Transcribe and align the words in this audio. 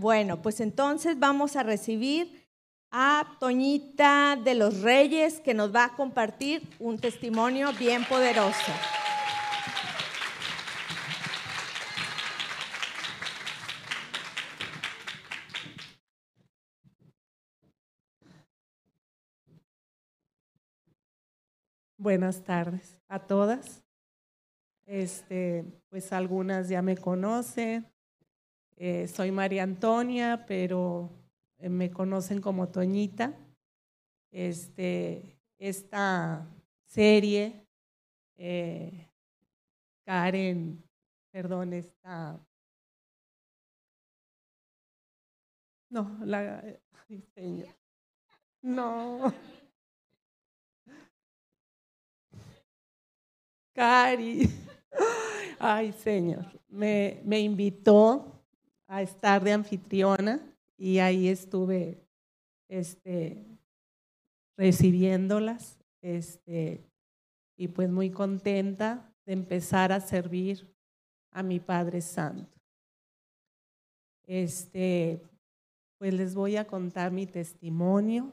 Bueno, 0.00 0.40
pues 0.40 0.60
entonces 0.60 1.18
vamos 1.18 1.56
a 1.56 1.64
recibir 1.64 2.46
a 2.92 3.36
Toñita 3.40 4.36
de 4.36 4.54
los 4.54 4.82
Reyes 4.82 5.40
que 5.40 5.54
nos 5.54 5.74
va 5.74 5.86
a 5.86 5.96
compartir 5.96 6.62
un 6.78 7.00
testimonio 7.00 7.72
bien 7.72 8.04
poderoso. 8.04 8.72
Buenas 21.96 22.44
tardes 22.44 22.96
a 23.08 23.18
todas. 23.18 23.82
Este, 24.86 25.64
pues 25.88 26.12
algunas 26.12 26.68
ya 26.68 26.82
me 26.82 26.96
conocen. 26.96 27.97
Eh, 28.80 29.08
soy 29.08 29.32
María 29.32 29.64
Antonia, 29.64 30.44
pero 30.46 31.10
eh, 31.58 31.68
me 31.68 31.90
conocen 31.90 32.40
como 32.40 32.68
Toñita. 32.68 33.34
Este, 34.30 35.36
esta 35.58 36.46
serie, 36.86 37.66
eh, 38.36 39.10
Karen, 40.04 40.80
perdón, 41.32 41.72
esta... 41.72 42.38
No, 45.90 46.16
la... 46.24 46.62
No. 48.62 49.34
Cari. 53.74 54.48
Ay, 55.58 55.90
Señor. 55.92 56.46
Me, 56.68 57.20
me 57.24 57.40
invitó 57.40 58.37
a 58.88 59.02
estar 59.02 59.44
de 59.44 59.52
anfitriona 59.52 60.40
y 60.76 60.98
ahí 60.98 61.28
estuve 61.28 62.00
este, 62.68 63.44
recibiéndolas 64.56 65.78
este, 66.02 66.84
y 67.56 67.68
pues 67.68 67.90
muy 67.90 68.10
contenta 68.10 69.12
de 69.26 69.34
empezar 69.34 69.92
a 69.92 70.00
servir 70.00 70.66
a 71.30 71.42
mi 71.42 71.60
Padre 71.60 72.00
Santo. 72.00 72.58
Este, 74.26 75.22
pues 75.98 76.14
les 76.14 76.34
voy 76.34 76.56
a 76.56 76.66
contar 76.66 77.12
mi 77.12 77.26
testimonio, 77.26 78.32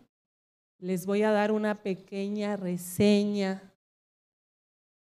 les 0.80 1.06
voy 1.06 1.24
a 1.24 1.32
dar 1.32 1.52
una 1.52 1.82
pequeña 1.82 2.56
reseña 2.56 3.74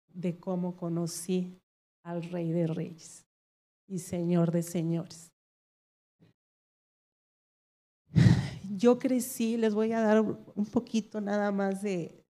de 0.09 0.37
cómo 0.39 0.77
conocí 0.77 1.61
al 2.03 2.23
Rey 2.25 2.53
de 2.53 2.67
Reyes 2.67 3.27
y 3.87 3.99
Señor 3.99 4.51
de 4.53 4.63
Señores. 4.63 5.34
Yo 8.77 8.99
crecí, 8.99 9.57
les 9.57 9.73
voy 9.73 9.93
a 9.93 10.01
dar 10.01 10.21
un 10.21 10.67
poquito 10.67 11.21
nada 11.21 11.53
más 11.53 11.81
de, 11.81 12.25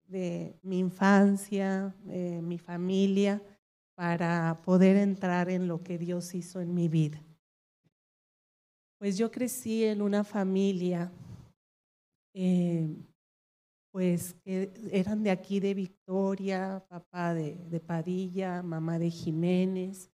mi 0.61 0.77
infancia, 0.77 1.95
mi 2.05 2.59
familia, 2.59 3.41
para 3.95 4.61
poder 4.63 4.95
entrar 4.97 5.49
en 5.49 5.67
lo 5.67 5.81
que 5.81 5.97
Dios 5.97 6.35
hizo 6.35 6.61
en 6.61 6.75
mi 6.75 6.87
vida. 6.87 7.19
Pues 8.99 9.17
yo 9.17 9.31
crecí 9.31 9.85
en 9.85 10.03
una 10.03 10.23
familia 10.23 11.11
eh, 12.35 12.95
pues 13.91 14.35
que 14.43 14.71
eran 14.91 15.23
de 15.23 15.31
aquí 15.31 15.59
de 15.59 15.73
Victoria, 15.73 16.85
papá 16.89 17.33
de, 17.33 17.55
de 17.55 17.79
Padilla, 17.79 18.61
mamá 18.61 18.99
de 18.99 19.09
Jiménez, 19.09 20.11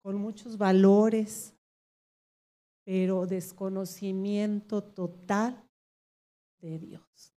con 0.00 0.16
muchos 0.16 0.56
valores, 0.56 1.54
pero 2.84 3.26
desconocimiento 3.26 4.82
total 4.82 5.62
de 6.60 6.78
Dios. 6.78 7.34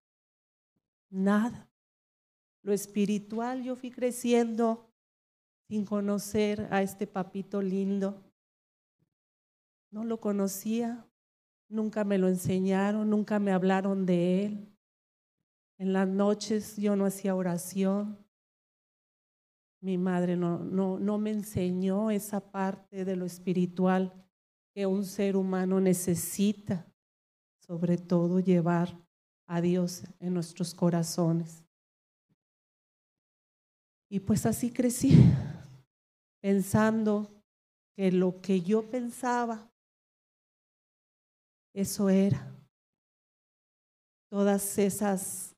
Nada. 1.10 1.70
Lo 2.62 2.74
espiritual, 2.74 3.64
yo 3.64 3.76
fui 3.76 3.92
creciendo 3.92 4.92
sin 5.68 5.86
conocer 5.86 6.68
a 6.72 6.82
este 6.82 7.06
papito 7.06 7.62
lindo. 7.62 8.24
No 9.92 10.04
lo 10.04 10.20
conocía, 10.20 11.08
nunca 11.70 12.04
me 12.04 12.18
lo 12.18 12.28
enseñaron, 12.28 13.10
nunca 13.10 13.40
me 13.40 13.52
hablaron 13.52 14.06
de 14.06 14.46
él. 14.46 14.76
En 15.78 15.94
las 15.94 16.08
noches 16.08 16.76
yo 16.78 16.96
no 16.96 17.06
hacía 17.06 17.36
oración. 17.36 18.18
Mi 19.82 19.98
madre 20.00 20.36
no, 20.36 20.58
no, 20.58 20.98
no 20.98 21.20
me 21.20 21.30
enseñó 21.30 22.10
esa 22.10 22.40
parte 22.40 23.06
de 23.06 23.16
lo 23.16 23.26
espiritual 23.26 24.25
que 24.76 24.86
un 24.86 25.06
ser 25.06 25.38
humano 25.38 25.80
necesita, 25.80 26.86
sobre 27.66 27.98
todo 27.98 28.42
llevar 28.42 29.02
a 29.48 29.62
Dios 29.62 30.04
en 30.20 30.34
nuestros 30.34 30.76
corazones. 30.76 31.64
Y 34.10 34.20
pues 34.20 34.46
así 34.46 34.74
crecí, 34.74 35.18
pensando 36.42 37.42
que 37.96 38.12
lo 38.12 38.42
que 38.42 38.62
yo 38.62 38.90
pensaba, 38.90 39.72
eso 41.74 42.10
era. 42.10 42.54
Todas 44.30 44.78
esas 44.78 45.56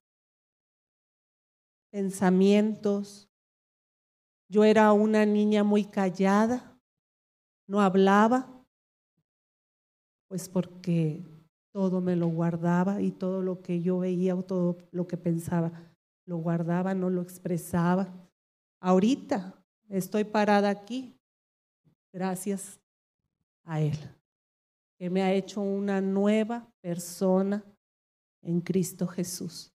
pensamientos. 1.92 3.28
Yo 4.48 4.64
era 4.64 4.94
una 4.94 5.26
niña 5.26 5.64
muy 5.64 5.86
callada, 5.86 6.80
no 7.68 7.82
hablaba, 7.82 8.57
pues 10.28 10.50
porque 10.50 11.24
todo 11.72 12.02
me 12.02 12.16
lo 12.16 12.28
guardaba 12.28 13.02
y 13.02 13.12
todo 13.12 13.42
lo 13.42 13.62
que 13.62 13.82
yo 13.82 14.00
veía 14.00 14.36
o 14.36 14.44
todo 14.44 14.78
lo 14.92 15.08
que 15.08 15.18
pensaba 15.18 15.72
lo 16.26 16.38
guardaba, 16.38 16.94
no 16.94 17.10
lo 17.10 17.22
expresaba. 17.22 18.14
Ahorita 18.80 19.64
estoy 19.90 20.26
parada 20.26 20.70
aquí 20.70 21.18
gracias 22.12 22.80
a 23.64 23.82
Él, 23.82 23.98
que 24.98 25.10
me 25.10 25.22
ha 25.22 25.34
hecho 25.34 25.62
una 25.62 26.02
nueva 26.02 26.68
persona 26.82 27.64
en 28.42 28.62
Cristo 28.62 29.08
Jesús. 29.08 29.74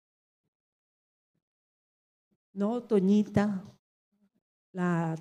No, 2.53 2.83
Toñita, 2.83 3.63
la 4.73 5.17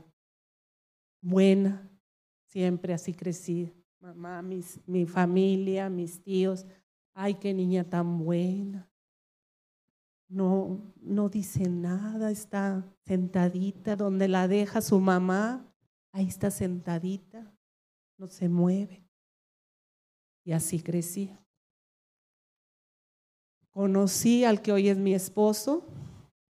buena, 1.22 1.90
siempre 2.46 2.94
así 2.94 3.14
crecí. 3.14 3.77
Mamá, 4.08 4.42
mi 4.42 5.06
familia, 5.06 5.90
mis 5.90 6.24
tíos, 6.24 6.66
ay, 7.14 7.34
qué 7.34 7.54
niña 7.54 7.84
tan 7.84 8.20
buena. 8.20 8.90
No, 10.30 10.94
no 11.02 11.28
dice 11.28 11.68
nada, 11.68 12.32
está 12.32 12.86
sentadita 13.06 13.98
donde 13.98 14.30
la 14.30 14.48
deja 14.48 14.80
su 14.80 15.02
mamá, 15.02 15.70
ahí 16.14 16.26
está 16.26 16.52
sentadita, 16.52 17.54
no 18.18 18.30
se 18.30 18.48
mueve. 18.48 19.06
Y 20.46 20.54
así 20.54 20.80
crecí. 20.80 21.36
Conocí 23.72 24.46
al 24.46 24.62
que 24.62 24.72
hoy 24.72 24.88
es 24.88 24.98
mi 24.98 25.14
esposo, 25.14 25.86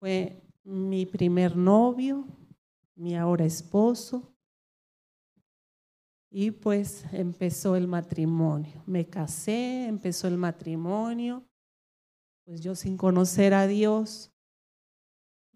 fue 0.00 0.42
mi 0.64 1.06
primer 1.06 1.56
novio, 1.56 2.26
mi 2.96 3.14
ahora 3.14 3.44
esposo. 3.44 4.33
Y 6.34 6.50
pues 6.50 7.04
empezó 7.12 7.76
el 7.76 7.86
matrimonio. 7.86 8.82
Me 8.86 9.06
casé, 9.06 9.86
empezó 9.86 10.26
el 10.26 10.36
matrimonio. 10.36 11.44
Pues 12.44 12.60
yo 12.60 12.74
sin 12.74 12.96
conocer 12.96 13.54
a 13.54 13.68
Dios 13.68 14.32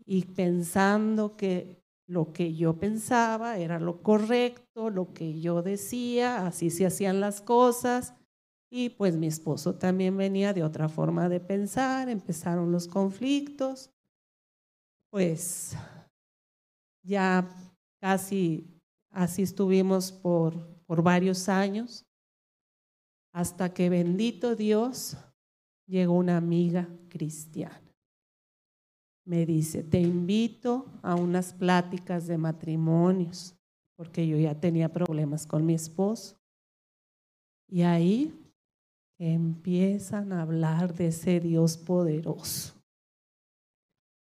y 0.06 0.24
pensando 0.24 1.36
que 1.36 1.82
lo 2.06 2.32
que 2.32 2.54
yo 2.54 2.78
pensaba 2.78 3.58
era 3.58 3.80
lo 3.80 4.02
correcto, 4.02 4.88
lo 4.88 5.12
que 5.12 5.40
yo 5.40 5.62
decía, 5.62 6.46
así 6.46 6.70
se 6.70 6.86
hacían 6.86 7.20
las 7.20 7.40
cosas. 7.40 8.14
Y 8.70 8.90
pues 8.90 9.16
mi 9.16 9.26
esposo 9.26 9.74
también 9.74 10.16
venía 10.16 10.52
de 10.54 10.62
otra 10.62 10.88
forma 10.88 11.28
de 11.28 11.40
pensar, 11.40 12.08
empezaron 12.08 12.70
los 12.70 12.86
conflictos 12.86 13.90
pues 15.10 15.74
ya 17.02 17.48
casi 18.00 18.78
así 19.10 19.42
estuvimos 19.42 20.12
por, 20.12 20.77
por 20.88 21.02
varios 21.02 21.50
años, 21.50 22.06
hasta 23.32 23.74
que 23.74 23.90
bendito 23.90 24.56
Dios 24.56 25.18
llegó 25.86 26.14
una 26.14 26.38
amiga 26.38 26.88
cristiana. 27.10 27.94
Me 29.26 29.44
dice, 29.44 29.84
te 29.84 30.00
invito 30.00 30.86
a 31.02 31.14
unas 31.14 31.52
pláticas 31.52 32.26
de 32.26 32.38
matrimonios, 32.38 33.54
porque 33.96 34.26
yo 34.26 34.38
ya 34.38 34.58
tenía 34.58 34.88
problemas 34.88 35.46
con 35.46 35.66
mi 35.66 35.74
esposo. 35.74 36.40
Y 37.68 37.82
ahí 37.82 38.34
empiezan 39.18 40.32
a 40.32 40.40
hablar 40.40 40.94
de 40.94 41.08
ese 41.08 41.38
Dios 41.38 41.76
poderoso 41.76 42.78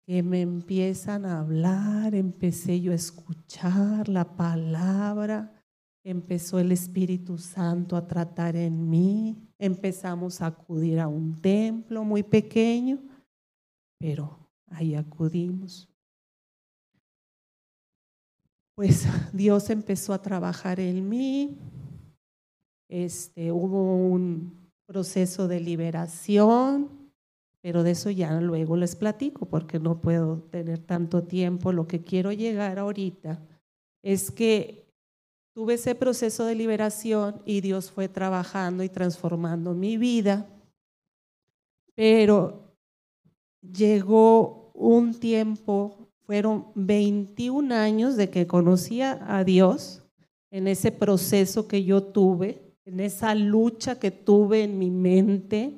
que 0.08 0.24
me 0.24 0.40
empiezan 0.40 1.26
a 1.26 1.42
hablar, 1.42 2.16
empecé 2.16 2.80
yo 2.80 2.94
a 2.94 2.96
escuchar 2.96 4.08
la 4.08 4.38
palabra, 4.38 5.57
empezó 6.10 6.58
el 6.58 6.72
Espíritu 6.72 7.38
Santo 7.38 7.98
a 7.98 8.08
tratar 8.08 8.56
en 8.56 8.90
mí, 8.90 9.36
empezamos 9.60 10.42
a 10.42 10.48
acudir 10.48 11.02
a 11.02 11.10
un 11.10 11.36
templo 11.42 12.06
muy 12.06 12.24
pequeño, 12.24 13.02
pero 14.00 14.40
ahí 14.68 14.96
acudimos. 14.96 15.90
Pues 18.74 19.06
Dios 19.34 19.70
empezó 19.70 20.14
a 20.14 20.22
trabajar 20.22 20.80
en 20.80 21.10
mí, 21.10 21.58
este, 22.90 23.52
hubo 23.52 23.98
un 23.98 24.72
proceso 24.86 25.50
de 25.50 25.60
liberación, 25.60 27.12
pero 27.62 27.84
de 27.84 27.92
eso 27.92 28.10
ya 28.12 28.40
luego 28.40 28.78
les 28.78 28.96
platico 28.96 29.46
porque 29.46 29.78
no 29.78 30.00
puedo 30.00 30.44
tener 30.44 30.80
tanto 30.80 31.24
tiempo. 31.24 31.74
Lo 31.74 31.86
que 31.86 32.02
quiero 32.02 32.32
llegar 32.32 32.80
ahorita 32.80 33.42
es 34.02 34.32
que 34.32 34.87
tuve 35.58 35.74
ese 35.74 35.96
proceso 35.96 36.46
de 36.46 36.54
liberación 36.54 37.42
y 37.44 37.62
Dios 37.62 37.90
fue 37.90 38.08
trabajando 38.08 38.84
y 38.84 38.90
transformando 38.90 39.74
mi 39.74 39.98
vida, 39.98 40.46
pero 41.96 42.76
llegó 43.64 44.70
un 44.76 45.16
tiempo, 45.16 46.12
fueron 46.28 46.68
21 46.76 47.74
años 47.74 48.18
de 48.18 48.30
que 48.30 48.46
conocía 48.46 49.20
a 49.28 49.44
Dios 49.44 50.04
en 50.52 50.68
ese 50.68 50.92
proceso 50.92 51.68
que 51.68 51.84
yo 51.84 52.04
tuve, 52.04 52.62
en 52.86 53.00
esa 53.00 53.34
lucha 53.34 53.98
que 53.98 54.12
tuve 54.12 54.62
en 54.62 54.78
mi 54.78 54.92
mente, 54.92 55.74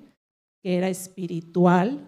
que 0.61 0.75
era 0.75 0.89
espiritual, 0.89 2.05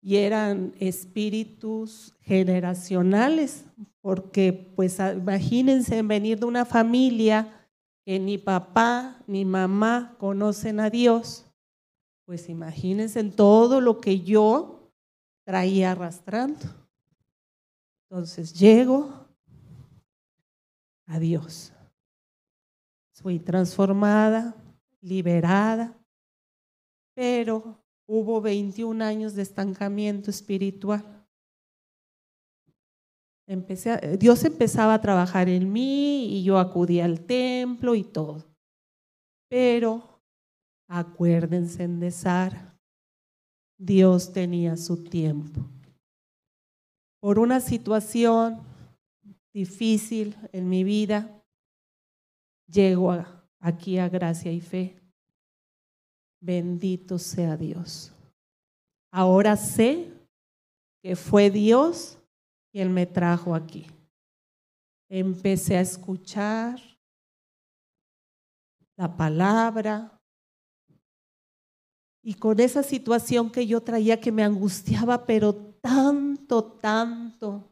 y 0.00 0.14
eran 0.14 0.74
espíritus 0.78 2.14
generacionales, 2.20 3.64
porque 4.00 4.52
pues 4.52 4.98
imagínense 4.98 6.02
venir 6.02 6.38
de 6.38 6.46
una 6.46 6.64
familia 6.64 7.68
que 8.04 8.18
ni 8.18 8.38
papá 8.38 9.22
ni 9.26 9.44
mamá 9.44 10.16
conocen 10.18 10.80
a 10.80 10.90
Dios, 10.90 11.46
pues 12.24 12.48
imagínense 12.48 13.20
en 13.20 13.32
todo 13.32 13.80
lo 13.80 14.00
que 14.00 14.20
yo 14.20 14.90
traía 15.44 15.92
arrastrando. 15.92 16.60
Entonces 18.08 18.54
llego 18.54 19.10
a 21.06 21.18
Dios. 21.18 21.72
Fui 23.12 23.38
transformada, 23.38 24.54
liberada, 25.00 25.94
pero 27.14 27.78
hubo 28.06 28.40
21 28.40 29.04
años 29.04 29.34
de 29.34 29.42
estancamiento 29.42 30.30
espiritual. 30.30 31.19
Empecé 33.50 34.16
Dios 34.16 34.44
empezaba 34.44 34.94
a 34.94 35.00
trabajar 35.00 35.48
en 35.48 35.72
mí 35.72 36.38
y 36.38 36.44
yo 36.44 36.56
acudía 36.56 37.04
al 37.04 37.26
templo 37.26 37.96
y 37.96 38.04
todo. 38.04 38.44
Pero 39.48 40.20
acuérdense 40.88 41.88
de 41.88 42.12
Sara, 42.12 42.78
Dios 43.76 44.32
tenía 44.32 44.76
su 44.76 45.02
tiempo. 45.02 45.66
Por 47.20 47.40
una 47.40 47.58
situación 47.58 48.60
difícil 49.52 50.36
en 50.52 50.68
mi 50.68 50.84
vida, 50.84 51.42
llego 52.68 53.12
aquí 53.58 53.98
a 53.98 54.08
gracia 54.08 54.52
y 54.52 54.60
fe. 54.60 54.96
Bendito 56.40 57.18
sea 57.18 57.56
Dios. 57.56 58.12
Ahora 59.10 59.56
sé 59.56 60.12
que 61.02 61.16
fue 61.16 61.50
Dios 61.50 62.19
quien 62.72 62.92
me 62.92 63.06
trajo 63.06 63.54
aquí. 63.54 63.86
Empecé 65.08 65.76
a 65.76 65.80
escuchar 65.80 66.80
la 68.96 69.16
palabra 69.16 70.20
y 72.22 72.34
con 72.34 72.60
esa 72.60 72.82
situación 72.82 73.50
que 73.50 73.66
yo 73.66 73.80
traía 73.80 74.20
que 74.20 74.30
me 74.30 74.44
angustiaba, 74.44 75.24
pero 75.26 75.54
tanto, 75.54 76.62
tanto, 76.64 77.68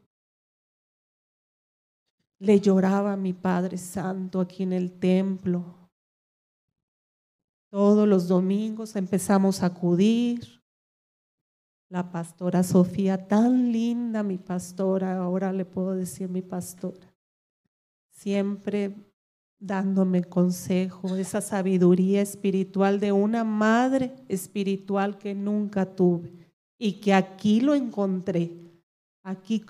le 2.39 2.59
lloraba 2.59 3.13
a 3.13 3.17
mi 3.17 3.33
Padre 3.33 3.77
Santo 3.77 4.41
aquí 4.41 4.63
en 4.63 4.73
el 4.73 4.99
templo 4.99 5.79
todos 7.69 8.07
los 8.07 8.27
domingos 8.27 8.95
empezamos 8.95 9.61
a 9.61 9.67
acudir. 9.67 10.58
La 11.89 12.11
pastora 12.11 12.61
Sofía, 12.61 13.27
tan 13.27 13.71
linda 13.71 14.21
mi 14.21 14.37
pastora, 14.37 15.17
ahora 15.17 15.51
le 15.51 15.65
puedo 15.65 15.95
decir 15.95 16.29
mi 16.29 16.43
pastora, 16.43 17.15
siempre 18.11 18.95
dándome 19.59 20.23
consejo, 20.23 21.15
esa 21.15 21.41
sabiduría 21.41 22.21
espiritual 22.21 22.99
de 22.99 23.11
una 23.11 23.43
madre 23.43 24.13
espiritual 24.27 25.17
que 25.17 25.33
nunca 25.33 25.85
tuve 25.85 26.31
y 26.77 27.01
que 27.01 27.13
aquí 27.13 27.59
lo 27.59 27.73
encontré, 27.73 28.55
aquí 29.23 29.65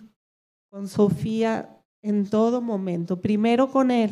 con 0.69 0.87
Sofía 0.87 1.81
en 2.01 2.29
todo 2.29 2.61
momento, 2.61 3.19
primero 3.19 3.69
con 3.71 3.91
él, 3.91 4.11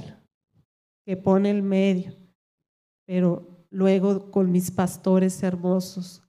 que 1.06 1.15
pone 1.15 1.51
el 1.51 1.62
medio, 1.62 2.13
pero 3.06 3.65
luego 3.69 4.31
con 4.31 4.51
mis 4.51 4.71
pastores 4.71 5.44
hermosos. 5.44 6.27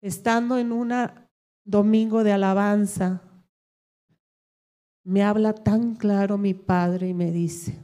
Estando 0.00 0.58
en 0.58 0.72
un 0.72 0.92
domingo 1.64 2.22
de 2.22 2.32
alabanza, 2.32 3.22
me 5.04 5.22
habla 5.22 5.54
tan 5.54 5.94
claro 5.94 6.36
mi 6.38 6.54
padre 6.54 7.08
y 7.08 7.14
me 7.14 7.32
dice 7.32 7.78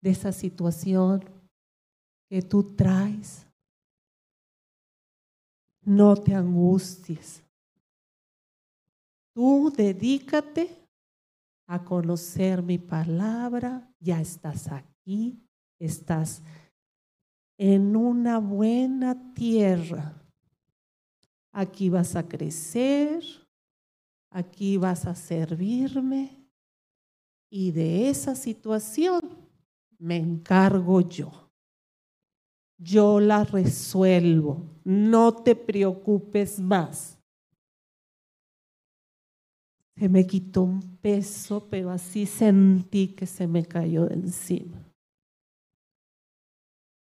de 0.00 0.10
esa 0.10 0.32
situación 0.32 1.24
que 2.28 2.42
tú 2.42 2.74
traes. 2.74 3.46
No 5.82 6.16
te 6.16 6.34
angusties. 6.34 7.42
Tú 9.34 9.72
dedícate 9.76 10.88
a 11.66 11.84
conocer 11.84 12.62
mi 12.62 12.78
palabra. 12.78 13.92
Ya 13.98 14.20
estás 14.20 14.70
aquí, 14.70 15.38
estás 15.78 16.42
en 17.58 17.96
una 17.96 18.38
buena 18.38 19.34
tierra. 19.34 20.19
Aquí 21.52 21.88
vas 21.88 22.14
a 22.14 22.28
crecer, 22.28 23.22
aquí 24.30 24.76
vas 24.76 25.06
a 25.06 25.14
servirme 25.14 26.40
y 27.50 27.72
de 27.72 28.08
esa 28.08 28.36
situación 28.36 29.20
me 29.98 30.16
encargo 30.16 31.00
yo. 31.00 31.50
Yo 32.78 33.20
la 33.20 33.44
resuelvo, 33.44 34.64
no 34.84 35.34
te 35.34 35.54
preocupes 35.54 36.58
más. 36.58 37.18
Se 39.96 40.08
me 40.08 40.26
quitó 40.26 40.62
un 40.62 40.80
peso, 40.96 41.68
pero 41.68 41.90
así 41.90 42.24
sentí 42.24 43.08
que 43.08 43.26
se 43.26 43.46
me 43.46 43.66
cayó 43.66 44.06
de 44.06 44.14
encima. 44.14 44.82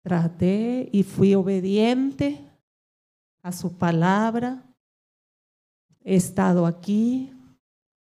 Traté 0.03 0.87
y 0.91 1.01
fui 1.01 1.33
obediente 1.33 2.44
a 3.45 3.51
su 3.51 3.77
palabra. 3.77 4.63
He 6.03 6.15
estado 6.15 6.65
aquí, 6.65 7.31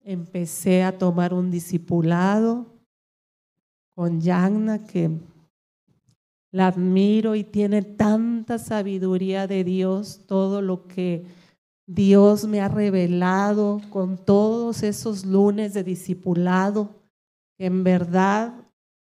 empecé 0.04 0.84
a 0.84 0.96
tomar 0.96 1.34
un 1.34 1.50
discipulado 1.50 2.66
con 3.96 4.20
Yagna 4.20 4.86
que 4.86 5.10
la 6.52 6.68
admiro 6.68 7.34
y 7.34 7.42
tiene 7.42 7.82
tanta 7.82 8.56
sabiduría 8.56 9.48
de 9.48 9.64
Dios, 9.64 10.20
todo 10.28 10.62
lo 10.62 10.86
que 10.86 11.26
Dios 11.88 12.46
me 12.46 12.60
ha 12.60 12.68
revelado 12.68 13.80
con 13.90 14.24
todos 14.24 14.84
esos 14.84 15.26
lunes 15.26 15.74
de 15.74 15.82
discipulado, 15.82 16.88
que 17.58 17.66
en 17.66 17.82
verdad 17.82 18.54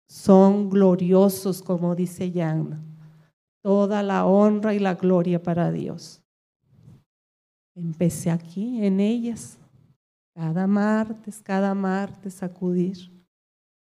son 0.08 0.70
gloriosos, 0.70 1.60
como 1.60 1.94
dice 1.94 2.32
Jan. 2.34 2.93
Toda 3.64 4.02
la 4.02 4.26
honra 4.26 4.74
y 4.74 4.78
la 4.78 4.94
gloria 4.94 5.42
para 5.42 5.72
Dios. 5.72 6.22
Empecé 7.74 8.30
aquí 8.30 8.84
en 8.84 9.00
ellas, 9.00 9.58
cada 10.34 10.66
martes, 10.66 11.40
cada 11.42 11.74
martes 11.74 12.42
acudir 12.42 13.10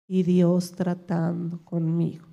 y 0.08 0.24
Dios 0.24 0.72
tratando 0.72 1.62
conmigo. 1.66 2.26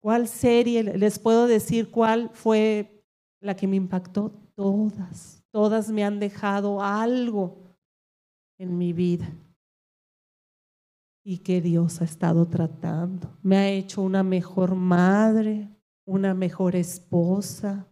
¿Cuál 0.00 0.26
serie? 0.26 0.82
Les 0.82 1.18
puedo 1.18 1.46
decir 1.46 1.90
cuál 1.90 2.30
fue 2.32 3.04
la 3.42 3.54
que 3.54 3.66
me 3.66 3.76
impactó. 3.76 4.32
Todas, 4.54 5.44
todas 5.50 5.90
me 5.90 6.04
han 6.04 6.18
dejado 6.18 6.82
algo 6.82 7.58
en 8.58 8.78
mi 8.78 8.94
vida 8.94 9.30
y 11.22 11.38
que 11.38 11.60
Dios 11.60 12.00
ha 12.00 12.04
estado 12.04 12.46
tratando. 12.46 13.30
Me 13.42 13.56
ha 13.58 13.68
hecho 13.68 14.02
una 14.02 14.22
mejor 14.22 14.74
madre, 14.74 15.68
una 16.04 16.34
mejor 16.34 16.76
esposa. 16.76 17.88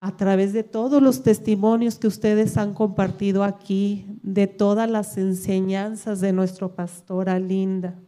A 0.00 0.16
través 0.16 0.52
de 0.52 0.64
todos 0.64 1.00
los 1.00 1.22
testimonios 1.22 1.98
que 1.98 2.08
ustedes 2.08 2.56
han 2.56 2.74
compartido 2.74 3.44
aquí, 3.44 4.18
de 4.22 4.48
todas 4.48 4.90
las 4.90 5.16
enseñanzas 5.16 6.20
de 6.20 6.32
nuestro 6.32 6.74
pastora 6.74 7.38
Linda, 7.38 8.02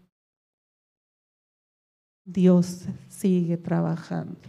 Dios 2.24 2.86
sigue 3.08 3.56
trabajando. 3.56 4.40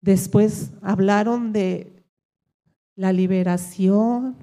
Después 0.00 0.72
hablaron 0.82 1.52
de 1.52 1.92
la 2.96 3.12
liberación. 3.12 4.36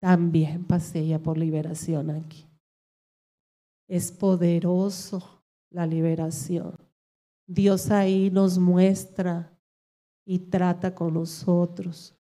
También 0.00 0.64
pasé 0.64 1.06
ya 1.06 1.18
por 1.18 1.38
liberación 1.38 2.10
aquí. 2.10 2.46
Es 3.88 4.12
poderoso 4.12 5.42
la 5.70 5.86
liberación. 5.86 6.78
Dios 7.46 7.90
ahí 7.90 8.30
nos 8.30 8.58
muestra 8.58 9.58
y 10.24 10.38
trata 10.38 10.94
con 10.94 11.14
nosotros 11.14 12.14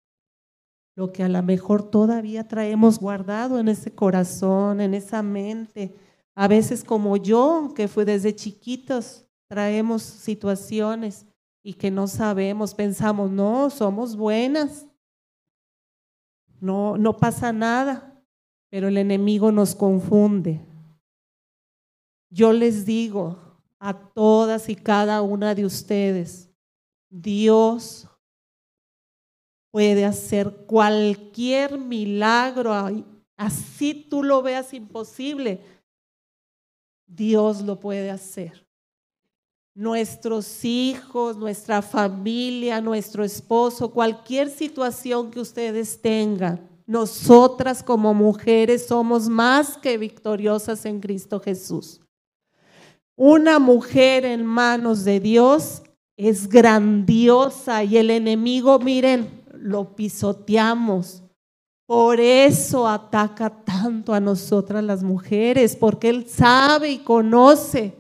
lo 0.95 1.13
que 1.13 1.23
a 1.23 1.29
lo 1.29 1.43
mejor 1.43 1.83
todavía 1.91 2.47
traemos 2.47 2.99
guardado 2.99 3.59
en 3.59 3.69
ese 3.69 3.95
corazón, 3.95 4.81
en 4.81 4.95
esa 4.95 5.23
mente. 5.23 5.95
A 6.35 6.49
veces 6.49 6.85
como 6.85 7.17
yo, 7.17 7.73
que 7.75 7.89
fue 7.89 8.05
desde 8.05 8.35
chiquitos, 8.35 9.25
traemos 9.49 10.03
situaciones 10.03 11.27
y 11.63 11.75
que 11.75 11.91
no 11.91 12.07
sabemos, 12.09 12.75
pensamos, 12.75 13.31
no, 13.31 13.71
somos 13.71 14.17
buenas, 14.17 14.87
no, 16.61 16.97
no 16.99 17.17
pasa 17.17 17.53
nada, 17.53 18.23
pero 18.69 18.89
el 18.89 18.99
enemigo 18.99 19.51
nos 19.51 19.75
confunde. 19.75 20.61
Yo 22.35 22.55
les 22.55 22.87
digo 22.87 23.37
a 23.79 23.93
todas 23.93 24.71
y 24.71 24.75
cada 24.75 25.21
una 25.21 25.55
de 25.55 25.67
ustedes, 25.67 26.49
Dios 27.11 28.09
puede 29.71 30.07
hacer 30.07 30.65
cualquier 30.67 31.77
milagro, 31.77 32.73
así 33.37 34.07
tú 34.09 34.23
lo 34.23 34.41
veas 34.41 34.73
imposible, 34.73 35.61
Dios 37.07 37.61
lo 37.61 37.79
puede 37.79 38.11
hacer. 38.11 38.67
Nuestros 39.75 40.65
hijos, 40.65 41.37
nuestra 41.37 41.83
familia, 41.83 42.81
nuestro 42.81 43.25
esposo, 43.25 43.91
cualquier 43.91 44.49
situación 44.49 45.31
que 45.31 45.41
ustedes 45.41 46.01
tengan, 46.01 46.67
nosotras 46.87 47.83
como 47.83 48.15
mujeres 48.15 48.87
somos 48.87 49.29
más 49.29 49.77
que 49.77 49.99
victoriosas 49.99 50.87
en 50.87 50.99
Cristo 50.99 51.39
Jesús. 51.39 52.02
Una 53.17 53.59
mujer 53.59 54.25
en 54.25 54.45
manos 54.45 55.05
de 55.05 55.21
Dios 55.21 55.83
es 56.17 56.49
grandiosa 56.49 57.85
y 57.85 57.97
el 57.97 58.11
enemigo, 58.11 58.79
miren, 58.79 59.43
lo 59.53 59.95
pisoteamos. 59.95 61.23
Por 61.87 62.21
eso 62.21 62.89
ataca 62.89 63.51
tanto 63.51 64.15
a 64.15 64.21
nosotras 64.21 64.83
las 64.83 65.03
mujeres, 65.03 65.77
porque 65.77 66.09
Él 66.09 66.27
sabe 66.29 66.91
y 66.91 66.99
conoce 66.99 67.95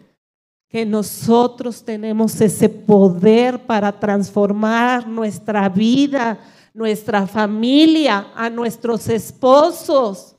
que 0.68 0.86
nosotros 0.86 1.84
tenemos 1.84 2.40
ese 2.40 2.70
poder 2.70 3.66
para 3.66 3.92
transformar 3.92 5.06
nuestra 5.06 5.68
vida, 5.68 6.40
nuestra 6.72 7.26
familia, 7.26 8.28
a 8.34 8.48
nuestros 8.48 9.08
esposos. 9.08 10.36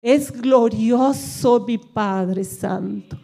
Es 0.00 0.30
glorioso 0.30 1.64
mi 1.66 1.78
Padre 1.78 2.44
Santo. 2.44 3.18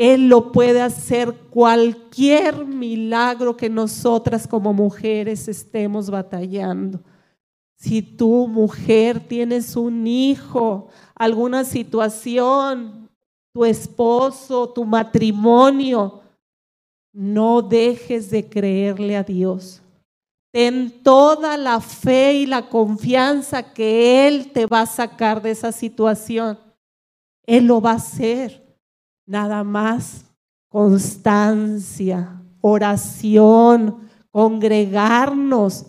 Él 0.00 0.30
lo 0.30 0.50
puede 0.50 0.80
hacer 0.80 1.30
cualquier 1.50 2.64
milagro 2.64 3.54
que 3.54 3.68
nosotras 3.68 4.48
como 4.48 4.72
mujeres 4.72 5.46
estemos 5.46 6.08
batallando. 6.08 7.02
Si 7.76 8.00
tú, 8.00 8.48
mujer, 8.48 9.20
tienes 9.20 9.76
un 9.76 10.06
hijo, 10.06 10.88
alguna 11.14 11.64
situación, 11.64 13.10
tu 13.52 13.66
esposo, 13.66 14.70
tu 14.70 14.86
matrimonio, 14.86 16.22
no 17.12 17.60
dejes 17.60 18.30
de 18.30 18.48
creerle 18.48 19.18
a 19.18 19.22
Dios. 19.22 19.82
Ten 20.50 21.02
toda 21.02 21.58
la 21.58 21.78
fe 21.78 22.32
y 22.32 22.46
la 22.46 22.70
confianza 22.70 23.74
que 23.74 24.26
Él 24.26 24.50
te 24.50 24.64
va 24.64 24.80
a 24.80 24.86
sacar 24.86 25.42
de 25.42 25.50
esa 25.50 25.72
situación. 25.72 26.58
Él 27.44 27.66
lo 27.66 27.82
va 27.82 27.90
a 27.90 27.96
hacer 27.96 28.69
nada 29.30 29.62
más 29.62 30.24
constancia, 30.68 32.42
oración, 32.60 34.10
congregarnos, 34.32 35.86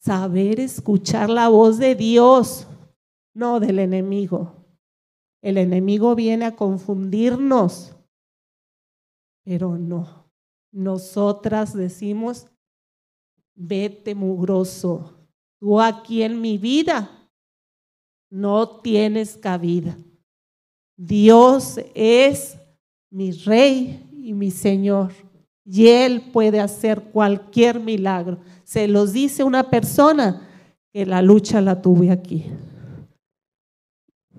saber 0.00 0.58
escuchar 0.58 1.30
la 1.30 1.48
voz 1.48 1.78
de 1.78 1.94
Dios, 1.94 2.66
no 3.32 3.60
del 3.60 3.78
enemigo. 3.78 4.66
El 5.40 5.56
enemigo 5.56 6.16
viene 6.16 6.46
a 6.46 6.56
confundirnos, 6.56 7.94
pero 9.44 9.78
no. 9.78 10.28
Nosotras 10.72 11.72
decimos, 11.72 12.48
vete 13.54 14.16
mugroso, 14.16 15.28
tú 15.60 15.80
aquí 15.80 16.24
en 16.24 16.40
mi 16.40 16.58
vida 16.58 17.30
no 18.30 18.80
tienes 18.80 19.36
cabida. 19.36 19.96
Dios 20.96 21.78
es 21.94 22.56
mi 23.10 23.32
rey 23.32 24.08
y 24.12 24.32
mi 24.32 24.50
Señor. 24.50 25.12
Y 25.64 25.88
Él 25.88 26.30
puede 26.32 26.60
hacer 26.60 27.02
cualquier 27.02 27.80
milagro. 27.80 28.38
Se 28.64 28.88
los 28.88 29.12
dice 29.12 29.44
una 29.44 29.68
persona 29.70 30.48
que 30.92 31.06
la 31.06 31.22
lucha 31.22 31.60
la 31.60 31.80
tuve 31.80 32.10
aquí. 32.10 32.46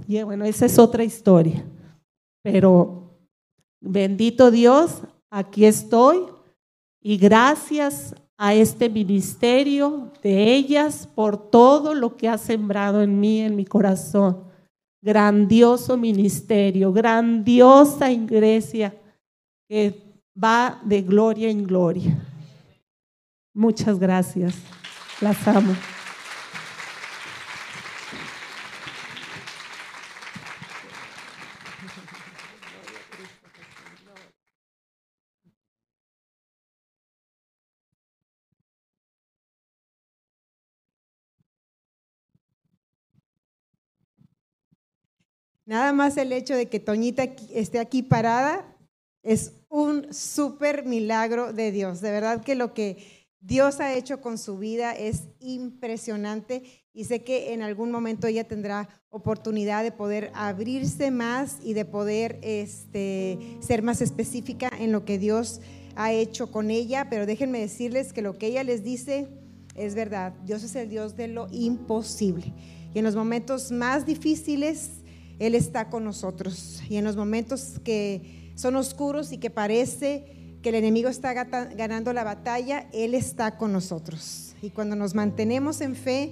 Y 0.08 0.22
bueno, 0.24 0.46
esa 0.46 0.66
es 0.66 0.80
otra 0.80 1.04
historia. 1.04 1.63
Pero 2.42 3.18
bendito 3.80 4.51
Dios, 4.51 5.01
aquí 5.30 5.66
estoy. 5.66 6.25
Y 7.01 7.18
gracias 7.18 8.16
a 8.38 8.54
este 8.54 8.90
ministerio 8.90 10.12
de 10.24 10.54
ellas 10.54 11.08
por 11.08 11.50
todo 11.50 11.94
lo 11.94 12.18
que 12.18 12.28
ha 12.28 12.38
sembrado 12.38 13.01
en 13.01 13.20
mí, 13.20 13.40
en 13.42 13.56
mi 13.56 13.66
corazón 13.66 14.50
grandioso 15.01 15.98
ministerio, 15.98 16.91
grandiosa 16.91 18.12
iglesia 18.12 18.93
que 19.67 19.93
va 20.36 20.79
de 20.84 21.01
gloria 21.01 21.50
en 21.50 21.65
gloria. 21.65 22.17
Muchas 23.53 24.00
gracias. 24.00 24.55
Las 25.20 25.48
amo. 25.48 25.75
Nada 45.72 45.94
más 45.94 46.18
el 46.18 46.34
hecho 46.34 46.54
de 46.54 46.68
que 46.68 46.82
Toñita 46.82 47.24
esté 47.54 47.80
aquí 47.80 48.04
parada 48.04 48.75
es 49.24 49.54
un 49.70 50.13
súper 50.13 50.84
milagro 50.84 51.54
de 51.54 51.72
Dios. 51.72 52.01
De 52.01 52.12
verdad 52.12 52.44
que 52.44 52.56
lo 52.56 52.74
que 52.74 52.98
Dios 53.40 53.80
ha 53.80 53.94
hecho 53.94 54.20
con 54.20 54.38
su 54.38 54.58
vida 54.58 54.92
es 54.92 55.30
impresionante 55.40 56.63
y 56.94 57.06
sé 57.06 57.24
que 57.24 57.54
en 57.54 57.62
algún 57.62 57.90
momento 57.90 58.28
ella 58.28 58.44
tendrá 58.44 58.90
oportunidad 59.12 59.82
de 59.84 59.94
poder 59.94 60.30
abrirse 60.34 61.10
más 61.10 61.60
y 61.63 61.72
de 61.72 61.86
poder 61.86 62.38
este, 62.42 63.40
ser 63.62 63.82
más 63.82 64.01
específica 64.01 64.70
en 64.78 64.92
lo 64.92 65.06
que 65.06 65.18
Dios 65.18 65.62
ha 65.96 66.12
hecho 66.12 66.51
con 66.51 66.70
ella, 66.70 67.08
pero 67.10 67.25
déjenme 67.25 67.62
decirles 67.62 68.12
que 68.12 68.22
lo 68.22 68.38
que 68.38 68.48
ella 68.48 68.66
les 68.66 68.84
dice 68.84 69.30
es 69.75 69.96
verdad. 69.96 70.34
Dios 70.44 70.63
es 70.63 70.75
el 70.75 70.90
Dios 70.90 71.16
de 71.16 71.30
lo 71.30 71.48
imposible. 71.50 72.54
Y 72.94 73.00
en 73.00 73.06
los 73.06 73.16
momentos 73.16 73.72
más 73.72 74.06
difíciles 74.06 75.00
él 75.41 75.55
está 75.55 75.89
con 75.89 76.03
nosotros. 76.03 76.83
Y 76.88 76.98
en 76.98 77.03
los 77.03 77.15
momentos 77.15 77.79
que 77.83 78.51
son 78.53 78.75
oscuros 78.75 79.31
y 79.31 79.39
que 79.39 79.50
parece 79.50 80.55
que 80.62 80.69
el 80.69 80.75
enemigo 80.75 81.10
está 81.10 81.33
ganando 81.33 82.13
la 82.13 82.24
batalla, 82.24 82.88
Él 82.93 83.15
está 83.15 83.57
con 83.57 83.74
nosotros. 83.74 84.55
Y 84.62 84.69
cuando 84.69 84.95
nos 84.95 85.15
mantenemos 85.15 85.81
en 85.81 85.95
fe, 85.95 86.31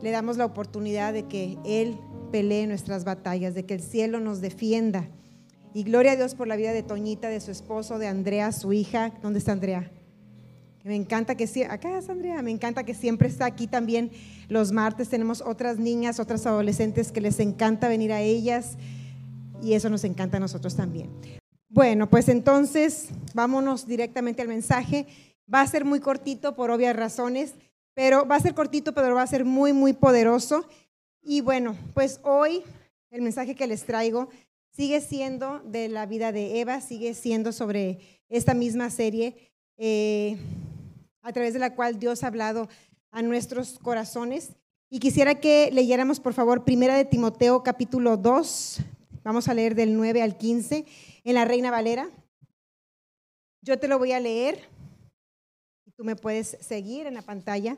le 0.00 0.12
damos 0.12 0.36
la 0.36 0.44
oportunidad 0.44 1.12
de 1.12 1.24
que 1.24 1.58
Él 1.64 1.98
pelee 2.30 2.68
nuestras 2.68 3.02
batallas, 3.02 3.54
de 3.54 3.66
que 3.66 3.74
el 3.74 3.82
cielo 3.82 4.20
nos 4.20 4.40
defienda. 4.40 5.08
Y 5.74 5.82
gloria 5.82 6.12
a 6.12 6.16
Dios 6.16 6.36
por 6.36 6.46
la 6.46 6.54
vida 6.54 6.72
de 6.72 6.84
Toñita, 6.84 7.28
de 7.28 7.40
su 7.40 7.50
esposo, 7.50 7.98
de 7.98 8.06
Andrea, 8.06 8.52
su 8.52 8.72
hija. 8.72 9.12
¿Dónde 9.22 9.40
está 9.40 9.50
Andrea? 9.50 9.90
Me 10.86 10.94
encanta 10.94 11.34
que 11.34 11.48
sí, 11.48 11.64
acá 11.64 11.98
Andrea, 12.08 12.40
me 12.42 12.52
encanta 12.52 12.84
que 12.84 12.94
siempre 12.94 13.26
está 13.26 13.44
aquí 13.44 13.66
también 13.66 14.12
los 14.48 14.70
martes. 14.70 15.08
Tenemos 15.08 15.40
otras 15.40 15.78
niñas, 15.78 16.20
otras 16.20 16.46
adolescentes 16.46 17.10
que 17.10 17.20
les 17.20 17.40
encanta 17.40 17.88
venir 17.88 18.12
a 18.12 18.20
ellas 18.20 18.76
y 19.60 19.72
eso 19.72 19.90
nos 19.90 20.04
encanta 20.04 20.36
a 20.36 20.40
nosotros 20.40 20.76
también. 20.76 21.10
Bueno, 21.68 22.08
pues 22.08 22.28
entonces 22.28 23.08
vámonos 23.34 23.88
directamente 23.88 24.42
al 24.42 24.48
mensaje. 24.48 25.08
Va 25.52 25.60
a 25.60 25.66
ser 25.66 25.84
muy 25.84 25.98
cortito 25.98 26.54
por 26.54 26.70
obvias 26.70 26.94
razones, 26.94 27.54
pero 27.92 28.24
va 28.24 28.36
a 28.36 28.40
ser 28.40 28.54
cortito, 28.54 28.94
pero 28.94 29.16
va 29.16 29.22
a 29.22 29.26
ser 29.26 29.44
muy, 29.44 29.72
muy 29.72 29.92
poderoso. 29.92 30.68
Y 31.20 31.40
bueno, 31.40 31.74
pues 31.94 32.20
hoy 32.22 32.62
el 33.10 33.22
mensaje 33.22 33.56
que 33.56 33.66
les 33.66 33.86
traigo 33.86 34.28
sigue 34.70 35.00
siendo 35.00 35.58
de 35.64 35.88
la 35.88 36.06
vida 36.06 36.30
de 36.30 36.60
Eva, 36.60 36.80
sigue 36.80 37.12
siendo 37.14 37.50
sobre 37.50 37.98
esta 38.28 38.54
misma 38.54 38.88
serie 38.90 39.50
eh, 39.78 40.38
a 41.26 41.32
través 41.32 41.52
de 41.54 41.58
la 41.58 41.74
cual 41.74 41.98
Dios 41.98 42.22
ha 42.22 42.28
hablado 42.28 42.68
a 43.10 43.20
nuestros 43.20 43.80
corazones. 43.80 44.50
Y 44.88 45.00
quisiera 45.00 45.40
que 45.40 45.70
leyéramos, 45.72 46.20
por 46.20 46.34
favor, 46.34 46.62
Primera 46.62 46.94
de 46.94 47.04
Timoteo 47.04 47.64
capítulo 47.64 48.16
2. 48.16 48.78
Vamos 49.24 49.48
a 49.48 49.54
leer 49.54 49.74
del 49.74 49.96
9 49.96 50.22
al 50.22 50.38
15 50.38 50.86
en 51.24 51.34
la 51.34 51.44
Reina 51.44 51.72
Valera. 51.72 52.08
Yo 53.60 53.76
te 53.76 53.88
lo 53.88 53.98
voy 53.98 54.12
a 54.12 54.20
leer 54.20 54.68
y 55.84 55.90
tú 55.90 56.04
me 56.04 56.14
puedes 56.14 56.58
seguir 56.60 57.08
en 57.08 57.14
la 57.14 57.22
pantalla. 57.22 57.76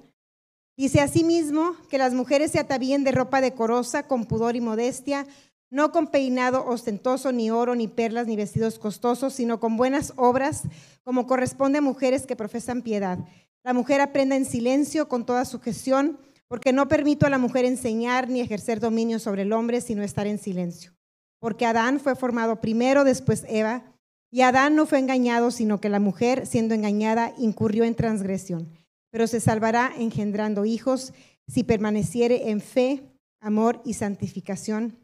Dice 0.76 1.00
asimismo 1.00 1.74
que 1.88 1.96
las 1.96 2.12
mujeres 2.12 2.52
se 2.52 2.60
atavíen 2.60 3.02
de 3.02 3.12
ropa 3.12 3.40
decorosa, 3.40 4.06
con 4.06 4.26
pudor 4.26 4.56
y 4.56 4.60
modestia, 4.60 5.26
no 5.70 5.92
con 5.92 6.06
peinado 6.06 6.64
ostentoso, 6.66 7.32
ni 7.32 7.50
oro, 7.50 7.74
ni 7.74 7.88
perlas, 7.88 8.26
ni 8.26 8.36
vestidos 8.36 8.78
costosos, 8.78 9.34
sino 9.34 9.60
con 9.60 9.76
buenas 9.76 10.12
obras, 10.16 10.62
como 11.04 11.26
corresponde 11.26 11.78
a 11.78 11.82
mujeres 11.82 12.26
que 12.26 12.36
profesan 12.36 12.82
piedad. 12.82 13.18
La 13.64 13.74
mujer 13.74 14.00
aprenda 14.00 14.36
en 14.36 14.46
silencio, 14.46 15.08
con 15.08 15.26
toda 15.26 15.44
sujeción, 15.44 16.18
porque 16.48 16.72
no 16.72 16.88
permito 16.88 17.26
a 17.26 17.30
la 17.30 17.38
mujer 17.38 17.66
enseñar 17.66 18.28
ni 18.30 18.40
ejercer 18.40 18.80
dominio 18.80 19.18
sobre 19.18 19.42
el 19.42 19.52
hombre, 19.52 19.80
sino 19.80 20.02
estar 20.02 20.26
en 20.26 20.38
silencio. 20.38 20.92
Porque 21.38 21.66
Adán 21.66 22.00
fue 22.00 22.16
formado 22.16 22.60
primero, 22.60 23.04
después 23.04 23.44
Eva, 23.48 23.84
y 24.30 24.42
Adán 24.42 24.74
no 24.74 24.86
fue 24.86 24.98
engañado, 24.98 25.50
sino 25.50 25.80
que 25.80 25.88
la 25.88 26.00
mujer, 26.00 26.46
siendo 26.46 26.74
engañada, 26.74 27.34
incurrió 27.38 27.84
en 27.84 27.94
transgresión. 27.94 28.70
Pero 29.10 29.26
se 29.26 29.40
salvará 29.40 29.92
engendrando 29.96 30.64
hijos 30.64 31.12
si 31.46 31.64
permaneciere 31.64 32.50
en 32.50 32.60
fe, 32.60 33.02
amor 33.40 33.80
y 33.84 33.94
santificación 33.94 34.98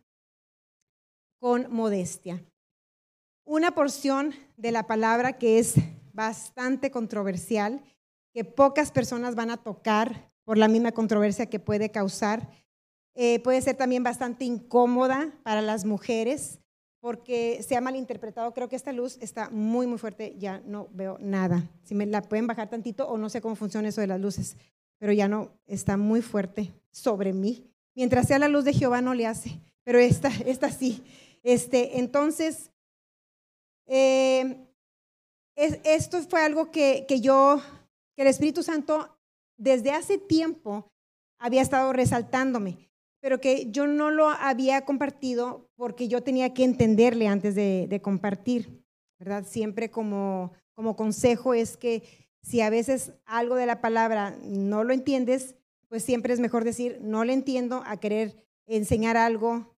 con 1.44 1.70
modestia. 1.70 2.42
Una 3.44 3.72
porción 3.72 4.32
de 4.56 4.72
la 4.72 4.86
palabra 4.86 5.34
que 5.34 5.58
es 5.58 5.74
bastante 6.14 6.90
controversial, 6.90 7.84
que 8.32 8.46
pocas 8.46 8.90
personas 8.90 9.34
van 9.34 9.50
a 9.50 9.58
tocar 9.58 10.32
por 10.44 10.56
la 10.56 10.68
misma 10.68 10.92
controversia 10.92 11.44
que 11.44 11.60
puede 11.60 11.90
causar. 11.90 12.48
Eh, 13.14 13.40
puede 13.40 13.60
ser 13.60 13.76
también 13.76 14.02
bastante 14.02 14.46
incómoda 14.46 15.34
para 15.42 15.60
las 15.60 15.84
mujeres 15.84 16.60
porque 17.00 17.62
se 17.62 17.76
ha 17.76 17.82
malinterpretado. 17.82 18.54
Creo 18.54 18.70
que 18.70 18.76
esta 18.76 18.94
luz 18.94 19.18
está 19.20 19.50
muy, 19.50 19.86
muy 19.86 19.98
fuerte. 19.98 20.36
Ya 20.38 20.62
no 20.64 20.88
veo 20.92 21.18
nada. 21.20 21.68
Si 21.82 21.94
me 21.94 22.06
la 22.06 22.22
pueden 22.22 22.46
bajar 22.46 22.70
tantito 22.70 23.06
o 23.06 23.18
no 23.18 23.28
sé 23.28 23.42
cómo 23.42 23.54
funciona 23.54 23.90
eso 23.90 24.00
de 24.00 24.06
las 24.06 24.18
luces, 24.18 24.56
pero 24.96 25.12
ya 25.12 25.28
no 25.28 25.50
está 25.66 25.98
muy 25.98 26.22
fuerte 26.22 26.72
sobre 26.90 27.34
mí. 27.34 27.70
Mientras 27.94 28.28
sea 28.28 28.38
la 28.38 28.48
luz 28.48 28.64
de 28.64 28.72
Jehová 28.72 29.02
no 29.02 29.12
le 29.12 29.26
hace, 29.26 29.60
pero 29.82 29.98
esta, 29.98 30.30
esta 30.46 30.70
sí. 30.70 31.04
Este, 31.44 31.98
entonces, 31.98 32.72
eh, 33.86 34.66
esto 35.56 36.20
fue 36.22 36.42
algo 36.42 36.70
que, 36.70 37.04
que 37.06 37.20
yo, 37.20 37.62
que 38.16 38.22
el 38.22 38.28
Espíritu 38.28 38.62
Santo 38.62 39.16
desde 39.56 39.92
hace 39.92 40.18
tiempo 40.18 40.90
había 41.38 41.62
estado 41.62 41.92
resaltándome, 41.92 42.90
pero 43.20 43.40
que 43.40 43.70
yo 43.70 43.86
no 43.86 44.10
lo 44.10 44.28
había 44.28 44.84
compartido 44.84 45.70
porque 45.76 46.08
yo 46.08 46.22
tenía 46.22 46.54
que 46.54 46.64
entenderle 46.64 47.28
antes 47.28 47.54
de, 47.54 48.00
compartir, 48.02 48.82
¿verdad? 49.18 49.44
Siempre 49.46 49.90
como, 49.90 50.52
como 50.74 50.96
consejo 50.96 51.54
es 51.54 51.76
que 51.76 52.02
si 52.42 52.62
a 52.62 52.70
veces 52.70 53.12
algo 53.26 53.54
de 53.56 53.66
la 53.66 53.80
palabra 53.80 54.36
no 54.42 54.84
lo 54.84 54.92
entiendes, 54.92 55.54
pues 55.88 56.02
siempre 56.02 56.32
es 56.32 56.40
mejor 56.40 56.64
decir, 56.64 56.98
no 57.02 57.24
le 57.24 57.34
entiendo, 57.34 57.82
a 57.86 57.98
querer 57.98 58.46
enseñar 58.66 59.16
algo 59.16 59.73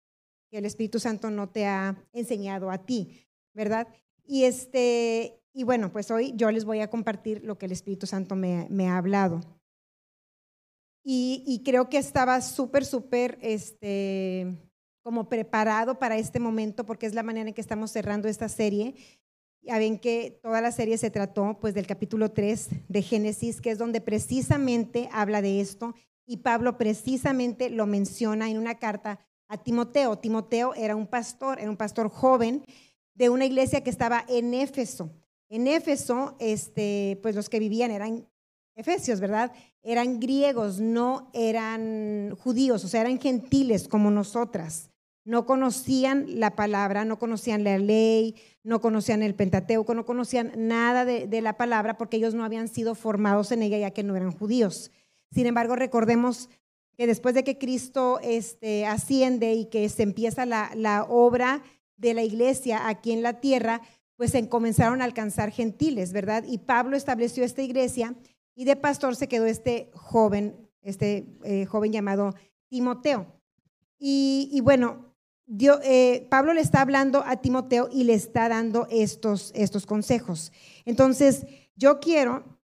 que 0.50 0.58
el 0.58 0.66
Espíritu 0.66 0.98
Santo 0.98 1.30
no 1.30 1.48
te 1.48 1.66
ha 1.66 1.96
enseñado 2.12 2.70
a 2.70 2.78
ti, 2.78 3.26
¿verdad? 3.54 3.88
Y, 4.24 4.44
este, 4.44 5.40
y 5.52 5.64
bueno, 5.64 5.92
pues 5.92 6.10
hoy 6.10 6.32
yo 6.36 6.50
les 6.50 6.64
voy 6.64 6.80
a 6.80 6.90
compartir 6.90 7.44
lo 7.44 7.58
que 7.58 7.66
el 7.66 7.72
Espíritu 7.72 8.06
Santo 8.06 8.36
me, 8.36 8.88
ha 8.88 8.96
hablado. 8.96 9.40
Y, 11.04 11.44
y 11.46 11.62
creo 11.62 11.88
que 11.88 11.98
estaba 11.98 12.40
súper, 12.40 12.84
súper, 12.84 13.38
este, 13.40 14.56
como 15.06 15.28
preparado 15.28 16.00
para 16.00 16.16
este 16.16 16.40
momento 16.40 16.84
porque 16.84 17.06
es 17.06 17.14
la 17.14 17.22
manera 17.22 17.48
en 17.48 17.54
que 17.54 17.60
estamos 17.60 17.92
cerrando 17.92 18.26
esta 18.26 18.48
serie. 18.48 18.96
Ya 19.62 19.78
ven 19.78 20.00
que 20.00 20.40
toda 20.42 20.60
la 20.60 20.72
serie 20.72 20.98
se 20.98 21.12
trató 21.12 21.58
pues 21.60 21.74
del 21.74 21.86
capítulo 21.86 22.32
3 22.32 22.70
de 22.88 23.02
Génesis, 23.02 23.60
que 23.60 23.70
es 23.70 23.78
donde 23.78 24.00
precisamente 24.00 25.08
habla 25.12 25.42
de 25.42 25.60
esto 25.60 25.94
y 26.26 26.38
Pablo 26.38 26.76
precisamente 26.76 27.70
lo 27.70 27.86
menciona 27.86 28.50
en 28.50 28.58
una 28.58 28.80
carta 28.80 29.20
a 29.48 29.58
Timoteo. 29.58 30.18
Timoteo 30.18 30.74
era 30.74 30.96
un 30.96 31.06
pastor, 31.06 31.60
era 31.60 31.70
un 31.70 31.76
pastor 31.76 32.08
joven 32.08 32.64
de 33.14 33.30
una 33.30 33.46
iglesia 33.46 33.82
que 33.82 33.90
estaba 33.90 34.24
en 34.28 34.54
Éfeso. 34.54 35.10
En 35.48 35.66
Éfeso, 35.66 36.36
este, 36.38 37.18
pues 37.22 37.34
los 37.34 37.48
que 37.48 37.58
vivían 37.58 37.90
eran 37.90 38.28
efesios, 38.74 39.20
¿verdad? 39.20 39.52
Eran 39.82 40.20
griegos, 40.20 40.80
no 40.80 41.30
eran 41.32 42.36
judíos, 42.36 42.84
o 42.84 42.88
sea, 42.88 43.00
eran 43.00 43.20
gentiles 43.20 43.88
como 43.88 44.10
nosotras. 44.10 44.90
No 45.24 45.46
conocían 45.46 46.38
la 46.38 46.54
palabra, 46.54 47.04
no 47.04 47.18
conocían 47.18 47.64
la 47.64 47.78
ley, 47.78 48.36
no 48.62 48.80
conocían 48.80 49.22
el 49.22 49.34
Pentateuco, 49.34 49.94
no 49.94 50.06
conocían 50.06 50.52
nada 50.56 51.04
de, 51.04 51.26
de 51.26 51.40
la 51.40 51.56
palabra 51.56 51.96
porque 51.96 52.18
ellos 52.18 52.34
no 52.34 52.44
habían 52.44 52.68
sido 52.68 52.94
formados 52.94 53.50
en 53.50 53.62
ella 53.62 53.78
ya 53.78 53.90
que 53.90 54.04
no 54.04 54.14
eran 54.14 54.30
judíos. 54.30 54.92
Sin 55.32 55.46
embargo, 55.46 55.74
recordemos 55.74 56.48
que 56.96 57.06
después 57.06 57.34
de 57.34 57.44
que 57.44 57.58
Cristo 57.58 58.18
este, 58.22 58.86
asciende 58.86 59.54
y 59.54 59.66
que 59.66 59.88
se 59.88 60.02
empieza 60.02 60.46
la, 60.46 60.70
la, 60.74 61.04
obra 61.04 61.62
de 61.96 62.14
la 62.14 62.22
iglesia 62.22 62.88
aquí 62.88 63.12
en 63.12 63.22
la 63.22 63.40
tierra, 63.40 63.82
pues 64.16 64.30
se 64.30 64.48
comenzaron 64.48 65.02
a 65.02 65.04
alcanzar 65.04 65.50
gentiles, 65.50 66.12
¿verdad? 66.12 66.44
Y 66.46 66.58
Pablo 66.58 66.96
estableció 66.96 67.44
esta 67.44 67.62
iglesia 67.62 68.14
y 68.54 68.64
de 68.64 68.76
pastor 68.76 69.14
se 69.16 69.28
quedó 69.28 69.44
este 69.46 69.90
joven, 69.94 70.56
este 70.82 71.26
eh, 71.44 71.66
joven 71.66 71.92
llamado 71.92 72.34
Timoteo. 72.68 73.26
Y, 73.98 74.48
y 74.52 74.60
bueno, 74.60 75.14
eh, 75.48 76.26
Pablo 76.28 76.54
le 76.54 76.60
está 76.60 76.80
hablando 76.80 77.22
a 77.24 77.36
Timoteo 77.36 77.88
y 77.92 78.04
le 78.04 78.14
está 78.14 78.48
dando 78.48 78.86
estos, 78.90 79.52
estos 79.54 79.86
consejos. 79.86 80.52
Entonces, 80.84 81.46
yo 81.76 82.00
quiero 82.00 82.55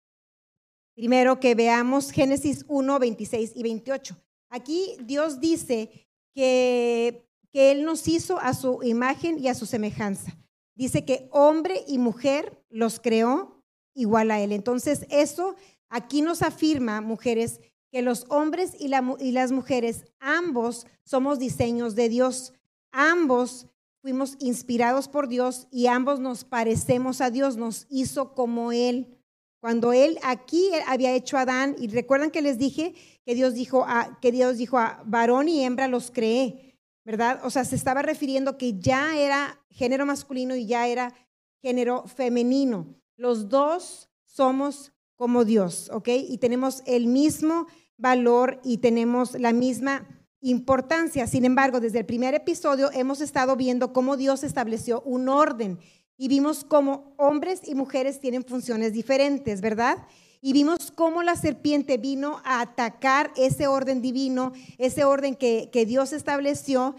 Primero 0.94 1.40
que 1.40 1.54
veamos 1.54 2.10
Génesis 2.10 2.64
1, 2.68 2.98
26 2.98 3.52
y 3.54 3.62
28. 3.62 4.16
Aquí 4.50 4.96
Dios 5.04 5.40
dice 5.40 5.90
que, 6.34 7.26
que 7.50 7.72
Él 7.72 7.84
nos 7.84 8.06
hizo 8.08 8.38
a 8.38 8.52
su 8.54 8.82
imagen 8.82 9.38
y 9.38 9.48
a 9.48 9.54
su 9.54 9.66
semejanza. 9.66 10.36
Dice 10.74 11.04
que 11.04 11.28
hombre 11.30 11.84
y 11.86 11.98
mujer 11.98 12.62
los 12.68 13.00
creó 13.00 13.62
igual 13.94 14.30
a 14.30 14.40
Él. 14.40 14.52
Entonces 14.52 15.06
eso 15.10 15.54
aquí 15.88 16.22
nos 16.22 16.42
afirma, 16.42 17.00
mujeres, 17.00 17.60
que 17.90 18.02
los 18.02 18.24
hombres 18.30 18.72
y, 18.78 18.90
y 19.20 19.32
las 19.32 19.52
mujeres, 19.52 20.06
ambos 20.18 20.86
somos 21.04 21.38
diseños 21.38 21.94
de 21.94 22.08
Dios. 22.08 22.54
Ambos 22.90 23.66
fuimos 24.00 24.36
inspirados 24.40 25.08
por 25.08 25.28
Dios 25.28 25.68
y 25.70 25.86
ambos 25.86 26.18
nos 26.18 26.44
parecemos 26.44 27.20
a 27.20 27.30
Dios, 27.30 27.56
nos 27.56 27.86
hizo 27.90 28.34
como 28.34 28.72
Él. 28.72 29.18
Cuando 29.62 29.92
él 29.92 30.18
aquí 30.24 30.70
había 30.88 31.12
hecho 31.12 31.36
a 31.36 31.42
Adán, 31.42 31.76
y 31.78 31.86
recuerdan 31.86 32.32
que 32.32 32.42
les 32.42 32.58
dije 32.58 32.96
que 33.24 33.36
Dios 33.36 33.54
dijo 33.54 33.84
a, 33.86 34.18
que 34.20 34.32
Dios 34.32 34.56
dijo 34.58 34.76
varón 35.04 35.48
y 35.48 35.62
hembra 35.62 35.86
los 35.86 36.10
creé, 36.10 36.80
¿verdad? 37.04 37.38
O 37.44 37.50
sea, 37.50 37.64
se 37.64 37.76
estaba 37.76 38.02
refiriendo 38.02 38.58
que 38.58 38.80
ya 38.80 39.16
era 39.16 39.64
género 39.70 40.04
masculino 40.04 40.56
y 40.56 40.66
ya 40.66 40.88
era 40.88 41.14
género 41.60 42.08
femenino. 42.08 42.96
Los 43.16 43.48
dos 43.48 44.10
somos 44.24 44.92
como 45.14 45.44
Dios, 45.44 45.90
¿ok? 45.92 46.08
Y 46.08 46.38
tenemos 46.38 46.82
el 46.84 47.06
mismo 47.06 47.68
valor 47.96 48.60
y 48.64 48.78
tenemos 48.78 49.38
la 49.38 49.52
misma 49.52 50.08
importancia. 50.40 51.28
Sin 51.28 51.44
embargo, 51.44 51.78
desde 51.78 52.00
el 52.00 52.06
primer 52.06 52.34
episodio 52.34 52.90
hemos 52.92 53.20
estado 53.20 53.54
viendo 53.54 53.92
cómo 53.92 54.16
Dios 54.16 54.42
estableció 54.42 55.02
un 55.02 55.28
orden 55.28 55.78
y 56.16 56.28
vimos 56.28 56.64
cómo 56.64 57.14
hombres 57.16 57.62
y 57.66 57.74
mujeres 57.74 58.20
tienen 58.20 58.44
funciones 58.44 58.92
diferentes, 58.92 59.60
¿verdad? 59.60 59.98
Y 60.40 60.52
vimos 60.52 60.90
cómo 60.92 61.22
la 61.22 61.36
serpiente 61.36 61.98
vino 61.98 62.40
a 62.44 62.60
atacar 62.60 63.32
ese 63.36 63.66
orden 63.66 64.02
divino, 64.02 64.52
ese 64.78 65.04
orden 65.04 65.36
que, 65.36 65.70
que 65.72 65.86
Dios 65.86 66.12
estableció, 66.12 66.96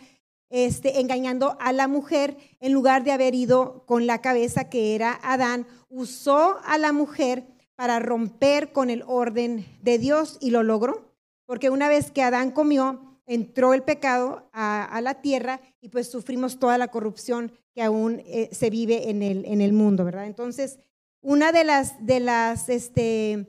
este, 0.49 0.99
engañando 0.99 1.57
a 1.59 1.73
la 1.73 1.87
mujer 1.87 2.37
en 2.59 2.73
lugar 2.73 3.03
de 3.03 3.11
haber 3.11 3.33
ido 3.33 3.85
con 3.87 4.05
la 4.05 4.21
cabeza 4.21 4.69
que 4.69 4.93
era 4.93 5.19
Adán, 5.23 5.65
usó 5.89 6.59
a 6.63 6.77
la 6.77 6.91
mujer 6.91 7.47
para 7.75 7.99
romper 7.99 8.71
con 8.71 8.89
el 8.89 9.03
orden 9.07 9.65
de 9.81 9.97
Dios 9.97 10.37
y 10.39 10.51
lo 10.51 10.61
logró. 10.61 11.11
Porque 11.45 11.69
una 11.69 11.89
vez 11.89 12.11
que 12.11 12.21
Adán 12.21 12.51
comió, 12.51 13.12
entró 13.25 13.73
el 13.73 13.83
pecado 13.83 14.49
a, 14.53 14.99
la 15.01 15.21
tierra 15.21 15.61
y 15.81 15.89
pues 15.89 16.09
sufrimos 16.09 16.59
toda 16.59 16.77
la 16.77 16.89
corrupción 16.89 17.51
que 17.73 17.81
aún 17.81 18.21
eh, 18.25 18.49
se 18.51 18.69
vive 18.69 19.09
en 19.09 19.23
el, 19.23 19.45
en 19.45 19.61
el 19.61 19.73
mundo, 19.73 20.05
¿verdad? 20.05 20.25
Entonces, 20.25 20.79
una 21.21 21.51
de 21.51 21.63
las, 21.63 22.05
de 22.05 22.19
las 22.19 22.69
este, 22.69 23.47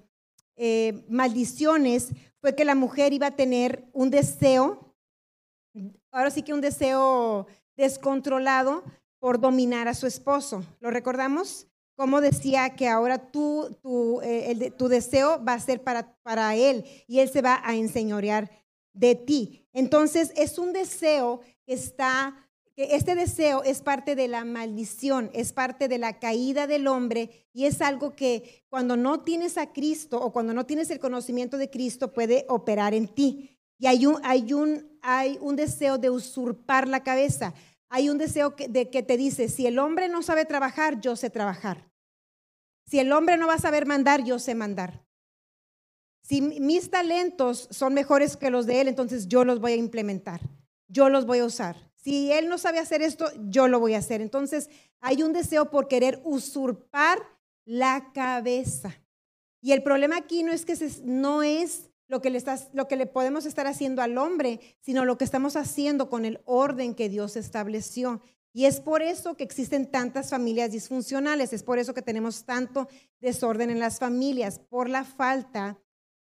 eh, 0.57 1.05
maldiciones 1.09 2.11
fue 2.41 2.55
que 2.55 2.65
la 2.65 2.75
mujer 2.75 3.13
iba 3.13 3.29
a 3.29 3.37
tener 3.37 3.85
un 3.93 4.11
deseo 4.11 4.85
ahora 6.15 6.31
sí 6.31 6.43
que 6.43 6.55
un 6.55 6.61
deseo 6.61 7.47
descontrolado 7.77 8.85
por 9.19 9.41
dominar 9.41 9.89
a 9.89 9.95
su 9.95 10.07
esposo. 10.07 10.65
¿Lo 10.81 10.91
recordamos? 10.91 11.67
Como 11.97 12.21
decía 12.21 12.77
que 12.77 12.89
ahora 12.89 13.31
tú, 13.31 13.77
tu, 13.83 14.21
eh, 14.23 14.73
tu 14.77 14.89
deseo 14.89 15.45
va 15.45 15.55
a 15.55 15.61
ser 15.61 15.83
para, 15.83 16.17
para 16.23 16.55
él 16.55 16.85
y 17.07 17.21
él 17.21 17.29
se 17.29 17.43
va 17.43 17.61
a 17.65 17.75
enseñorear 17.75 18.51
de 18.95 19.15
ti. 19.15 19.69
Entonces 19.73 20.33
es 20.37 20.59
un 20.59 20.73
deseo 20.73 21.41
que 21.67 21.75
está 21.75 22.41
que 22.75 22.97
este 22.97 23.15
deseo 23.15 23.63
es 23.63 23.83
parte 23.83 24.17
de 24.17 24.27
la 24.27 24.45
maldición, 24.45 25.31
es 25.33 25.53
parte 25.53 25.87
de 25.87 25.99
la 25.99 26.19
caída 26.19 26.67
del 26.67 26.89
hombre 26.89 27.49
y 27.53 27.67
es 27.67 27.81
algo 27.81 28.17
que 28.17 28.65
cuando 28.69 28.97
no 28.97 29.21
tienes 29.21 29.59
a 29.59 29.73
Cristo 29.73 30.21
o 30.21 30.33
cuando 30.33 30.53
no 30.53 30.67
tienes 30.67 30.91
el 30.91 30.99
conocimiento 30.99 31.57
de 31.57 31.71
Cristo 31.71 32.13
puede 32.13 32.47
operar 32.49 32.93
en 32.93 33.07
ti. 33.07 33.61
Y 33.79 33.87
hay 33.87 34.07
un, 34.07 34.19
hay 34.25 34.53
un, 34.53 34.99
hay 35.03 35.39
un 35.41 35.55
deseo 35.55 35.99
de 35.99 36.11
usurpar 36.11 36.89
la 36.89 37.05
cabeza. 37.05 37.55
Hay 37.89 38.09
un 38.09 38.19
deseo 38.19 38.55
de 38.69 38.91
que 38.91 39.05
te 39.05 39.17
dice, 39.17 39.49
si 39.49 39.67
el 39.67 39.79
hombre 39.79 40.09
no 40.09 40.23
sabe 40.23 40.45
trabajar, 40.45 41.01
yo 41.01 41.15
sé 41.15 41.31
trabajar. 41.31 41.93
Si 42.87 42.99
el 42.99 43.13
hombre 43.13 43.37
no 43.37 43.47
va 43.47 43.55
a 43.55 43.59
saber 43.59 43.87
mandar, 43.87 44.25
yo 44.25 44.39
sé 44.41 44.55
mandar. 44.55 45.05
Si 46.25 46.41
mis 46.41 46.91
talentos 46.91 47.69
son 47.71 47.93
mejores 47.93 48.39
que 48.39 48.51
los 48.51 48.65
de 48.65 48.81
él, 48.81 48.89
entonces 48.89 49.29
yo 49.29 49.45
los 49.45 49.61
voy 49.61 49.73
a 49.73 49.77
implementar. 49.77 50.41
Yo 50.89 51.11
los 51.11 51.27
voy 51.27 51.41
a 51.41 51.45
usar. 51.45 51.77
Si 51.97 52.33
él 52.33 52.49
no 52.49 52.57
sabe 52.57 52.79
hacer 52.79 53.03
esto, 53.03 53.27
yo 53.51 53.69
lo 53.69 53.79
voy 53.79 53.93
a 53.93 53.99
hacer. 53.99 54.23
Entonces 54.23 54.71
hay 55.01 55.23
un 55.23 55.35
deseo 55.35 55.71
por 55.71 55.87
querer 55.87 56.23
usurpar 56.25 57.19
la 57.67 58.11
cabeza. 58.15 58.99
Y 59.61 59.73
el 59.73 59.83
problema 59.83 60.17
aquí 60.17 60.43
no 60.43 60.53
es 60.53 60.65
que 60.65 60.75
no 61.05 61.43
es 61.43 61.91
lo 62.09 62.23
que, 62.23 62.31
le 62.31 62.39
estás, 62.39 62.71
lo 62.73 62.89
que 62.89 62.97
le 62.97 63.07
podemos 63.07 63.45
estar 63.45 63.67
haciendo 63.67 64.01
al 64.01 64.17
hombre, 64.17 64.61
sino 64.81 65.05
lo 65.05 65.19
que 65.19 65.25
estamos 65.25 65.57
haciendo 65.57 66.09
con 66.09 66.25
el 66.25 66.41
orden 66.47 66.95
que 66.95 67.11
Dios 67.11 67.37
estableció. 67.37 68.23
Y 68.55 68.65
es 68.65 68.81
por 68.81 69.03
eso 69.03 69.37
que 69.37 69.45
existen 69.45 69.91
tantas 69.91 70.31
familias 70.31 70.73
disfuncionales, 70.73 71.53
es 71.53 71.63
por 71.63 71.79
eso 71.79 71.93
que 71.93 72.03
tenemos 72.03 72.45
tanto 72.45 72.89
desorden 73.21 73.69
en 73.69 73.79
las 73.79 73.99
familias, 73.99 74.59
por 74.59 74.89
la 74.89 75.05
falta 75.05 75.79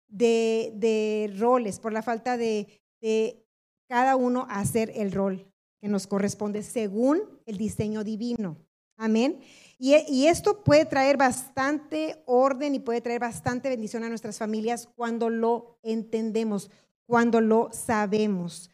de, 0.10 1.34
roles, 1.38 1.80
por 1.80 1.94
la 1.94 2.02
falta 2.02 2.38
de, 2.38 2.68
de 3.02 3.46
cada 3.88 4.16
uno 4.16 4.46
hacer 4.50 4.92
el 4.96 5.12
rol 5.12 5.52
que 5.80 5.88
nos 5.88 6.08
corresponde 6.08 6.64
según 6.64 7.22
el 7.46 7.58
diseño 7.58 8.04
divino. 8.04 8.58
Amén. 8.98 9.40
Y, 9.82 10.28
esto 10.28 10.62
puede 10.62 10.86
traer 10.86 11.16
bastante 11.16 12.22
orden 12.26 12.76
y 12.76 12.80
puede 12.80 13.00
traer 13.00 13.22
bastante 13.22 13.70
bendición 13.70 14.04
a 14.04 14.10
nuestras 14.10 14.38
familias 14.38 14.90
cuando 14.94 15.30
lo 15.30 15.80
entendemos, 15.84 16.70
cuando 17.06 17.40
lo 17.40 17.70
sabemos. 17.72 18.70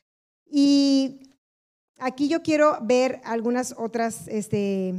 Y 0.50 1.30
aquí 2.00 2.28
yo 2.28 2.42
quiero 2.42 2.80
ver 2.82 3.22
algunas 3.24 3.76
otras 3.78 4.28
este, 4.28 4.96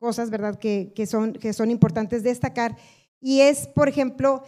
cosas, 0.00 0.30
¿verdad?, 0.30 0.58
que, 0.58 1.06
son, 1.06 1.34
que 1.34 1.52
son 1.52 1.70
importantes 1.70 2.24
destacar. 2.24 2.76
Y 3.20 3.42
es, 3.42 3.68
por 3.68 3.88
ejemplo, 3.88 4.42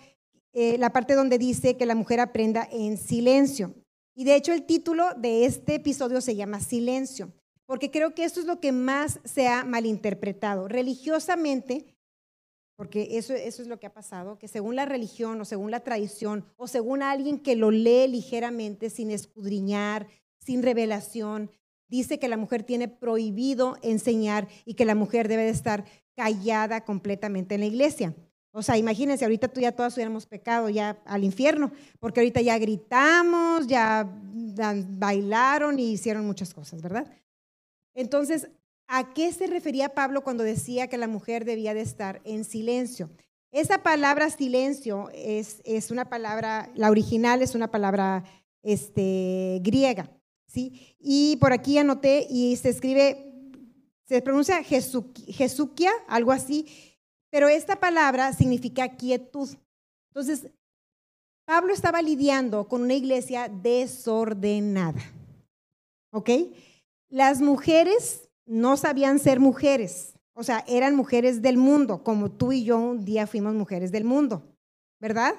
eh, 0.53 0.79
la 0.79 0.91
parte 0.91 1.15
donde 1.15 1.39
dice 1.39 1.77
que 1.77 1.87
la 1.87 1.95
mujer 1.95 2.21
aprenda 2.21 2.69
en 2.71 2.97
silencio. 2.97 3.75
Y 4.15 4.25
de 4.25 4.35
hecho 4.35 4.53
el 4.53 4.65
título 4.65 5.15
de 5.17 5.45
este 5.45 5.77
episodio 5.77 6.21
se 6.21 6.35
llama 6.35 6.61
Silencio, 6.61 7.33
porque 7.67 7.91
creo 7.91 8.15
que 8.15 8.25
esto 8.25 8.41
es 8.41 8.47
lo 8.47 8.59
que 8.59 8.73
más 8.73 9.21
se 9.25 9.47
ha 9.47 9.65
malinterpretado. 9.65 10.67
Religiosamente, 10.67 11.97
porque 12.77 13.17
eso, 13.19 13.35
eso 13.35 13.63
es 13.63 13.69
lo 13.69 13.79
que 13.79 13.87
ha 13.87 13.93
pasado, 13.93 14.39
que 14.39 14.49
según 14.49 14.75
la 14.75 14.87
religión 14.87 15.41
o 15.41 15.45
según 15.45 15.71
la 15.71 15.81
tradición 15.81 16.45
o 16.57 16.67
según 16.67 17.03
alguien 17.03 17.39
que 17.39 17.55
lo 17.55 17.71
lee 17.71 18.09
ligeramente, 18.09 18.91
sin 18.91 19.11
escudriñar, 19.11 20.09
sin 20.41 20.63
revelación, 20.63 21.51
dice 21.89 22.19
que 22.19 22.29
la 22.29 22.37
mujer 22.37 22.65
tiene 22.65 22.89
prohibido 22.89 23.77
enseñar 23.83 24.49
y 24.65 24.75
que 24.75 24.85
la 24.85 24.95
mujer 24.95 25.29
debe 25.29 25.45
de 25.45 25.51
estar 25.51 25.85
callada 26.17 26.85
completamente 26.85 27.55
en 27.55 27.61
la 27.61 27.67
iglesia. 27.67 28.15
O 28.53 28.63
sea, 28.63 28.77
imagínense, 28.77 29.25
ahorita 29.25 29.49
tú 29.49 29.61
ya 29.61 29.73
todas 29.73 29.95
hubiéramos 29.95 30.27
pecado 30.27 30.69
ya 30.69 30.99
al 31.05 31.25
infierno, 31.25 31.71
porque 32.01 32.21
ahorita 32.21 32.41
ya 32.41 32.59
gritamos, 32.59 33.67
ya 33.67 34.09
bailaron 34.89 35.79
y 35.79 35.93
hicieron 35.93 36.27
muchas 36.27 36.55
cosas, 36.55 36.81
¿verdad? 36.83 37.07
Entonces, 37.95 38.49
¿a 38.87 39.13
qué 39.13 39.33
se 39.33 39.47
refería 39.47 39.95
Pablo 39.95 40.23
cuando 40.23 40.45
decía 40.45 40.89
que 40.89 40.99
la 40.99 41.09
mujer 41.09 41.45
debía 41.45 41.75
de 41.75 41.83
estar 41.83 42.21
en 42.25 42.45
silencio? 42.45 43.11
Esa 43.51 43.83
palabra 43.83 44.31
silencio 44.31 45.11
es, 45.15 45.61
es 45.65 45.91
una 45.91 46.09
palabra, 46.09 46.71
la 46.75 46.91
original 46.91 47.43
es 47.43 47.55
una 47.55 47.71
palabra 47.71 48.25
este, 48.63 49.61
griega, 49.63 50.11
¿sí? 50.47 50.97
Y 50.99 51.37
por 51.37 51.53
aquí 51.53 51.79
anoté 51.79 52.27
y 52.29 52.57
se 52.57 52.69
escribe, 52.71 53.33
se 54.05 54.21
pronuncia 54.21 54.63
Jesuquia, 54.63 55.93
algo 56.09 56.33
así, 56.33 56.67
pero 57.31 57.49
esta 57.49 57.81
palabra 57.81 58.33
significa 58.33 58.97
quietud. 58.97 59.49
Entonces, 60.11 60.51
Pablo 61.47 61.73
estaba 61.73 62.03
lidiando 62.03 62.69
con 62.69 62.83
una 62.83 62.95
iglesia 62.95 63.49
desordenada. 63.49 65.01
¿Ok? 66.13 66.31
Las 67.09 67.41
mujeres 67.41 68.29
no 68.47 68.77
sabían 68.77 69.19
ser 69.19 69.41
mujeres. 69.41 70.15
O 70.35 70.43
sea, 70.43 70.65
eran 70.69 70.95
mujeres 70.95 71.43
del 71.43 71.57
mundo, 71.57 72.05
como 72.05 72.31
tú 72.31 72.53
y 72.53 72.65
yo 72.65 72.79
un 72.79 73.05
día 73.05 73.27
fuimos 73.27 73.55
mujeres 73.55 73.91
del 73.91 74.05
mundo, 74.05 74.43
¿verdad? 75.01 75.35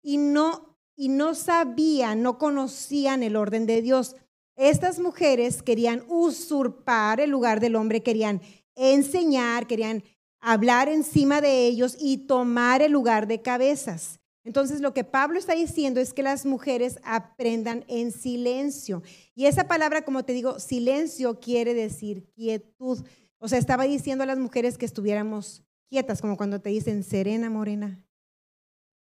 Y 0.00 0.16
no, 0.16 0.78
y 0.96 1.08
no 1.08 1.34
sabían, 1.34 2.22
no 2.22 2.38
conocían 2.38 3.22
el 3.22 3.34
orden 3.34 3.66
de 3.66 3.82
Dios. 3.82 4.14
Estas 4.54 5.00
mujeres 5.00 5.62
querían 5.62 6.04
usurpar 6.08 7.20
el 7.20 7.30
lugar 7.30 7.58
del 7.58 7.74
hombre, 7.74 8.02
querían 8.02 8.40
enseñar, 8.76 9.66
querían 9.66 10.04
hablar 10.40 10.88
encima 10.88 11.40
de 11.40 11.66
ellos 11.66 11.96
y 11.98 12.26
tomar 12.26 12.82
el 12.82 12.92
lugar 12.92 13.26
de 13.26 13.42
cabezas. 13.42 14.20
Entonces 14.44 14.80
lo 14.80 14.94
que 14.94 15.04
Pablo 15.04 15.38
está 15.38 15.54
diciendo 15.54 16.00
es 16.00 16.14
que 16.14 16.22
las 16.22 16.46
mujeres 16.46 16.98
aprendan 17.04 17.84
en 17.86 18.12
silencio. 18.12 19.02
Y 19.34 19.44
esa 19.44 19.68
palabra, 19.68 20.02
como 20.02 20.24
te 20.24 20.32
digo, 20.32 20.58
silencio 20.58 21.38
quiere 21.38 21.74
decir 21.74 22.30
quietud. 22.34 23.04
O 23.38 23.48
sea, 23.48 23.58
estaba 23.58 23.84
diciendo 23.84 24.24
a 24.24 24.26
las 24.26 24.38
mujeres 24.38 24.78
que 24.78 24.86
estuviéramos 24.86 25.62
quietas, 25.90 26.22
como 26.22 26.36
cuando 26.36 26.60
te 26.60 26.70
dicen 26.70 27.02
serena, 27.02 27.50
morena, 27.50 28.02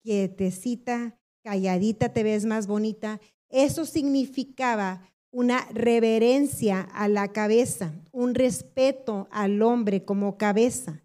quietecita, 0.02 1.18
calladita, 1.42 2.12
te 2.12 2.22
ves 2.22 2.46
más 2.46 2.66
bonita. 2.66 3.20
Eso 3.50 3.84
significaba 3.84 5.02
una 5.30 5.66
reverencia 5.72 6.80
a 6.80 7.08
la 7.08 7.32
cabeza, 7.32 7.92
un 8.12 8.34
respeto 8.34 9.28
al 9.30 9.60
hombre 9.62 10.04
como 10.04 10.38
cabeza. 10.38 11.03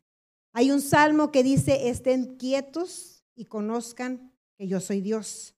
Hay 0.53 0.71
un 0.71 0.81
salmo 0.81 1.31
que 1.31 1.43
dice, 1.43 1.89
estén 1.89 2.37
quietos 2.37 3.23
y 3.35 3.45
conozcan 3.45 4.33
que 4.57 4.67
yo 4.67 4.79
soy 4.79 5.01
Dios, 5.01 5.55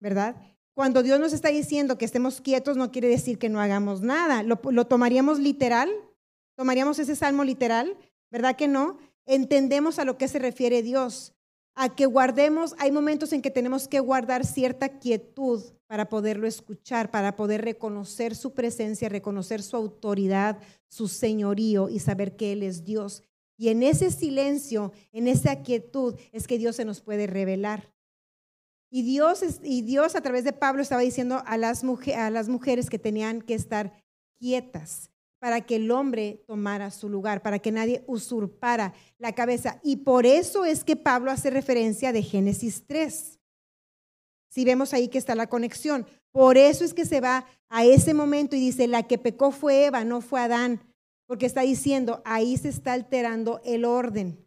¿verdad? 0.00 0.36
Cuando 0.74 1.02
Dios 1.02 1.20
nos 1.20 1.32
está 1.32 1.48
diciendo 1.48 1.98
que 1.98 2.04
estemos 2.04 2.40
quietos 2.40 2.76
no 2.76 2.90
quiere 2.90 3.08
decir 3.08 3.38
que 3.38 3.48
no 3.48 3.60
hagamos 3.60 4.02
nada. 4.02 4.42
¿Lo, 4.42 4.86
tomaríamos 4.86 5.38
literal? 5.38 5.90
¿Tomaríamos 6.56 6.98
ese 6.98 7.16
salmo 7.16 7.44
literal? 7.44 7.96
¿Verdad 8.30 8.56
que 8.56 8.68
no? 8.68 8.98
Entendemos 9.26 9.98
a 9.98 10.04
lo 10.04 10.16
que 10.16 10.28
se 10.28 10.38
refiere 10.38 10.82
Dios, 10.82 11.34
a 11.74 11.94
que 11.94 12.06
guardemos, 12.06 12.74
hay 12.78 12.92
momentos 12.92 13.32
en 13.32 13.42
que 13.42 13.50
tenemos 13.50 13.88
que 13.88 14.00
guardar 14.00 14.44
cierta 14.44 14.98
quietud 14.98 15.62
para 15.86 16.08
poderlo 16.08 16.46
escuchar, 16.46 17.10
para 17.10 17.36
poder 17.36 17.62
reconocer 17.62 18.34
su 18.34 18.54
presencia, 18.54 19.08
reconocer 19.08 19.62
su 19.62 19.76
autoridad, 19.76 20.58
su 20.88 21.08
señorío 21.08 21.88
y 21.88 22.00
saber 22.00 22.36
que 22.36 22.52
Él 22.52 22.62
es 22.62 22.84
Dios 22.84 23.22
y 23.60 23.68
en 23.68 23.82
ese 23.82 24.10
silencio, 24.10 24.90
en 25.12 25.28
esa 25.28 25.60
quietud, 25.60 26.18
es 26.32 26.46
que 26.46 26.56
Dios 26.56 26.76
se 26.76 26.86
nos 26.86 27.02
puede 27.02 27.26
revelar. 27.26 27.92
Y 28.90 29.02
Dios, 29.02 29.44
y 29.62 29.82
Dios 29.82 30.16
a 30.16 30.22
través 30.22 30.44
de 30.44 30.54
Pablo 30.54 30.80
estaba 30.80 31.02
diciendo 31.02 31.42
a 31.44 31.58
las, 31.58 31.84
mujeres 31.84 32.88
que 32.88 32.98
tenían 32.98 33.42
que 33.42 33.52
estar 33.52 33.92
quietas 34.38 35.10
para 35.40 35.60
que 35.60 35.76
el 35.76 35.90
hombre 35.90 36.42
tomara 36.46 36.90
su 36.90 37.10
lugar, 37.10 37.42
para 37.42 37.58
que 37.58 37.70
nadie 37.70 38.02
usurpara 38.06 38.94
la 39.18 39.34
cabeza. 39.34 39.78
Y 39.84 39.96
por 39.96 40.24
eso 40.24 40.64
es 40.64 40.82
que 40.82 40.96
Pablo 40.96 41.30
hace 41.30 41.50
referencia 41.50 42.14
de 42.14 42.22
Génesis 42.22 42.86
3. 42.86 43.40
Si 44.48 44.64
vemos 44.64 44.94
ahí 44.94 45.08
que 45.08 45.18
está 45.18 45.34
la 45.34 45.50
conexión. 45.50 46.06
Por 46.32 46.56
eso 46.56 46.82
es 46.82 46.94
que 46.94 47.04
se 47.04 47.20
va 47.20 47.44
a 47.68 47.84
ese 47.84 48.14
momento 48.14 48.56
y 48.56 48.60
dice, 48.60 48.88
la 48.88 49.02
que 49.02 49.18
pecó 49.18 49.50
fue 49.50 49.84
Eva, 49.84 50.02
no 50.02 50.22
fue 50.22 50.40
Adán 50.40 50.80
porque 51.30 51.46
está 51.46 51.60
diciendo, 51.60 52.22
ahí 52.24 52.56
se 52.56 52.68
está 52.68 52.92
alterando 52.92 53.60
el 53.64 53.84
orden. 53.84 54.44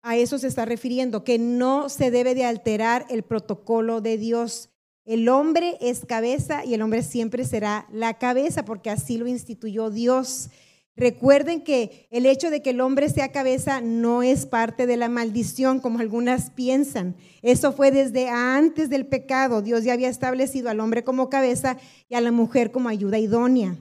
A 0.00 0.16
eso 0.16 0.38
se 0.38 0.46
está 0.46 0.64
refiriendo, 0.64 1.24
que 1.24 1.38
no 1.38 1.90
se 1.90 2.10
debe 2.10 2.34
de 2.34 2.46
alterar 2.46 3.04
el 3.10 3.22
protocolo 3.22 4.00
de 4.00 4.16
Dios. 4.16 4.70
El 5.04 5.28
hombre 5.28 5.76
es 5.82 6.06
cabeza 6.06 6.64
y 6.64 6.72
el 6.72 6.80
hombre 6.80 7.02
siempre 7.02 7.44
será 7.44 7.86
la 7.92 8.14
cabeza, 8.16 8.64
porque 8.64 8.88
así 8.88 9.18
lo 9.18 9.26
instituyó 9.26 9.90
Dios. 9.90 10.48
Recuerden 10.96 11.64
que 11.64 12.08
el 12.10 12.24
hecho 12.24 12.48
de 12.48 12.62
que 12.62 12.70
el 12.70 12.80
hombre 12.80 13.10
sea 13.10 13.30
cabeza 13.30 13.82
no 13.82 14.22
es 14.22 14.46
parte 14.46 14.86
de 14.86 14.96
la 14.96 15.10
maldición 15.10 15.80
como 15.80 15.98
algunas 15.98 16.48
piensan. 16.48 17.14
Eso 17.42 17.74
fue 17.74 17.90
desde 17.90 18.30
antes 18.30 18.88
del 18.88 19.04
pecado. 19.04 19.60
Dios 19.60 19.84
ya 19.84 19.92
había 19.92 20.08
establecido 20.08 20.70
al 20.70 20.80
hombre 20.80 21.04
como 21.04 21.28
cabeza 21.28 21.76
y 22.08 22.14
a 22.14 22.22
la 22.22 22.32
mujer 22.32 22.72
como 22.72 22.88
ayuda 22.88 23.18
idónea. 23.18 23.76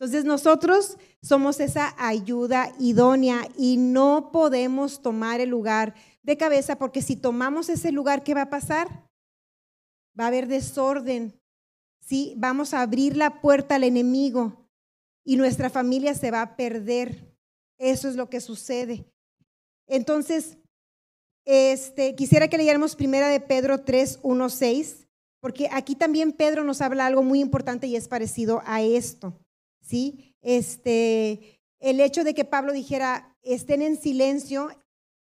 Entonces 0.00 0.24
nosotros 0.24 0.96
somos 1.20 1.60
esa 1.60 1.94
ayuda 1.98 2.72
idónea 2.78 3.46
y 3.58 3.76
no 3.76 4.30
podemos 4.32 5.02
tomar 5.02 5.40
el 5.40 5.50
lugar 5.50 5.94
de 6.22 6.38
cabeza 6.38 6.78
porque 6.78 7.02
si 7.02 7.16
tomamos 7.16 7.68
ese 7.68 7.92
lugar, 7.92 8.24
¿qué 8.24 8.32
va 8.32 8.42
a 8.42 8.50
pasar? 8.50 8.88
Va 10.18 10.24
a 10.24 10.28
haber 10.28 10.48
desorden. 10.48 11.38
Sí, 12.00 12.32
vamos 12.38 12.72
a 12.72 12.80
abrir 12.80 13.14
la 13.14 13.42
puerta 13.42 13.74
al 13.74 13.84
enemigo 13.84 14.66
y 15.22 15.36
nuestra 15.36 15.68
familia 15.68 16.14
se 16.14 16.30
va 16.30 16.40
a 16.40 16.56
perder. 16.56 17.36
Eso 17.78 18.08
es 18.08 18.16
lo 18.16 18.30
que 18.30 18.40
sucede. 18.40 19.04
Entonces, 19.86 20.56
este, 21.44 22.14
quisiera 22.14 22.48
que 22.48 22.56
leyéramos 22.56 22.96
primera 22.96 23.28
de 23.28 23.40
Pedro 23.40 23.82
3, 23.82 24.20
1, 24.22 24.48
6, 24.48 25.08
porque 25.42 25.68
aquí 25.70 25.94
también 25.94 26.32
Pedro 26.32 26.64
nos 26.64 26.80
habla 26.80 27.04
algo 27.04 27.22
muy 27.22 27.40
importante 27.40 27.86
y 27.86 27.96
es 27.96 28.08
parecido 28.08 28.62
a 28.64 28.80
esto. 28.80 29.38
¿Sí? 29.90 30.36
Este, 30.40 31.60
el 31.80 32.00
hecho 32.00 32.22
de 32.22 32.34
que 32.34 32.44
Pablo 32.44 32.72
dijera, 32.72 33.36
estén 33.42 33.82
en 33.82 33.96
silencio, 33.96 34.70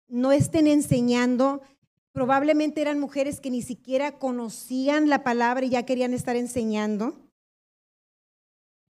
no 0.08 0.32
estén 0.32 0.68
enseñando, 0.68 1.62
probablemente 2.12 2.82
eran 2.82 3.00
mujeres 3.00 3.40
que 3.40 3.50
ni 3.50 3.64
siquiera 3.64 4.20
conocían 4.20 5.10
la 5.10 5.24
palabra 5.24 5.66
y 5.66 5.70
ya 5.70 5.86
querían 5.86 6.14
estar 6.14 6.36
enseñando. 6.36 7.20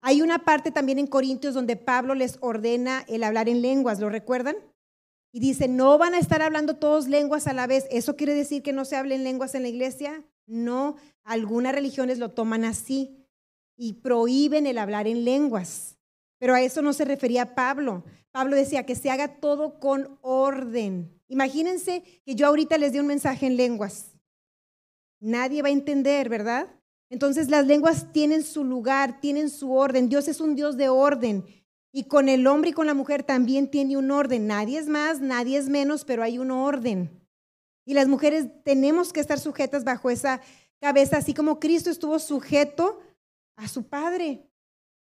Hay 0.01 0.21
una 0.21 0.45
parte 0.45 0.71
también 0.71 0.97
en 0.97 1.07
Corintios 1.07 1.53
donde 1.53 1.75
Pablo 1.75 2.15
les 2.15 2.37
ordena 2.39 3.03
el 3.09 3.23
hablar 3.25 3.49
en 3.49 3.61
lenguas, 3.61 3.99
¿lo 3.99 4.09
recuerdan? 4.09 4.55
Y 5.33 5.41
dice, 5.41 5.67
no 5.67 5.97
van 5.97 6.13
a 6.13 6.19
estar 6.19 6.41
hablando 6.41 6.77
todos 6.77 7.09
lenguas 7.09 7.47
a 7.47 7.53
la 7.53 7.67
vez. 7.67 7.85
¿Eso 7.91 8.15
quiere 8.15 8.33
decir 8.33 8.63
que 8.63 8.71
no 8.71 8.85
se 8.85 8.95
hablen 8.95 9.25
lenguas 9.25 9.53
en 9.55 9.63
la 9.63 9.67
iglesia? 9.67 10.23
No, 10.47 10.95
algunas 11.25 11.75
religiones 11.75 12.17
lo 12.17 12.31
toman 12.31 12.63
así 12.63 13.18
y 13.79 13.93
prohíben 13.93 14.67
el 14.67 14.77
hablar 14.77 15.07
en 15.07 15.23
lenguas. 15.23 15.97
Pero 16.37 16.53
a 16.53 16.61
eso 16.61 16.81
no 16.81 16.91
se 16.91 17.05
refería 17.05 17.55
Pablo. 17.55 18.03
Pablo 18.31 18.57
decía 18.57 18.85
que 18.85 18.93
se 18.93 19.09
haga 19.09 19.39
todo 19.39 19.79
con 19.79 20.19
orden. 20.21 21.09
Imagínense 21.29 22.03
que 22.25 22.35
yo 22.35 22.45
ahorita 22.47 22.77
les 22.77 22.91
dé 22.91 22.99
un 22.99 23.07
mensaje 23.07 23.47
en 23.47 23.55
lenguas. 23.55 24.11
Nadie 25.21 25.61
va 25.61 25.69
a 25.69 25.71
entender, 25.71 26.27
¿verdad? 26.27 26.67
Entonces 27.09 27.49
las 27.49 27.65
lenguas 27.65 28.11
tienen 28.11 28.43
su 28.43 28.65
lugar, 28.65 29.21
tienen 29.21 29.49
su 29.49 29.73
orden. 29.73 30.09
Dios 30.09 30.27
es 30.27 30.41
un 30.41 30.55
Dios 30.55 30.75
de 30.75 30.89
orden. 30.89 31.45
Y 31.93 32.03
con 32.03 32.27
el 32.27 32.47
hombre 32.47 32.71
y 32.71 32.73
con 32.73 32.85
la 32.85 32.93
mujer 32.93 33.23
también 33.23 33.71
tiene 33.71 33.95
un 33.95 34.11
orden. 34.11 34.45
Nadie 34.45 34.77
es 34.77 34.87
más, 34.87 35.21
nadie 35.21 35.57
es 35.57 35.69
menos, 35.69 36.03
pero 36.03 36.21
hay 36.21 36.37
un 36.37 36.51
orden. 36.51 37.09
Y 37.85 37.93
las 37.93 38.09
mujeres 38.09 38.47
tenemos 38.65 39.13
que 39.13 39.21
estar 39.21 39.39
sujetas 39.39 39.85
bajo 39.85 40.09
esa 40.09 40.41
cabeza, 40.81 41.17
así 41.17 41.33
como 41.33 41.59
Cristo 41.59 41.89
estuvo 41.89 42.19
sujeto 42.19 42.99
a 43.59 43.67
su 43.67 43.83
Padre. 43.87 44.49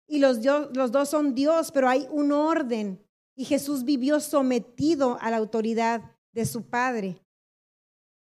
Y 0.06 0.18
los, 0.18 0.38
los 0.44 0.90
dos 0.90 1.08
son 1.10 1.34
Dios, 1.34 1.70
pero 1.70 1.88
hay 1.88 2.08
un 2.10 2.32
orden. 2.32 3.00
Y 3.36 3.44
Jesús 3.44 3.84
vivió 3.84 4.20
sometido 4.20 5.18
a 5.20 5.30
la 5.30 5.36
autoridad 5.36 6.02
de 6.32 6.46
su 6.46 6.68
Padre. 6.68 7.22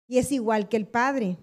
Y 0.07 0.19
es 0.19 0.33
igual 0.33 0.69
que 0.69 0.77
el 0.77 0.87
Padre. 0.87 1.39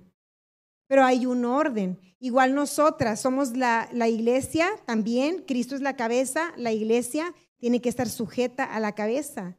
Pero 0.88 1.04
hay 1.04 1.26
un 1.26 1.46
orden. 1.46 2.00
Igual 2.20 2.56
nosotras 2.56 3.20
somos 3.20 3.56
la, 3.56 3.90
la 3.92 4.08
iglesia 4.08 4.70
también. 4.86 5.44
Cristo 5.46 5.76
es 5.76 5.82
la 5.82 5.96
cabeza. 5.96 6.52
La 6.58 6.72
iglesia 6.72 7.34
tiene 7.58 7.82
que 7.82 7.90
estar 7.90 8.10
sujeta 8.10 8.64
a 8.64 8.80
la 8.80 8.96
cabeza. 8.96 9.58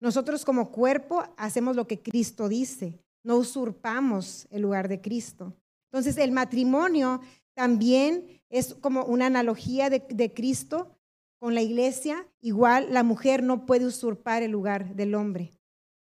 Nosotros 0.00 0.44
como 0.44 0.70
cuerpo 0.70 1.22
hacemos 1.36 1.76
lo 1.76 1.86
que 1.86 2.00
Cristo 2.00 2.48
dice. 2.48 3.04
No 3.24 3.36
usurpamos 3.36 4.46
el 4.50 4.62
lugar 4.62 4.88
de 4.88 5.00
Cristo. 5.00 5.54
Entonces 5.90 6.16
el 6.16 6.32
matrimonio 6.32 7.20
también 7.54 8.41
es 8.52 8.74
como 8.74 9.04
una 9.06 9.26
analogía 9.26 9.88
de, 9.88 10.32
Cristo 10.34 10.94
con 11.40 11.54
la 11.54 11.62
iglesia. 11.62 12.28
Igual 12.42 12.92
la 12.92 13.02
mujer 13.02 13.42
no 13.42 13.64
puede 13.64 13.86
usurpar 13.86 14.42
el 14.42 14.50
lugar 14.52 14.94
del 14.94 15.14
hombre. 15.14 15.52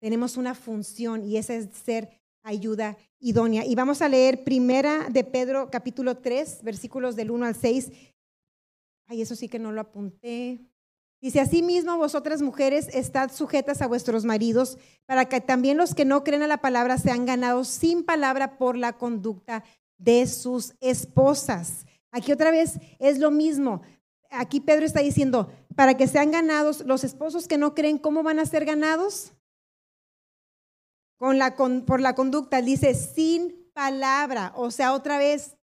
Tenemos 0.00 0.36
una 0.36 0.54
función 0.54 1.24
y 1.24 1.38
esa 1.38 1.54
es 1.54 1.70
ser 1.72 2.10
ayuda 2.42 2.98
idónea. 3.18 3.64
Y 3.64 3.74
vamos 3.74 4.02
a 4.02 4.08
leer 4.10 4.44
primera 4.44 5.08
de 5.08 5.24
Pedro 5.24 5.70
capítulo 5.70 6.18
3, 6.18 6.62
versículos 6.62 7.16
del 7.16 7.30
1 7.30 7.46
al 7.46 7.54
6. 7.54 7.90
Ay, 9.06 9.22
eso 9.22 9.34
sí 9.34 9.48
que 9.48 9.58
no 9.58 9.72
lo 9.72 9.80
apunté. 9.80 10.60
Dice, 11.22 11.40
asimismo 11.40 11.96
vosotras 11.96 12.42
mujeres 12.42 12.90
estad 12.92 13.32
sujetas 13.32 13.80
a 13.80 13.86
vuestros 13.86 14.26
maridos, 14.26 14.76
para 15.06 15.24
que 15.24 15.40
también 15.40 15.78
los 15.78 15.94
que 15.94 16.04
no 16.04 16.22
creen 16.22 16.42
a 16.42 16.46
la 16.46 16.58
palabra 16.58 16.98
sean 16.98 17.24
ganados 17.24 17.68
sin 17.68 18.04
palabra 18.04 18.58
por 18.58 18.76
la 18.76 18.98
conducta 18.98 19.64
de 19.96 20.26
sus 20.26 20.74
esposas 20.80 21.86
Aquí 22.16 22.32
otra 22.32 22.50
vez 22.50 22.78
es 22.98 23.18
lo 23.18 23.30
mismo. 23.30 23.82
Aquí 24.30 24.60
Pedro 24.60 24.86
está 24.86 25.00
diciendo, 25.00 25.52
para 25.74 25.98
que 25.98 26.08
sean 26.08 26.30
ganados, 26.30 26.80
los 26.86 27.04
esposos 27.04 27.46
que 27.46 27.58
no 27.58 27.74
creen, 27.74 27.98
¿cómo 27.98 28.22
van 28.22 28.38
a 28.38 28.46
ser 28.46 28.64
ganados? 28.64 29.34
Con 31.18 31.38
la, 31.38 31.54
por 31.56 32.00
la 32.00 32.14
conducta, 32.14 32.62
dice, 32.62 32.94
sin 32.94 33.70
palabra, 33.74 34.54
o 34.56 34.70
sea, 34.70 34.94
otra 34.94 35.18
vez, 35.18 35.58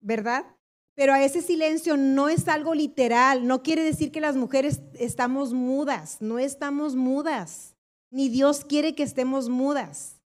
¿verdad? 0.00 0.46
Pero 0.94 1.12
a 1.12 1.22
ese 1.22 1.42
silencio 1.42 1.98
no 1.98 2.30
es 2.30 2.48
algo 2.48 2.74
literal, 2.74 3.46
no 3.46 3.62
quiere 3.62 3.82
decir 3.82 4.10
que 4.10 4.22
las 4.22 4.36
mujeres 4.36 4.80
estamos 4.94 5.52
mudas, 5.52 6.22
no 6.22 6.38
estamos 6.38 6.96
mudas, 6.96 7.76
ni 8.10 8.30
Dios 8.30 8.64
quiere 8.64 8.94
que 8.94 9.02
estemos 9.02 9.50
mudas. 9.50 10.22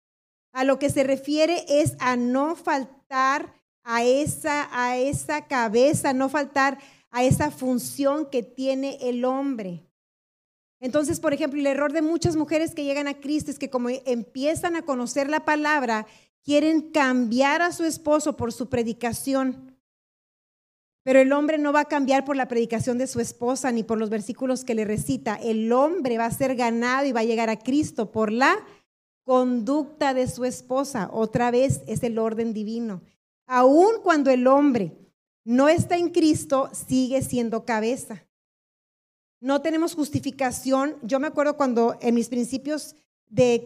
A 0.52 0.64
lo 0.64 0.80
que 0.80 0.90
se 0.90 1.04
refiere 1.04 1.64
es 1.68 1.94
a 2.00 2.16
no 2.16 2.56
faltar 2.56 3.54
a 3.88 4.02
esa, 4.02 4.68
a 4.72 4.96
esa 4.96 5.46
cabeza, 5.46 6.12
no 6.12 6.28
faltar 6.28 6.78
a 7.10 7.22
esa 7.22 7.52
función 7.52 8.28
que 8.28 8.42
tiene 8.42 8.98
el 9.00 9.24
hombre. 9.24 9.86
Entonces, 10.80 11.20
por 11.20 11.32
ejemplo, 11.32 11.60
el 11.60 11.66
error 11.68 11.92
de 11.92 12.02
muchas 12.02 12.34
mujeres 12.34 12.74
que 12.74 12.82
llegan 12.82 13.06
a 13.06 13.20
Cristo 13.20 13.50
es 13.50 13.60
que 13.60 13.70
como 13.70 13.88
empiezan 13.88 14.74
a 14.74 14.82
conocer 14.82 15.30
la 15.30 15.44
palabra, 15.44 16.06
quieren 16.42 16.90
cambiar 16.90 17.62
a 17.62 17.72
su 17.72 17.84
esposo 17.84 18.36
por 18.36 18.52
su 18.52 18.68
predicación. 18.68 19.78
Pero 21.04 21.20
el 21.20 21.32
hombre 21.32 21.56
no 21.56 21.72
va 21.72 21.82
a 21.82 21.88
cambiar 21.88 22.24
por 22.24 22.34
la 22.34 22.48
predicación 22.48 22.98
de 22.98 23.06
su 23.06 23.20
esposa 23.20 23.70
ni 23.70 23.84
por 23.84 23.98
los 23.98 24.10
versículos 24.10 24.64
que 24.64 24.74
le 24.74 24.84
recita. 24.84 25.36
El 25.36 25.72
hombre 25.72 26.18
va 26.18 26.24
a 26.24 26.30
ser 26.32 26.56
ganado 26.56 27.06
y 27.06 27.12
va 27.12 27.20
a 27.20 27.24
llegar 27.24 27.50
a 27.50 27.60
Cristo 27.60 28.10
por 28.10 28.32
la 28.32 28.56
conducta 29.22 30.12
de 30.12 30.26
su 30.26 30.44
esposa. 30.44 31.08
Otra 31.12 31.52
vez 31.52 31.82
es 31.86 32.02
el 32.02 32.18
orden 32.18 32.52
divino. 32.52 33.02
Aun 33.46 34.00
cuando 34.02 34.30
el 34.30 34.46
hombre 34.46 34.96
no 35.44 35.68
está 35.68 35.96
en 35.96 36.10
Cristo, 36.10 36.68
sigue 36.72 37.22
siendo 37.22 37.64
cabeza. 37.64 38.24
No 39.40 39.62
tenemos 39.62 39.94
justificación. 39.94 40.96
Yo 41.02 41.20
me 41.20 41.28
acuerdo 41.28 41.56
cuando 41.56 41.96
en 42.00 42.14
mis 42.16 42.28
principios 42.28 42.96
de, 43.28 43.64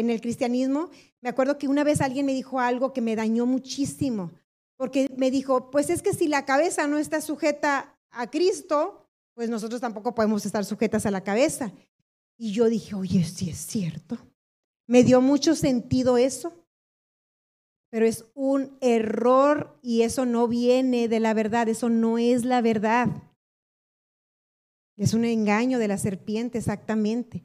en 0.00 0.10
el 0.10 0.20
cristianismo, 0.20 0.90
me 1.20 1.28
acuerdo 1.28 1.58
que 1.58 1.68
una 1.68 1.84
vez 1.84 2.00
alguien 2.00 2.26
me 2.26 2.34
dijo 2.34 2.58
algo 2.58 2.92
que 2.92 3.00
me 3.00 3.14
dañó 3.14 3.46
muchísimo, 3.46 4.32
porque 4.76 5.08
me 5.16 5.30
dijo, 5.30 5.70
pues 5.70 5.90
es 5.90 6.02
que 6.02 6.14
si 6.14 6.26
la 6.26 6.44
cabeza 6.44 6.86
no 6.86 6.98
está 6.98 7.20
sujeta 7.20 7.96
a 8.10 8.30
Cristo, 8.30 9.06
pues 9.34 9.48
nosotros 9.48 9.80
tampoco 9.80 10.14
podemos 10.14 10.44
estar 10.44 10.64
sujetas 10.64 11.06
a 11.06 11.10
la 11.10 11.22
cabeza. 11.22 11.70
Y 12.36 12.52
yo 12.52 12.66
dije, 12.66 12.94
oye, 12.94 13.22
sí 13.22 13.50
es 13.50 13.58
cierto. 13.58 14.18
Me 14.86 15.04
dio 15.04 15.20
mucho 15.20 15.54
sentido 15.54 16.16
eso 16.16 16.59
pero 17.90 18.06
es 18.06 18.24
un 18.34 18.78
error 18.80 19.78
y 19.82 20.02
eso 20.02 20.24
no 20.24 20.48
viene 20.48 21.08
de 21.08 21.20
la 21.20 21.34
verdad, 21.34 21.68
eso 21.68 21.88
no 21.88 22.18
es 22.18 22.44
la 22.44 22.62
verdad. 22.62 23.08
Es 24.96 25.12
un 25.12 25.24
engaño 25.24 25.78
de 25.78 25.88
la 25.88 25.98
serpiente, 25.98 26.58
exactamente. 26.58 27.42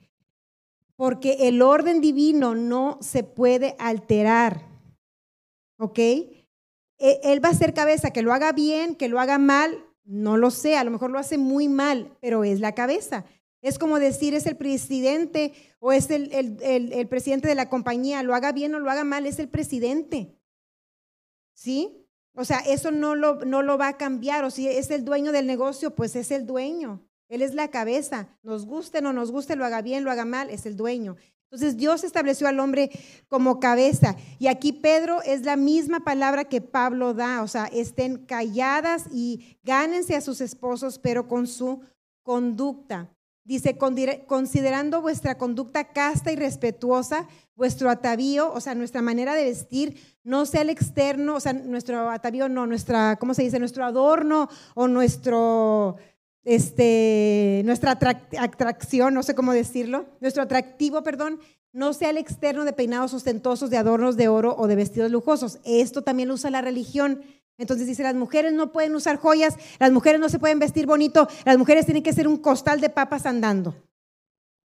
Porque 0.95 1.47
el 1.47 1.61
orden 1.61 1.99
divino 1.99 2.53
no 2.53 2.99
se 3.01 3.23
puede 3.23 3.75
alterar. 3.79 4.67
¿Ok? 5.77 5.99
E, 5.99 6.39
él 7.23 7.43
va 7.43 7.49
a 7.49 7.53
ser 7.53 7.73
cabeza, 7.73 8.11
que 8.11 8.21
lo 8.21 8.33
haga 8.33 8.51
bien, 8.51 8.95
que 8.95 9.09
lo 9.09 9.19
haga 9.19 9.37
mal, 9.37 9.83
no 10.03 10.37
lo 10.37 10.51
sé, 10.51 10.77
a 10.77 10.83
lo 10.83 10.91
mejor 10.91 11.09
lo 11.09 11.19
hace 11.19 11.37
muy 11.37 11.67
mal, 11.67 12.15
pero 12.21 12.43
es 12.43 12.59
la 12.59 12.73
cabeza. 12.73 13.25
Es 13.65 13.79
como 13.79 13.97
decir, 13.97 14.35
es 14.35 14.45
el 14.45 14.57
presidente 14.57 15.51
o 15.79 15.91
es 15.91 16.11
el, 16.11 16.31
el, 16.31 17.07
presidente 17.07 17.47
de 17.47 17.55
la 17.55 17.67
compañía, 17.67 18.21
lo 18.21 18.35
haga 18.35 18.51
bien 18.51 18.75
o 18.75 18.79
lo 18.79 18.91
haga 18.91 19.03
mal, 19.03 19.25
es 19.25 19.39
el 19.39 19.49
presidente. 19.49 20.37
¿Sí? 21.55 22.05
O 22.35 22.45
sea, 22.45 22.59
eso 22.59 22.91
no 22.91 23.15
lo, 23.15 23.43
no 23.43 23.63
lo 23.63 23.79
va 23.79 23.87
a 23.87 23.97
cambiar. 23.97 24.43
O 24.43 24.51
si 24.51 24.67
es 24.67 24.91
el 24.91 25.03
dueño 25.03 25.31
del 25.31 25.47
negocio, 25.47 25.95
pues 25.95 26.15
es 26.15 26.29
el 26.29 26.45
dueño. 26.45 27.07
Él 27.27 27.41
es 27.41 27.55
la 27.55 27.71
cabeza. 27.71 28.37
Nos 28.43 28.67
guste 28.67 28.99
o 28.99 29.01
no 29.01 29.13
nos 29.13 29.31
guste, 29.31 29.55
lo 29.55 29.65
haga 29.65 29.81
bien, 29.81 30.03
lo 30.03 30.11
haga 30.11 30.25
mal, 30.25 30.51
es 30.51 30.67
el 30.67 30.75
dueño. 30.75 31.15
Entonces 31.45 31.75
Dios 31.75 32.03
estableció 32.03 32.47
al 32.47 32.59
hombre 32.59 32.91
como 33.29 33.59
cabeza. 33.59 34.15
Y 34.37 34.45
aquí 34.45 34.73
Pedro 34.73 35.23
es 35.23 35.41
la 35.41 35.55
misma 35.55 36.01
palabra 36.01 36.43
que 36.45 36.61
Pablo 36.61 37.15
da, 37.15 37.41
o 37.41 37.47
sea, 37.47 37.65
estén 37.65 38.27
calladas 38.27 39.05
y 39.11 39.57
gánense 39.63 40.15
a 40.15 40.21
sus 40.21 40.39
esposos, 40.39 40.99
pero 40.99 41.27
con 41.27 41.47
su 41.47 41.81
conducta. 42.21 43.14
Dice, 43.45 43.77
considerando 43.77 45.01
vuestra 45.01 45.37
conducta 45.37 45.93
casta 45.93 46.31
y 46.31 46.35
respetuosa, 46.35 47.27
vuestro 47.55 47.89
atavío, 47.89 48.51
o 48.51 48.59
sea, 48.59 48.75
nuestra 48.75 49.01
manera 49.01 49.35
de 49.35 49.45
vestir, 49.45 50.17
no 50.23 50.45
sea 50.45 50.61
el 50.61 50.69
externo, 50.69 51.35
o 51.35 51.39
sea, 51.39 51.53
nuestro 51.53 52.09
atavío 52.09 52.49
no, 52.49 52.65
nuestra, 52.65 53.15
¿cómo 53.17 53.33
se 53.33 53.43
dice? 53.43 53.59
Nuestro 53.59 53.85
adorno 53.85 54.49
o 54.73 54.87
nuestro 54.87 55.97
este, 56.45 57.63
nuestra 57.65 57.99
atracción, 58.39 59.13
no 59.13 59.23
sé 59.23 59.35
cómo 59.35 59.51
decirlo, 59.51 60.05
nuestro 60.21 60.43
atractivo, 60.43 61.03
perdón, 61.03 61.39
no 61.73 61.91
sea 61.91 62.11
el 62.11 62.17
externo 62.17 62.63
de 62.63 62.71
peinados 62.71 63.13
ostentosos, 63.13 63.69
de 63.69 63.77
adornos 63.77 64.15
de 64.15 64.29
oro 64.29 64.55
o 64.57 64.67
de 64.67 64.75
vestidos 64.75 65.11
lujosos. 65.11 65.59
Esto 65.65 66.03
también 66.03 66.29
lo 66.29 66.35
usa 66.35 66.49
la 66.49 66.61
religión. 66.61 67.21
Entonces 67.57 67.87
dice, 67.87 68.03
las 68.03 68.15
mujeres 68.15 68.53
no 68.53 68.71
pueden 68.71 68.95
usar 68.95 69.17
joyas, 69.17 69.55
las 69.79 69.91
mujeres 69.91 70.19
no 70.19 70.29
se 70.29 70.39
pueden 70.39 70.59
vestir 70.59 70.85
bonito, 70.85 71.27
las 71.45 71.57
mujeres 71.57 71.85
tienen 71.85 72.03
que 72.03 72.13
ser 72.13 72.27
un 72.27 72.37
costal 72.37 72.81
de 72.81 72.89
papas 72.89 73.25
andando. 73.25 73.75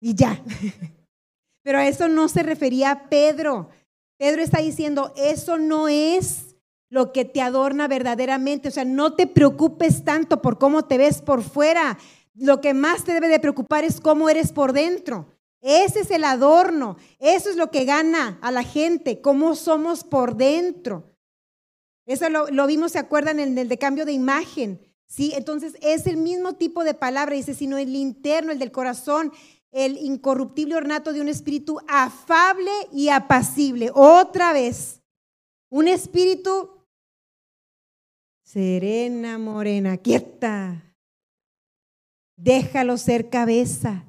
Y 0.00 0.14
ya. 0.14 0.42
Pero 1.62 1.78
a 1.78 1.88
eso 1.88 2.08
no 2.08 2.28
se 2.28 2.42
refería 2.42 3.06
Pedro. 3.08 3.70
Pedro 4.18 4.42
está 4.42 4.60
diciendo, 4.60 5.12
eso 5.16 5.58
no 5.58 5.88
es 5.88 6.56
lo 6.90 7.12
que 7.12 7.24
te 7.24 7.40
adorna 7.40 7.88
verdaderamente. 7.88 8.68
O 8.68 8.70
sea, 8.70 8.84
no 8.84 9.14
te 9.14 9.26
preocupes 9.26 10.04
tanto 10.04 10.42
por 10.42 10.58
cómo 10.58 10.84
te 10.84 10.98
ves 10.98 11.22
por 11.22 11.42
fuera. 11.42 11.98
Lo 12.34 12.60
que 12.60 12.74
más 12.74 13.04
te 13.04 13.14
debe 13.14 13.28
de 13.28 13.40
preocupar 13.40 13.82
es 13.82 14.00
cómo 14.00 14.28
eres 14.28 14.52
por 14.52 14.74
dentro. 14.74 15.26
Ese 15.62 16.00
es 16.00 16.10
el 16.10 16.24
adorno. 16.24 16.98
Eso 17.18 17.48
es 17.48 17.56
lo 17.56 17.70
que 17.70 17.86
gana 17.86 18.38
a 18.42 18.50
la 18.50 18.62
gente, 18.62 19.22
cómo 19.22 19.54
somos 19.54 20.04
por 20.04 20.36
dentro. 20.36 21.13
Eso 22.06 22.28
lo, 22.28 22.66
vimos, 22.66 22.92
¿se 22.92 22.98
acuerdan? 22.98 23.40
En 23.40 23.56
el 23.56 23.68
de 23.68 23.78
cambio 23.78 24.04
de 24.04 24.12
imagen. 24.12 24.80
¿sí? 25.06 25.32
Entonces 25.34 25.76
es 25.80 26.06
el 26.06 26.16
mismo 26.16 26.54
tipo 26.54 26.84
de 26.84 26.94
palabra, 26.94 27.34
dice, 27.34 27.54
sino 27.54 27.78
el 27.78 27.94
interno, 27.94 28.52
el 28.52 28.58
del 28.58 28.72
corazón, 28.72 29.32
el 29.72 29.96
incorruptible 29.98 30.76
ornato 30.76 31.12
de 31.12 31.20
un 31.20 31.28
espíritu 31.28 31.78
afable 31.88 32.70
y 32.92 33.08
apacible. 33.08 33.90
Otra 33.94 34.52
vez, 34.52 35.02
un 35.70 35.88
espíritu 35.88 36.70
serena, 38.44 39.38
morena, 39.38 39.96
quieta. 39.96 40.94
Déjalo 42.36 42.98
ser 42.98 43.30
cabeza, 43.30 44.04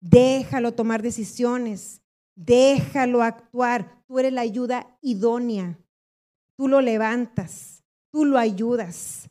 déjalo 0.00 0.74
tomar 0.74 1.02
decisiones, 1.02 2.02
déjalo 2.34 3.22
actuar. 3.22 4.02
Tú 4.06 4.18
eres 4.18 4.32
la 4.32 4.40
ayuda 4.40 4.96
idónea. 5.02 5.78
Tú 6.58 6.66
lo 6.66 6.80
levantas, 6.80 7.84
tú 8.10 8.24
lo 8.24 8.36
ayudas. 8.36 9.30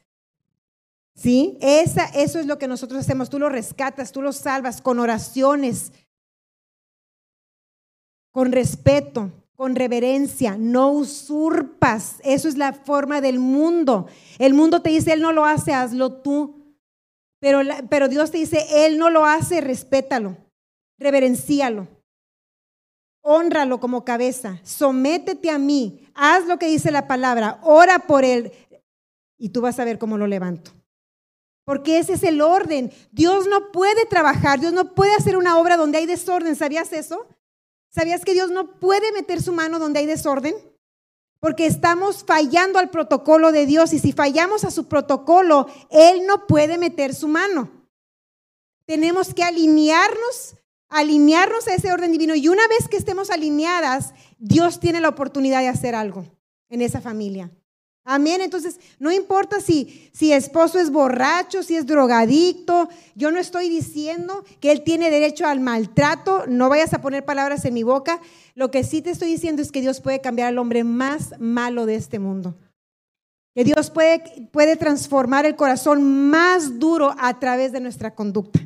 ¿Sí? 1.13 1.58
Esa, 1.60 2.06
eso 2.06 2.40
es 2.40 2.46
lo 2.46 2.58
que 2.58 2.70
nosotros 2.70 3.02
hacemos. 3.02 3.30
Tú 3.30 3.38
lo 3.38 3.50
rescatas, 3.50 4.13
tú 4.13 4.22
lo 4.22 4.32
salvas 4.32 4.82
con 4.82 4.98
oraciones, 4.98 5.92
con 8.32 8.54
respeto, 8.54 9.30
con 9.58 9.76
reverencia, 9.76 10.56
no 10.58 10.92
usurpas. 10.92 12.22
Eso 12.24 12.48
es 12.48 12.56
la 12.56 12.72
forma 12.72 13.20
del 13.20 13.40
mundo. 13.40 14.08
El 14.40 14.54
mundo 14.54 14.82
te 14.82 14.92
dice, 14.92 15.12
Él 15.12 15.22
no 15.22 15.34
lo 15.34 15.44
hace, 15.44 15.74
hazlo 15.74 16.22
tú. 16.22 16.78
Pero, 17.42 17.60
pero 17.90 18.08
Dios 18.08 18.32
te 18.32 18.38
dice, 18.38 18.86
Él 18.86 18.98
no 18.98 19.10
lo 19.10 19.26
hace, 19.26 19.60
respétalo, 19.60 20.38
reverencialo, 20.98 21.90
honralo 23.22 23.82
como 23.82 24.06
cabeza, 24.06 24.60
sométete 24.63 25.50
a 25.50 25.60
mí, 25.60 26.07
haz 26.18 26.46
lo 26.46 26.60
que 26.60 26.68
dice 26.68 26.92
la 26.92 27.08
palabra, 27.08 27.60
ora 27.64 28.00
por 28.00 28.26
Él 28.26 28.52
y 29.38 29.50
tú 29.50 29.62
vas 29.62 29.80
a 29.80 29.86
ver 29.86 29.98
cómo 29.98 30.18
lo 30.18 30.28
levanto. 30.28 30.72
Porque 31.64 32.00
ese 32.00 32.14
es 32.14 32.24
el 32.24 32.42
orden. 32.42 32.92
Dios 33.12 33.48
no 33.48 33.72
puede 33.72 34.06
trabajar, 34.06 34.60
Dios 34.60 34.74
no 34.74 34.96
puede 34.96 35.14
hacer 35.16 35.38
una 35.38 35.58
obra 35.58 35.78
donde 35.78 35.98
hay 35.98 36.06
desorden. 36.06 36.56
¿Sabías 36.56 36.94
eso? 36.94 37.28
¿Sabías 37.90 38.24
que 38.24 38.34
Dios 38.34 38.52
no 38.52 38.80
puede 38.80 39.12
meter 39.12 39.42
su 39.42 39.52
mano 39.52 39.80
donde 39.80 40.00
hay 40.00 40.06
desorden? 40.06 40.56
Porque 41.40 41.66
estamos 41.66 42.24
fallando 42.24 42.80
al 42.80 42.90
protocolo 42.90 43.52
de 43.52 43.66
Dios 43.66 43.94
y 43.94 44.00
si 44.00 44.12
fallamos 44.12 44.64
a 44.64 44.72
su 44.72 44.88
protocolo, 44.88 45.68
Él 45.90 46.26
no 46.26 46.48
puede 46.48 46.78
meter 46.78 47.14
su 47.14 47.28
mano. 47.28 47.70
Tenemos 48.86 49.34
que 49.34 49.44
alinearnos, 49.44 50.56
alinearnos 50.89 51.67
a 51.67 51.73
ese 51.73 51.91
orden 51.91 52.12
divino 52.12 52.36
y 52.36 52.47
una 52.47 52.67
vez 52.67 52.88
que 52.88 52.97
estemos 52.97 53.30
alineadas, 53.30 54.13
Dios 54.39 54.80
tiene 54.80 55.02
la 55.02 55.10
oportunidad 55.10 55.60
de 55.62 55.67
hacer 55.67 55.95
algo 55.95 56.26
en 56.69 56.82
esa 56.82 57.02
familia. 57.02 57.52
Amén. 58.10 58.39
Entonces, 58.39 58.80
no 59.00 59.12
importa 59.12 59.60
si, 59.60 60.10
si 60.13 60.32
esposo 60.32 60.80
es 60.80 60.91
borracho, 60.91 61.62
si 61.62 61.76
es 61.76 61.86
drogadicto. 61.86 62.88
Yo 63.15 63.32
no 63.32 63.38
estoy 63.38 63.67
diciendo 63.67 64.45
que 64.62 64.71
él 64.71 64.82
tiene 64.84 65.10
derecho 65.10 65.45
al 65.45 65.60
maltrato. 65.60 66.45
No 66.47 66.69
vayas 66.69 66.93
a 66.93 67.02
poner 67.02 67.26
palabras 67.26 67.65
en 67.65 67.73
mi 67.73 67.84
boca. 67.84 68.21
Lo 68.56 68.71
que 68.71 68.86
sí 68.86 69.02
te 69.02 69.10
estoy 69.10 69.28
diciendo 69.28 69.62
es 69.62 69.73
que 69.73 69.82
Dios 69.82 70.00
puede 70.00 70.21
cambiar 70.21 70.47
al 70.47 70.58
hombre 70.58 70.86
más 70.86 71.38
malo 71.38 71.86
de 71.86 71.95
este 71.95 72.17
mundo. 72.17 72.56
Que 73.54 73.65
Dios 73.65 73.89
puede, 73.89 74.23
puede 74.54 74.78
transformar 74.78 75.45
el 75.45 75.58
corazón 75.58 76.30
más 76.30 76.80
duro 76.80 77.13
a 77.19 77.38
través 77.39 77.73
de 77.73 77.82
nuestra 77.82 78.15
conducta. 78.15 78.62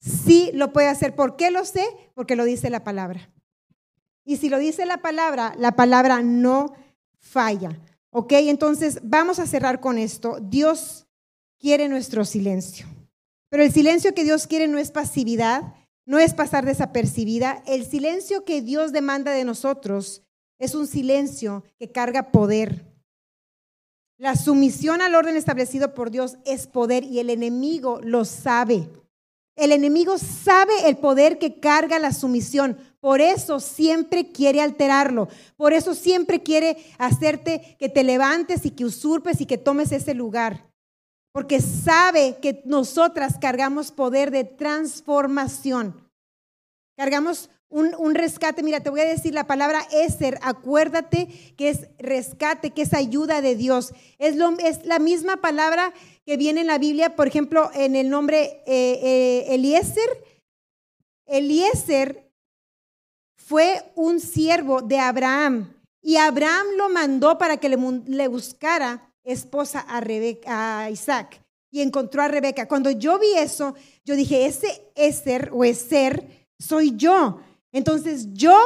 Sí 0.00 0.50
lo 0.54 0.72
puede 0.72 0.88
hacer. 0.88 1.14
¿Por 1.14 1.36
qué 1.36 1.50
lo 1.50 1.64
sé? 1.64 1.84
Porque 2.14 2.36
lo 2.36 2.44
dice 2.44 2.70
la 2.70 2.84
palabra. 2.84 3.30
Y 4.24 4.36
si 4.36 4.48
lo 4.48 4.58
dice 4.58 4.84
la 4.86 4.98
palabra, 4.98 5.54
la 5.58 5.72
palabra 5.72 6.22
no 6.22 6.74
falla. 7.18 7.80
Ok, 8.10 8.32
entonces 8.32 9.00
vamos 9.02 9.38
a 9.38 9.46
cerrar 9.46 9.80
con 9.80 9.98
esto. 9.98 10.38
Dios 10.40 11.06
quiere 11.58 11.88
nuestro 11.88 12.24
silencio, 12.24 12.86
pero 13.48 13.62
el 13.62 13.72
silencio 13.72 14.14
que 14.14 14.24
Dios 14.24 14.46
quiere 14.46 14.68
no 14.68 14.78
es 14.78 14.90
pasividad, 14.90 15.74
no 16.04 16.18
es 16.18 16.34
pasar 16.34 16.64
desapercibida. 16.64 17.62
El 17.66 17.86
silencio 17.86 18.44
que 18.44 18.62
Dios 18.62 18.92
demanda 18.92 19.32
de 19.32 19.44
nosotros 19.44 20.22
es 20.58 20.74
un 20.74 20.86
silencio 20.86 21.64
que 21.78 21.90
carga 21.90 22.30
poder. 22.30 22.84
La 24.18 24.36
sumisión 24.36 25.00
al 25.00 25.14
orden 25.14 25.36
establecido 25.36 25.94
por 25.94 26.10
Dios 26.10 26.38
es 26.44 26.66
poder 26.66 27.04
y 27.04 27.20
el 27.20 27.30
enemigo 27.30 28.00
lo 28.02 28.24
sabe. 28.24 28.88
El 29.58 29.72
enemigo 29.72 30.18
sabe 30.18 30.72
el 30.88 30.98
poder 30.98 31.38
que 31.38 31.58
carga 31.58 31.98
la 31.98 32.12
sumisión. 32.12 32.78
Por 33.00 33.20
eso 33.20 33.58
siempre 33.58 34.30
quiere 34.30 34.60
alterarlo. 34.60 35.28
Por 35.56 35.72
eso 35.72 35.96
siempre 35.96 36.44
quiere 36.44 36.76
hacerte 36.96 37.76
que 37.76 37.88
te 37.88 38.04
levantes 38.04 38.64
y 38.64 38.70
que 38.70 38.84
usurpes 38.84 39.40
y 39.40 39.46
que 39.46 39.58
tomes 39.58 39.90
ese 39.90 40.14
lugar. 40.14 40.70
Porque 41.32 41.60
sabe 41.60 42.38
que 42.40 42.62
nosotras 42.66 43.36
cargamos 43.40 43.90
poder 43.90 44.30
de 44.30 44.44
transformación. 44.44 46.08
Cargamos 46.96 47.50
un, 47.70 48.14
rescate. 48.14 48.62
Mira, 48.62 48.80
te 48.80 48.90
voy 48.90 49.00
a 49.00 49.04
decir 49.04 49.34
la 49.34 49.46
palabra 49.46 49.86
Eser. 49.92 50.38
Acuérdate 50.42 51.28
que 51.56 51.68
es 51.68 51.88
rescate, 51.98 52.70
que 52.70 52.82
es 52.82 52.94
ayuda 52.94 53.40
de 53.40 53.56
Dios. 53.56 53.92
Es, 54.18 54.36
lo, 54.36 54.50
es 54.58 54.84
la 54.84 54.98
misma 54.98 55.38
palabra 55.38 55.92
que 56.24 56.36
viene 56.36 56.62
en 56.62 56.66
la 56.66 56.78
Biblia, 56.78 57.16
por 57.16 57.26
ejemplo, 57.26 57.70
en 57.74 57.96
el 57.96 58.10
nombre 58.10 58.62
eh, 58.66 59.00
eh, 59.02 59.54
Eliezer. 59.54 60.24
Eliezer 61.26 62.30
fue 63.36 63.82
un 63.94 64.20
siervo 64.20 64.82
de 64.82 64.98
Abraham 64.98 65.74
y 66.02 66.16
Abraham 66.16 66.66
lo 66.76 66.88
mandó 66.88 67.38
para 67.38 67.58
que 67.58 67.68
le, 67.68 68.28
buscara 68.28 69.12
esposa 69.24 69.80
a, 69.80 70.00
Rebeca, 70.00 70.80
a 70.80 70.90
Isaac 70.90 71.42
y 71.70 71.82
encontró 71.82 72.22
a 72.22 72.28
Rebeca. 72.28 72.66
Cuando 72.66 72.90
yo 72.90 73.18
vi 73.18 73.34
eso, 73.36 73.74
yo 74.04 74.16
dije, 74.16 74.46
ese 74.46 74.90
Eser 74.94 75.50
o 75.52 75.64
Eser 75.64 76.48
soy 76.58 76.96
yo. 76.96 77.40
Entonces 77.72 78.32
yo 78.32 78.56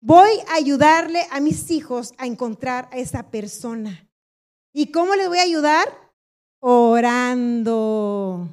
voy 0.00 0.30
a 0.48 0.54
ayudarle 0.54 1.26
a 1.30 1.40
mis 1.40 1.70
hijos 1.70 2.12
a 2.18 2.26
encontrar 2.26 2.88
a 2.92 2.98
esa 2.98 3.30
persona. 3.30 4.08
¿Y 4.72 4.90
cómo 4.90 5.14
les 5.14 5.28
voy 5.28 5.38
a 5.38 5.42
ayudar? 5.42 5.88
Orando. 6.60 8.48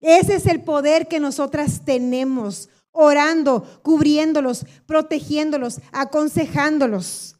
Ese 0.00 0.36
es 0.36 0.46
el 0.46 0.62
poder 0.62 1.08
que 1.08 1.20
nosotras 1.20 1.84
tenemos 1.84 2.68
orando, 2.92 3.62
cubriéndolos, 3.82 4.64
protegiéndolos, 4.86 5.80
aconsejándolos. 5.92 7.36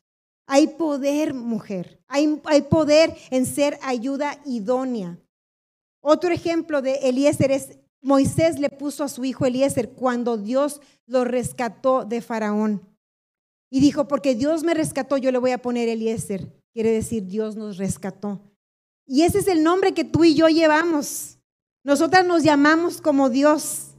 Hay 0.47 0.69
poder, 0.69 1.35
mujer. 1.35 2.03
Hay, 2.09 2.41
hay, 2.45 2.63
poder 2.63 3.17
en 3.31 3.47
ser 3.47 3.79
ayuda 3.83 4.39
idónea. 4.45 5.19
Otro 6.01 6.33
ejemplo 6.33 6.83
de 6.83 6.95
Eliezer 7.09 7.51
es 7.51 7.79
Moisés 8.03 8.59
le 8.59 8.71
puso 8.71 9.05
a 9.05 9.09
su 9.09 9.25
hijo 9.25 9.47
Eliezer 9.47 9.91
cuando 9.91 10.37
Dios 10.37 10.81
lo 11.07 11.25
rescató 11.25 12.05
de 12.05 12.21
Faraón. 12.21 12.83
Y 13.71 13.81
dijo, 13.81 14.07
porque 14.07 14.35
Dios 14.35 14.63
me 14.63 14.75
rescató, 14.75 15.17
yo 15.17 15.33
le 15.33 15.39
voy 15.39 15.51
a 15.51 15.63
poner 15.63 15.89
Eliezer. 15.89 16.53
Quiere 16.73 16.91
decir, 16.91 17.27
Dios 17.27 17.57
nos 17.57 17.79
rescató. 17.79 18.41
Y 19.07 19.23
ese 19.23 19.39
es 19.39 19.49
el 19.49 19.63
nombre 19.63 19.95
que 19.95 20.05
tú 20.05 20.25
y 20.25 20.35
yo 20.35 20.49
llevamos. 20.49 21.39
Nosotras 21.85 22.27
nos 22.27 22.43
llamamos 22.43 23.01
como 23.01 23.31
Dios. 23.31 23.95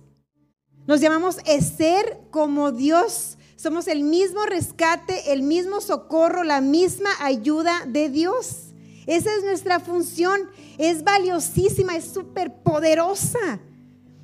Nos 0.86 1.02
llamamos 1.02 1.38
ser 1.78 2.20
como 2.32 2.72
Dios. 2.72 3.38
Somos 3.56 3.88
el 3.88 4.04
mismo 4.04 4.46
rescate, 4.46 5.34
el 5.34 5.42
mismo 5.42 5.82
socorro, 5.82 6.44
la 6.44 6.62
misma 6.62 7.10
ayuda 7.20 7.86
de 7.88 8.10
Dios. 8.10 8.74
Esa 9.06 9.34
es 9.36 9.44
nuestra 9.44 9.80
función. 9.80 10.50
Es 10.78 11.04
valiosísima, 11.04 11.96
es 11.96 12.06
súper 12.06 12.62
poderosa. 12.62 13.60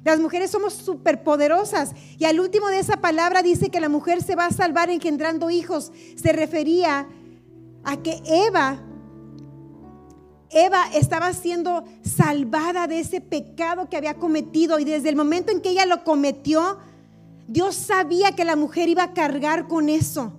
Las 0.03 0.19
mujeres 0.19 0.51
somos 0.51 0.73
súper 0.73 1.23
poderosas. 1.23 1.93
Y 2.17 2.25
al 2.25 2.39
último 2.39 2.67
de 2.67 2.79
esa 2.79 2.97
palabra 2.97 3.41
dice 3.41 3.69
que 3.69 3.79
la 3.79 3.89
mujer 3.89 4.21
se 4.21 4.35
va 4.35 4.47
a 4.47 4.51
salvar 4.51 4.89
engendrando 4.89 5.49
hijos. 5.49 5.91
Se 6.15 6.33
refería 6.33 7.07
a 7.83 7.97
que 7.97 8.21
Eva, 8.25 8.81
Eva 10.49 10.85
estaba 10.93 11.31
siendo 11.33 11.85
salvada 12.03 12.87
de 12.87 12.99
ese 12.99 13.21
pecado 13.21 13.89
que 13.89 13.97
había 13.97 14.15
cometido. 14.15 14.79
Y 14.79 14.85
desde 14.85 15.09
el 15.09 15.15
momento 15.15 15.51
en 15.51 15.61
que 15.61 15.69
ella 15.69 15.85
lo 15.85 16.03
cometió, 16.03 16.79
Dios 17.47 17.75
sabía 17.75 18.33
que 18.33 18.45
la 18.45 18.55
mujer 18.55 18.89
iba 18.89 19.03
a 19.03 19.13
cargar 19.13 19.67
con 19.67 19.89
eso. 19.89 20.33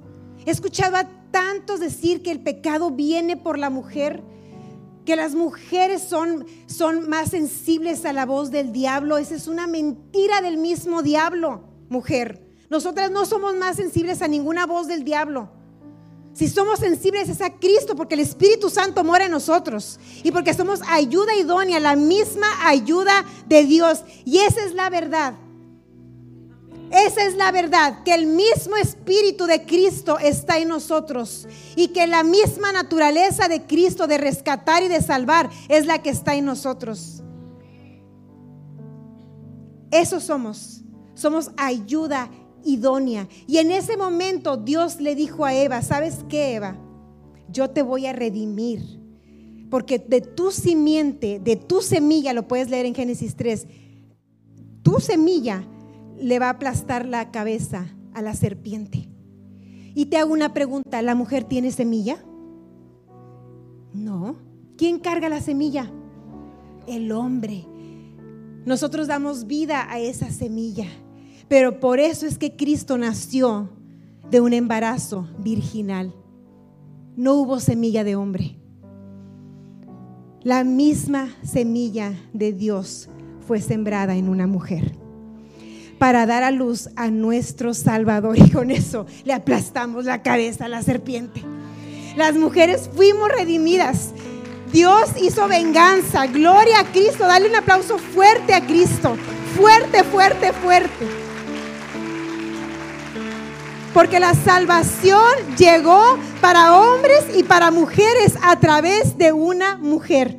He 0.45 0.51
escuchado 0.51 0.97
a 0.97 1.09
tantos 1.31 1.81
decir 1.81 2.23
que 2.23 2.31
el 2.31 2.41
pecado 2.41 2.91
viene 2.91 3.37
por 3.37 3.59
la 3.59 3.71
mujer 3.71 4.23
que 5.05 5.17
las 5.17 5.35
mujeres 5.35 6.03
son, 6.03 6.47
son 6.67 7.09
más 7.09 7.31
sensibles 7.31 8.05
a 8.05 8.13
la 8.13 8.27
voz 8.27 8.51
del 8.51 8.73
diablo. 8.73 9.19
Esa 9.19 9.35
es 9.35 9.49
una 9.49 9.67
mentira 9.67 10.41
del 10.41 10.57
mismo 10.57 11.03
diablo, 11.03 11.65
mujer. 11.89 12.41
Nosotras 12.71 13.11
no 13.11 13.27
somos 13.27 13.55
más 13.55 13.77
sensibles 13.77 14.23
a 14.23 14.29
ninguna 14.29 14.67
voz 14.67 14.87
del 14.87 15.05
diablo. 15.05 15.51
Si 16.33 16.49
somos 16.49 16.81
sensibles 16.81 17.29
es 17.29 17.41
a 17.41 17.51
Cristo 17.51 17.95
porque 17.95 18.15
el 18.15 18.21
Espíritu 18.21 18.69
Santo 18.69 19.05
mora 19.05 19.27
en 19.27 19.31
nosotros 19.31 20.01
y 20.25 20.33
porque 20.33 20.53
somos 20.53 20.81
ayuda 20.89 21.37
idónea, 21.37 21.79
la 21.79 21.95
misma 21.95 22.49
ayuda 22.67 23.25
de 23.47 23.65
Dios. 23.65 24.03
Y 24.25 24.39
esa 24.39 24.65
es 24.65 24.75
la 24.75 24.91
verdad. 24.91 25.35
Esa 26.95 27.27
es 27.27 27.35
la 27.35 27.51
verdad, 27.51 28.05
que 28.05 28.15
el 28.15 28.27
mismo 28.27 28.77
Espíritu 28.77 29.47
de 29.47 29.65
Cristo 29.67 30.17
está 30.17 30.59
en 30.59 30.69
nosotros 30.69 31.49
y 31.75 31.89
que 31.89 32.07
la 32.07 32.23
misma 32.23 32.71
naturaleza 32.71 33.49
de 33.49 33.63
Cristo 33.63 34.07
de 34.07 34.17
rescatar 34.17 34.85
y 34.85 34.89
de 34.89 35.03
salvar 35.03 35.51
es 35.69 35.87
la 35.87 36.01
que 36.03 36.11
está 36.11 36.37
en 36.37 36.45
nosotros. 36.45 37.21
Eso 39.91 40.21
somos. 40.21 40.83
Somos 41.15 41.51
ayuda 41.57 42.31
idónea. 42.65 43.29
Y 43.49 43.59
en 43.59 43.73
ese 43.73 43.97
momento 43.97 44.57
Dios 44.57 45.01
le 45.01 45.17
dijo 45.17 45.45
a 45.45 45.53
Eva, 45.53 45.83
¿sabes 45.83 46.19
qué, 46.29 46.55
Eva? 46.55 46.77
Yo 47.49 47.71
te 47.71 47.83
voy 47.83 48.07
a 48.07 48.13
redimir. 48.13 49.01
Porque 49.69 49.99
de 49.99 50.21
tu 50.21 50.53
simiente, 50.53 51.41
de 51.41 51.57
tu 51.57 51.83
semilla, 51.83 52.33
lo 52.33 52.47
puedes 52.47 52.71
leer 52.71 52.87
en 52.87 52.95
Génesis 52.95 53.35
3, 53.35 53.67
tu 54.85 55.01
semilla 55.01 55.67
le 56.19 56.39
va 56.39 56.47
a 56.47 56.51
aplastar 56.51 57.07
la 57.07 57.31
cabeza 57.31 57.87
a 58.13 58.23
la 58.23 58.35
serpiente. 58.35 59.09
Y 59.95 60.07
te 60.07 60.17
hago 60.17 60.33
una 60.33 60.53
pregunta, 60.53 61.03
¿la 61.03 61.15
mujer 61.15 61.45
tiene 61.45 61.71
semilla? 61.71 62.19
No. 63.93 64.37
¿Quién 64.77 64.99
carga 64.99 65.29
la 65.29 65.41
semilla? 65.41 65.91
El 66.87 67.13
hombre. 67.13 67.67
Nosotros 68.67 69.07
damos 69.07 69.47
vida 69.47 69.91
a 69.91 70.01
esa 70.01 70.31
semilla. 70.31 70.87
Pero 71.49 71.79
por 71.79 72.01
eso 72.01 72.27
es 72.27 72.39
que 72.39 72.57
Cristo 72.57 72.99
nació 72.99 73.69
de 74.31 74.41
un 74.41 74.53
embarazo 74.53 75.29
virginal. 75.39 76.13
No 77.17 77.35
hubo 77.35 77.61
semilla 77.61 78.03
de 78.03 78.17
hombre. 78.17 78.59
La 80.43 80.65
misma 80.65 81.29
semilla 81.43 82.13
de 82.33 82.53
Dios 82.53 83.09
fue 83.47 83.61
sembrada 83.61 84.17
en 84.17 84.29
una 84.29 84.47
mujer 84.47 85.04
para 86.05 86.27
dar 86.27 86.43
a 86.43 86.51
luz 86.51 86.91
a 86.97 87.09
nuestro 87.11 87.73
Salvador. 87.73 88.39
Y 88.39 88.51
con 88.51 88.71
eso 88.71 89.07
le 89.25 89.33
aplastamos 89.33 90.05
la 90.05 90.21
cabeza 90.21 90.67
a 90.67 90.69
la 90.69 90.83
serpiente. 90.83 91.43
Las 92.15 92.35
mujeres 92.35 92.91
fuimos 92.95 93.31
redimidas. 93.31 94.11
Dios 94.71 95.13
hizo 95.19 95.49
venganza. 95.49 96.27
Gloria 96.27 96.81
a 96.81 96.93
Cristo. 96.93 97.27
Dale 97.27 97.49
un 97.49 97.57
aplauso 97.57 97.97
fuerte 97.97 98.53
a 98.53 98.61
Cristo. 98.67 99.17
Fuerte, 99.57 100.05
fuerte, 100.05 100.53
fuerte. 100.53 101.07
Porque 103.95 104.21
la 104.21 104.35
salvación 104.35 105.25
llegó 105.57 106.19
para 106.43 106.77
hombres 106.77 107.35
y 107.35 107.45
para 107.45 107.71
mujeres 107.71 108.35
a 108.43 108.61
través 108.61 109.17
de 109.17 109.33
una 109.33 109.79
mujer. 109.79 110.37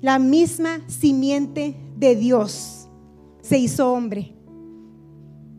La 0.00 0.20
misma 0.20 0.78
simiente 0.86 1.74
de 1.96 2.14
Dios 2.14 2.83
se 3.46 3.58
hizo 3.58 3.92
hombre 3.92 4.34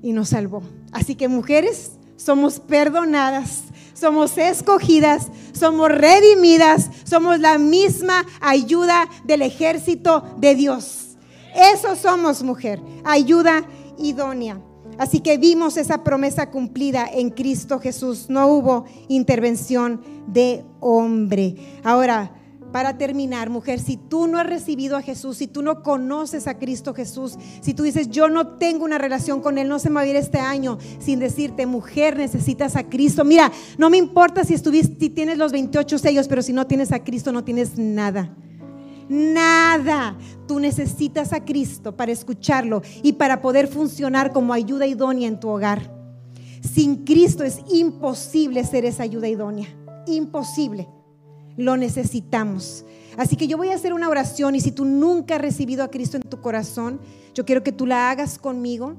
y 0.02 0.12
nos 0.12 0.30
salvó. 0.30 0.64
Así 0.92 1.16
que 1.16 1.28
mujeres, 1.28 1.94
somos 2.16 2.60
perdonadas, 2.60 3.64
somos 3.94 4.38
escogidas, 4.38 5.28
somos 5.54 5.90
redimidas, 5.90 6.90
somos 7.04 7.40
la 7.40 7.58
misma 7.58 8.26
ayuda 8.42 9.08
del 9.24 9.42
ejército 9.42 10.24
de 10.38 10.56
Dios. 10.56 11.18
Eso 11.56 11.96
somos 11.96 12.44
mujer, 12.44 12.82
ayuda 13.04 13.66
idónea. 13.98 14.60
Así 14.98 15.20
que 15.20 15.38
vimos 15.38 15.78
esa 15.78 16.04
promesa 16.04 16.50
cumplida 16.52 17.08
en 17.12 17.30
Cristo 17.30 17.80
Jesús. 17.80 18.30
No 18.30 18.48
hubo 18.48 18.86
intervención 19.10 20.02
de 20.28 20.64
hombre. 20.80 21.56
Ahora, 21.84 22.32
para 22.76 22.98
terminar, 22.98 23.50
mujer, 23.50 23.80
si 23.80 23.96
tú 23.96 24.28
no 24.28 24.38
has 24.38 24.46
recibido 24.46 24.98
a 24.98 25.02
Jesús, 25.02 25.38
si 25.38 25.48
tú 25.48 25.62
no 25.62 25.82
conoces 25.82 26.46
a 26.46 26.60
Cristo 26.60 26.94
Jesús, 26.94 27.38
si 27.62 27.74
tú 27.74 27.84
dices, 27.84 28.10
yo 28.10 28.28
no 28.28 28.58
tengo 28.58 28.84
una 28.84 28.98
relación 28.98 29.40
con 29.40 29.58
Él, 29.58 29.70
no 29.70 29.80
se 29.80 29.90
me 29.90 29.96
va 29.96 30.02
a 30.02 30.08
ir 30.08 30.18
este 30.18 30.40
año 30.40 30.78
sin 31.00 31.20
decirte, 31.20 31.66
mujer, 31.68 32.18
necesitas 32.18 32.76
a 32.76 32.84
Cristo. 32.90 33.24
Mira, 33.24 33.50
no 33.78 33.90
me 33.90 33.96
importa 33.96 34.44
si, 34.44 34.54
estuviste, 34.54 35.00
si 35.00 35.10
tienes 35.10 35.38
los 35.38 35.54
28 35.54 35.98
sellos, 35.98 36.28
pero 36.28 36.42
si 36.42 36.52
no 36.52 36.68
tienes 36.68 36.92
a 36.92 37.02
Cristo, 37.02 37.32
no 37.32 37.46
tienes 37.46 37.78
nada. 37.78 38.36
Nada. 39.08 40.18
Tú 40.46 40.60
necesitas 40.60 41.32
a 41.32 41.46
Cristo 41.46 41.96
para 41.96 42.12
escucharlo 42.12 42.82
y 43.02 43.14
para 43.14 43.42
poder 43.42 43.70
funcionar 43.70 44.34
como 44.34 44.52
ayuda 44.52 44.86
idónea 44.86 45.30
en 45.30 45.40
tu 45.40 45.48
hogar. 45.48 45.96
Sin 46.60 47.06
Cristo 47.06 47.46
es 47.46 47.62
imposible 47.72 48.66
ser 48.66 48.84
esa 48.84 49.04
ayuda 49.04 49.30
idónea. 49.30 49.70
Imposible 50.08 50.90
lo 51.58 51.78
necesitamos. 51.78 52.86
Así 53.18 53.36
que 53.36 53.48
yo 53.48 53.58
voy 53.58 53.70
a 53.70 53.76
hacer 53.76 53.94
una 53.94 54.10
oración 54.10 54.56
y 54.56 54.62
si 54.62 54.72
tú 54.72 54.86
nunca 54.86 55.36
has 55.36 55.42
recibido 55.42 55.84
a 55.84 55.90
Cristo 55.90 56.18
en 56.18 56.24
tu 56.24 56.42
corazón, 56.42 57.00
yo 57.34 57.46
quiero 57.46 57.64
que 57.64 57.72
tú 57.72 57.86
la 57.86 58.12
hagas 58.12 58.38
conmigo. 58.38 58.96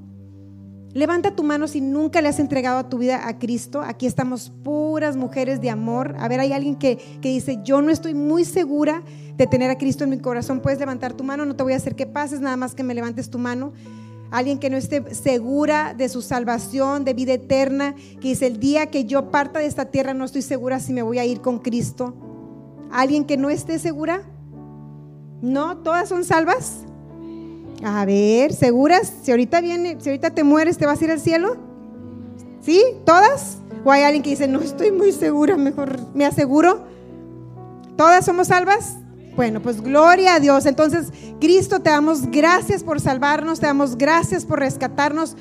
Levanta 0.95 1.37
tu 1.37 1.43
mano 1.43 1.69
si 1.69 1.83
nunca 1.83 2.23
le 2.23 2.29
has 2.29 2.39
entregado 2.39 2.79
a 2.79 2.89
tu 2.89 2.97
vida 2.97 3.29
a 3.29 3.39
Cristo. 3.39 3.83
Aquí 3.83 4.07
estamos 4.07 4.51
puras 4.65 5.15
mujeres 5.17 5.61
de 5.61 5.69
amor. 5.69 6.17
A 6.19 6.27
ver, 6.27 6.41
hay 6.41 6.55
alguien 6.55 6.77
que, 6.77 6.97
que 7.21 7.29
dice, 7.29 7.59
yo 7.63 7.83
no 7.83 7.91
estoy 7.91 8.15
muy 8.15 8.47
segura 8.47 9.03
de 9.37 9.47
tener 9.47 9.71
a 9.71 9.77
Cristo 9.77 10.05
en 10.05 10.11
mi 10.11 10.19
corazón. 10.19 10.61
Puedes 10.61 10.79
levantar 10.79 11.13
tu 11.13 11.23
mano, 11.23 11.45
no 11.45 11.55
te 11.55 11.63
voy 11.63 11.75
a 11.75 11.77
hacer 11.77 11.97
que 11.97 12.07
pases, 12.07 12.41
nada 12.41 12.57
más 12.57 12.75
que 12.75 12.83
me 12.83 12.95
levantes 12.95 13.29
tu 13.29 13.39
mano. 13.39 13.75
Alguien 14.31 14.59
que 14.59 14.71
no 14.71 14.79
esté 14.79 15.15
segura 15.15 15.93
de 15.93 16.09
su 16.09 16.23
salvación, 16.23 17.05
de 17.05 17.13
vida 17.13 17.35
eterna, 17.35 17.95
que 18.21 18.29
dice, 18.29 18.47
el 18.47 18.59
día 18.59 18.87
que 18.87 19.05
yo 19.05 19.31
parta 19.31 19.59
de 19.59 19.67
esta 19.67 19.87
tierra 19.87 20.15
no 20.15 20.25
estoy 20.25 20.41
segura 20.41 20.81
si 20.81 20.95
me 20.95 21.03
voy 21.03 21.19
a 21.19 21.27
ir 21.27 21.43
con 21.43 21.59
Cristo. 21.59 22.26
¿Alguien 22.91 23.25
que 23.25 23.37
no 23.37 23.51
esté 23.51 23.79
segura? 23.79 24.23
¿No? 25.43 25.79
¿Todas 25.79 26.09
son 26.09 26.25
salvas? 26.25 26.81
A 27.85 28.05
ver, 28.05 28.53
¿seguras? 28.53 29.13
Si 29.23 29.31
ahorita 29.31 29.61
viene, 29.61 29.97
si 30.01 30.09
ahorita 30.09 30.31
te 30.31 30.45
mueres, 30.45 30.79
¿te 30.79 30.87
vas 30.87 31.01
a 31.01 31.05
ir 31.05 31.11
al 31.11 31.21
cielo? 31.21 31.57
¿Sí? 32.61 32.83
¿Todas? 33.05 33.59
¿O 33.85 33.93
hay 33.93 34.03
alguien 34.03 34.23
que 34.23 34.31
dice, 34.31 34.49
no 34.49 34.61
estoy 34.61 34.91
muy 34.91 35.13
segura, 35.13 35.57
mejor 35.57 36.01
me 36.15 36.25
aseguro? 36.25 36.85
¿Todas 37.97 38.25
somos 38.25 38.49
salvas? 38.49 38.97
Bueno, 39.37 39.61
pues 39.61 39.83
gloria 39.83 40.35
a 40.35 40.41
Dios. 40.41 40.65
Entonces, 40.65 41.13
Cristo, 41.41 41.81
te 41.81 41.91
damos 41.91 42.31
gracias 42.31 42.83
por 42.83 43.01
salvarnos, 43.01 43.61
te 43.61 43.67
damos 43.67 43.97
gracias 43.97 44.47
por 44.47 44.59
rescatarnos. 44.59 45.37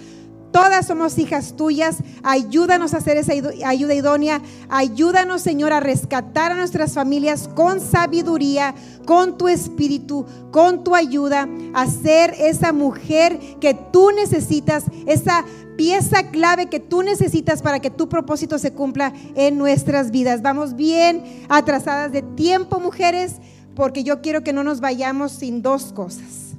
Todas 0.55 0.87
somos 0.87 1.17
hijas 1.17 1.57
tuyas. 1.57 1.97
Ayúdanos 2.23 2.93
a 2.93 2.99
hacer 2.99 3.17
esa 3.17 3.33
ayuda 3.65 3.93
idónea. 3.93 4.41
Ayúdanos, 4.69 5.41
Señor, 5.41 5.73
a 5.73 5.81
rescatar 5.81 6.53
a 6.53 6.55
nuestras 6.55 6.93
familias 6.93 7.49
con 7.49 7.81
sabiduría, 7.81 8.73
con 9.05 9.37
tu 9.37 9.49
espíritu, 9.49 10.25
con 10.51 10.85
tu 10.85 10.95
ayuda, 10.95 11.49
a 11.73 11.87
ser 11.87 12.33
esa 12.39 12.71
mujer 12.71 13.37
que 13.59 13.73
tú 13.73 14.11
necesitas, 14.11 14.85
esa 15.05 15.43
pieza 15.75 16.31
clave 16.31 16.67
que 16.67 16.79
tú 16.79 17.03
necesitas 17.03 17.61
para 17.61 17.81
que 17.81 17.89
tu 17.89 18.07
propósito 18.07 18.57
se 18.57 18.71
cumpla 18.71 19.11
en 19.35 19.57
nuestras 19.57 20.09
vidas. 20.09 20.41
Vamos 20.41 20.77
bien 20.77 21.21
atrasadas 21.49 22.13
de 22.13 22.21
tiempo, 22.21 22.79
mujeres, 22.79 23.41
porque 23.75 24.05
yo 24.05 24.21
quiero 24.21 24.41
que 24.41 24.53
no 24.53 24.63
nos 24.63 24.79
vayamos 24.79 25.33
sin 25.33 25.61
dos 25.61 25.91
cosas. 25.91 26.53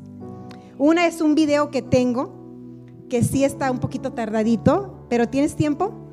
Una 0.76 1.07
es 1.07 1.22
un 1.22 1.34
video 1.34 1.70
que 1.70 1.80
tengo 1.80 2.45
que 3.09 3.22
sí 3.22 3.44
está 3.44 3.70
un 3.70 3.78
poquito 3.78 4.12
tardadito, 4.12 5.07
pero 5.09 5.28
¿tienes 5.28 5.57
tiempo? 5.57 6.07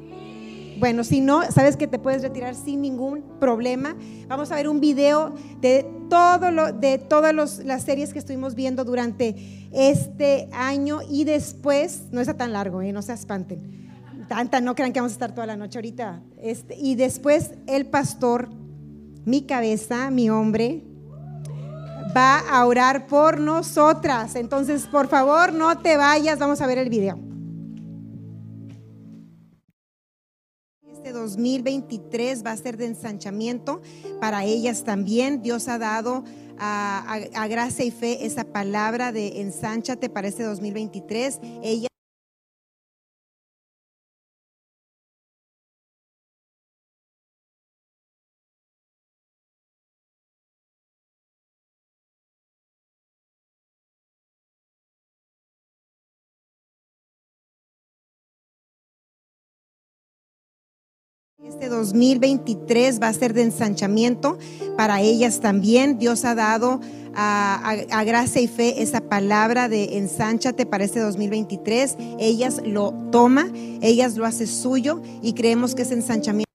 Bueno, 0.79 1.03
si 1.03 1.21
no, 1.21 1.43
sabes 1.51 1.77
que 1.77 1.87
te 1.87 1.99
puedes 1.99 2.21
retirar 2.21 2.55
sin 2.55 2.81
ningún 2.81 3.23
problema. 3.39 3.95
Vamos 4.27 4.51
a 4.51 4.55
ver 4.55 4.67
un 4.67 4.79
video 4.79 5.33
de 5.61 5.85
todo 6.09 6.51
lo, 6.51 6.73
de 6.73 6.97
todas 6.97 7.33
las 7.63 7.83
series 7.83 8.11
que 8.11 8.19
estuvimos 8.19 8.53
viendo 8.55 8.83
durante 8.83 9.69
este 9.71 10.49
año 10.51 10.99
y 11.09 11.23
después, 11.23 12.03
no 12.11 12.21
está 12.21 12.35
tan 12.35 12.53
largo, 12.53 12.81
¿eh? 12.81 12.91
no 12.91 13.01
se 13.01 13.13
espanten. 13.13 13.89
Tanta, 14.27 14.61
no 14.61 14.75
crean 14.75 14.93
que 14.93 14.99
vamos 14.99 15.13
a 15.13 15.15
estar 15.15 15.33
toda 15.33 15.47
la 15.47 15.55
noche 15.55 15.77
ahorita. 15.77 16.21
Este, 16.41 16.75
y 16.77 16.95
después 16.95 17.51
el 17.67 17.85
pastor, 17.85 18.49
mi 19.25 19.43
cabeza, 19.43 20.11
mi 20.11 20.29
hombre, 20.29 20.83
va 22.15 22.39
a 22.39 22.65
orar 22.65 23.07
por 23.07 23.39
nosotras. 23.39 24.35
Entonces, 24.35 24.87
por 24.87 25.07
favor, 25.07 25.53
no 25.53 25.77
te 25.79 25.97
vayas, 25.97 26.39
vamos 26.39 26.61
a 26.61 26.67
ver 26.67 26.77
el 26.77 26.89
video. 26.89 27.19
Este 30.91 31.11
2023 31.11 32.45
va 32.45 32.51
a 32.51 32.57
ser 32.57 32.77
de 32.77 32.85
ensanchamiento 32.85 33.81
para 34.21 34.45
ellas 34.45 34.83
también. 34.83 35.41
Dios 35.41 35.67
ha 35.67 35.77
dado 35.77 36.23
a, 36.57 37.47
gracia 37.49 37.85
y 37.85 37.91
fe 37.91 38.25
esa 38.25 38.45
palabra 38.45 39.11
de 39.11 39.41
ensánchate 39.41 40.09
para 40.09 40.27
este 40.27 40.43
2023. 40.43 41.39
Ella 41.61 41.87
Este 61.53 61.69
2023 61.69 62.99
va 62.99 63.09
a 63.09 63.13
ser 63.13 63.35
de 63.35 63.43
ensanchamiento 63.43 64.39
para 64.75 65.01
ellas 65.01 65.39
también. 65.39 65.99
Dios 65.99 66.25
ha 66.25 66.33
dado 66.33 66.81
a, 67.13 68.03
gracia 68.05 68.41
y 68.41 68.47
fe 68.47 68.81
esa 68.81 69.01
palabra 69.01 69.69
de 69.69 69.99
ensánchate 69.99 70.65
para 70.65 70.83
este 70.83 70.99
2023. 70.99 71.95
Ellas 72.17 72.59
lo 72.65 72.91
toma, 73.11 73.51
ellas 73.83 74.17
lo 74.17 74.25
hace 74.25 74.47
suyo 74.47 75.03
y 75.21 75.33
creemos 75.33 75.75
que 75.75 75.83
ese 75.83 75.93
ensanchamiento 75.93 76.49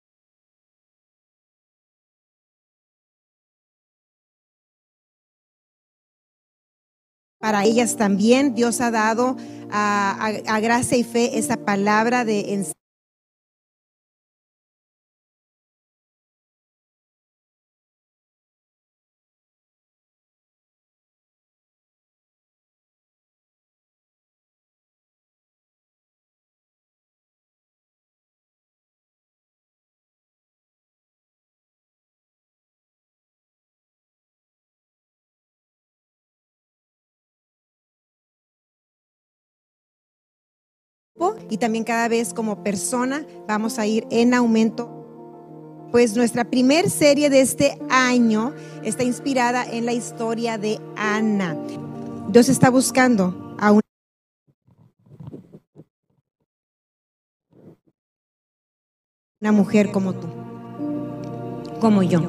para 7.39 7.65
ellas 7.65 7.97
también. 7.97 8.57
Dios 8.57 8.81
ha 8.81 8.91
dado 8.91 9.37
a, 9.71 10.59
gracia 10.61 10.99
y 10.99 11.05
fe 11.05 11.39
esa 11.39 11.57
palabra 11.57 12.25
de 12.25 12.41
ensanchamiento. 12.41 12.78
Y 41.51 41.59
también 41.59 41.85
cada 41.85 42.09
vez 42.09 42.33
como 42.33 42.63
persona 42.63 43.25
vamos 43.47 43.79
a 43.79 43.87
ir 43.87 44.07
en 44.11 44.35
aumento. 44.35 44.95
Pues 45.91 46.17
nuestra 46.17 46.45
primer 46.45 46.91
serie 46.91 47.31
de 47.31 47.41
este 47.41 47.79
año 47.89 48.53
está 48.85 49.05
inspirada 49.05 49.65
en 49.65 49.87
la 49.87 49.93
historia 49.93 50.59
de 50.59 50.79
Ana. 50.97 51.57
Dios 52.29 52.49
está 52.49 52.71
buscando 52.71 53.57
a 53.59 53.73
una 59.41 59.53
mujer 59.53 59.91
como 59.91 60.13
tú, 60.15 60.27
como 61.81 62.03
yo, 62.03 62.21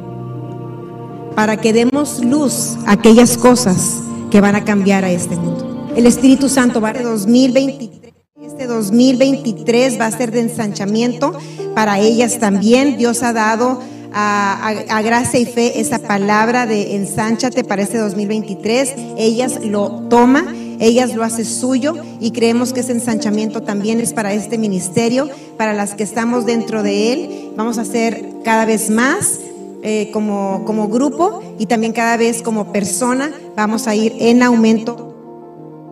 para 1.36 1.58
que 1.58 1.74
demos 1.74 2.24
luz 2.24 2.78
a 2.88 2.94
aquellas 2.94 3.38
cosas 3.38 4.02
que 4.32 4.40
van 4.40 4.56
a 4.56 4.64
cambiar 4.64 5.04
a 5.04 5.12
este 5.12 5.36
mundo. 5.36 5.90
El 5.98 6.06
Espíritu 6.06 6.48
Santo 6.48 6.80
va 6.80 6.90
a 6.90 7.02
2023 7.02 8.09
este 8.50 8.68
2023 8.68 10.00
va 10.00 10.08
a 10.08 10.12
ser 10.12 10.32
de 10.32 10.42
ensanchamiento 10.42 11.34
para 11.76 12.00
ellas 12.00 12.40
también. 12.40 12.98
Dios 12.98 13.24
ha 13.24 13.34
dado 13.34 13.80
a, 14.14 14.68
a- 14.90 15.02
gracia 15.02 15.40
y 15.40 15.46
fe 15.46 15.80
esa 15.80 16.00
palabra 16.00 16.66
de 16.66 16.96
ensánchate 16.96 17.64
para 17.64 17.82
este 17.84 17.98
2023. 17.98 18.94
Ellas 19.18 19.60
lo 19.64 19.92
toma, 20.10 20.46
ellas 20.80 21.14
lo 21.16 21.24
hace 21.24 21.46
suyo 21.46 21.94
y 22.20 22.32
creemos 22.32 22.74
que 22.74 22.80
ese 22.80 22.94
ensanchamiento 22.94 23.62
también 23.62 24.00
es 24.00 24.14
para 24.14 24.34
este 24.34 24.58
ministerio, 24.58 25.30
para 25.58 25.74
las 25.74 25.94
que 25.94 26.04
estamos 26.04 26.46
dentro 26.46 26.82
de 26.84 27.14
él. 27.14 27.52
Vamos 27.56 27.78
a 27.78 27.82
hacer 27.82 28.26
cada 28.44 28.66
vez 28.66 28.90
más. 28.90 29.40
eh, 29.82 30.10
como 30.12 30.90
grupo 30.90 31.42
y 31.58 31.66
también 31.66 31.94
cada 31.94 32.18
vez 32.18 32.42
como 32.42 32.74
persona 32.74 33.32
vamos 33.56 33.88
a 33.88 33.96
ir 33.96 34.14
en 34.20 34.44
aumento 34.44 35.19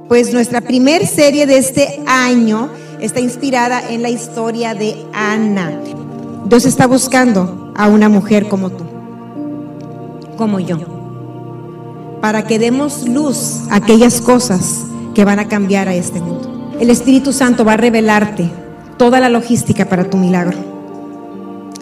pues 0.08 0.34
nuestra 0.34 0.62
primer 0.62 1.06
serie 1.06 1.46
de 1.46 1.58
este 1.58 2.02
año 2.06 2.70
está 3.00 3.20
inspirada 3.20 3.90
en 3.90 4.02
la 4.02 4.10
historia 4.10 4.74
de 4.74 4.96
Ana. 5.14 5.72
Dios 6.46 6.66
está 6.66 6.88
buscando 6.88 7.74
a 7.76 7.88
una 7.88 8.10
mujer 8.10 8.48
como 8.48 8.70
tú, 8.70 8.86
como 10.38 10.60
yo, 10.60 10.78
para 12.22 12.48
que 12.48 12.58
demos 12.58 13.08
luz 13.08 13.64
a 13.70 13.76
aquellas 13.76 14.22
cosas 14.22 14.86
que 15.14 15.26
van 15.26 15.40
a 15.40 15.48
cambiar 15.48 15.90
a 15.90 15.96
este 15.96 16.22
mundo. 16.22 16.74
El 16.80 16.90
Espíritu 16.90 17.34
Santo 17.34 17.66
va 17.66 17.74
a 17.74 17.78
revelarte 17.78 18.50
toda 18.98 19.20
la 19.20 19.30
logística 19.30 19.86
para 19.86 20.10
tu 20.10 20.18
milagro, 20.18 20.58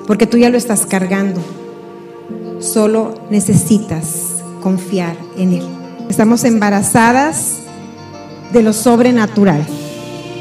porque 0.08 0.26
tú 0.26 0.38
ya 0.38 0.50
lo 0.50 0.58
estás 0.58 0.86
cargando. 0.86 1.42
Solo 2.60 3.14
necesitas 3.30 4.42
confiar 4.62 5.16
en 5.38 5.54
Él. 5.54 5.66
Estamos 6.10 6.44
embarazadas 6.44 7.65
de 8.56 8.64
lo 8.64 8.74
sobrenatural. 8.74 9.64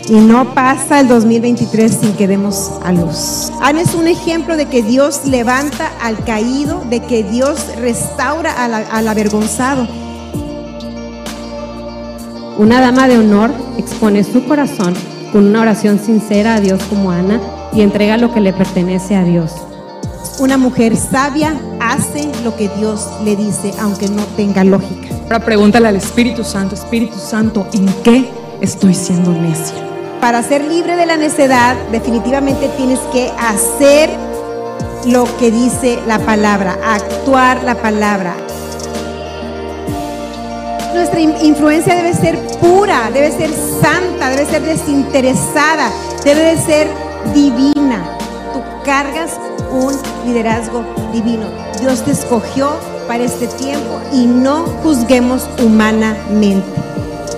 Y 0.09 0.13
no 0.13 0.55
pasa 0.55 1.01
el 1.01 1.09
2023 1.09 1.93
sin 1.93 2.13
que 2.13 2.29
demos 2.29 2.71
a 2.85 2.93
luz. 2.93 3.51
Ana 3.61 3.81
es 3.81 3.95
un 3.95 4.07
ejemplo 4.07 4.57
de 4.57 4.67
que 4.67 4.83
Dios 4.83 5.27
levanta 5.27 5.91
al 6.01 6.23
caído, 6.25 6.83
de 6.89 7.01
que 7.01 7.25
Dios 7.25 7.59
restaura 7.77 8.53
al, 8.53 8.75
al 8.75 9.09
avergonzado. 9.09 9.89
Una 12.57 12.81
dama 12.81 13.09
de 13.09 13.19
honor 13.19 13.51
expone 13.79 14.23
su 14.23 14.45
corazón 14.45 14.95
con 15.33 15.47
una 15.47 15.63
oración 15.63 15.99
sincera 15.99 16.55
a 16.55 16.61
Dios 16.61 16.81
como 16.85 17.11
Ana 17.11 17.41
y 17.73 17.81
entrega 17.81 18.17
lo 18.17 18.33
que 18.33 18.41
le 18.41 18.53
pertenece 18.53 19.17
a 19.17 19.25
Dios. 19.25 19.51
Una 20.39 20.57
mujer 20.59 20.97
sabia 20.97 21.55
hace 21.81 22.29
lo 22.43 22.57
que 22.57 22.69
Dios 22.77 23.09
le 23.25 23.37
dice, 23.37 23.73
aunque 23.81 24.09
no 24.09 24.23
tenga 24.37 24.65
lógica. 24.65 25.09
Ahora 25.25 25.41
pregúntale 25.41 25.89
al 25.89 25.97
Espíritu 25.97 26.45
Santo, 26.45 26.75
Espíritu 26.75 27.19
Santo, 27.19 27.67
¿en 27.73 27.87
qué 28.03 28.29
estoy 28.61 28.95
siendo 28.95 29.31
necia? 29.33 29.77
Para 30.21 30.43
ser 30.43 30.65
libre 30.65 30.97
de 30.97 31.07
la 31.07 31.17
necedad, 31.17 31.77
definitivamente 31.93 32.69
tienes 32.77 32.99
que 33.13 33.31
hacer 33.39 34.11
lo 35.07 35.25
que 35.39 35.51
dice 35.51 35.99
la 36.07 36.19
palabra, 36.19 36.79
actuar 36.85 37.63
la 37.63 37.75
palabra. 37.75 38.35
Nuestra 40.95 41.21
in- 41.21 41.35
influencia 41.43 41.95
debe 41.95 42.15
ser 42.15 42.39
pura, 42.61 43.11
debe 43.13 43.31
ser 43.33 43.51
santa, 43.83 44.31
debe 44.31 44.47
ser 44.47 44.63
desinteresada, 44.63 45.91
debe 46.25 46.41
de 46.41 46.57
ser 46.59 46.89
divina. 47.35 48.03
Tú 48.53 48.61
cargas 48.85 49.33
un 49.75 49.95
liderazgo 50.25 50.85
divino. 51.13 51.47
Dios 51.81 52.05
te 52.05 52.13
escogió 52.13 52.71
para 53.09 53.25
este 53.25 53.47
tiempo 53.47 54.01
y 54.13 54.27
no 54.27 54.65
juzguemos 54.83 55.49
humanamente. 55.63 56.67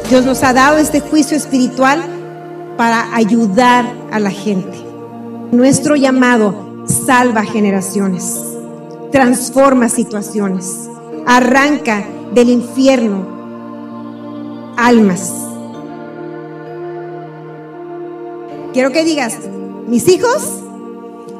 Dios 0.09 0.25
nos 0.25 0.43
ha 0.43 0.53
dado 0.53 0.79
este 0.79 1.01
juicio 1.01 1.37
espiritual 1.37 2.05
para 2.77 3.15
ayudar 3.15 3.87
a 4.13 4.21
la 4.21 4.31
gente. 4.31 4.79
Nuestro 5.51 5.97
llamado 5.97 6.85
salva 6.85 7.43
generaciones, 7.43 8.41
transforma 9.11 9.89
situaciones, 9.89 10.89
arranca 11.27 12.05
del 12.35 12.51
infierno 12.51 13.37
almas. 14.77 15.33
Quiero 18.73 18.93
que 18.93 19.05
digas, 19.05 19.39
mis 19.89 20.07
hijos 20.09 20.66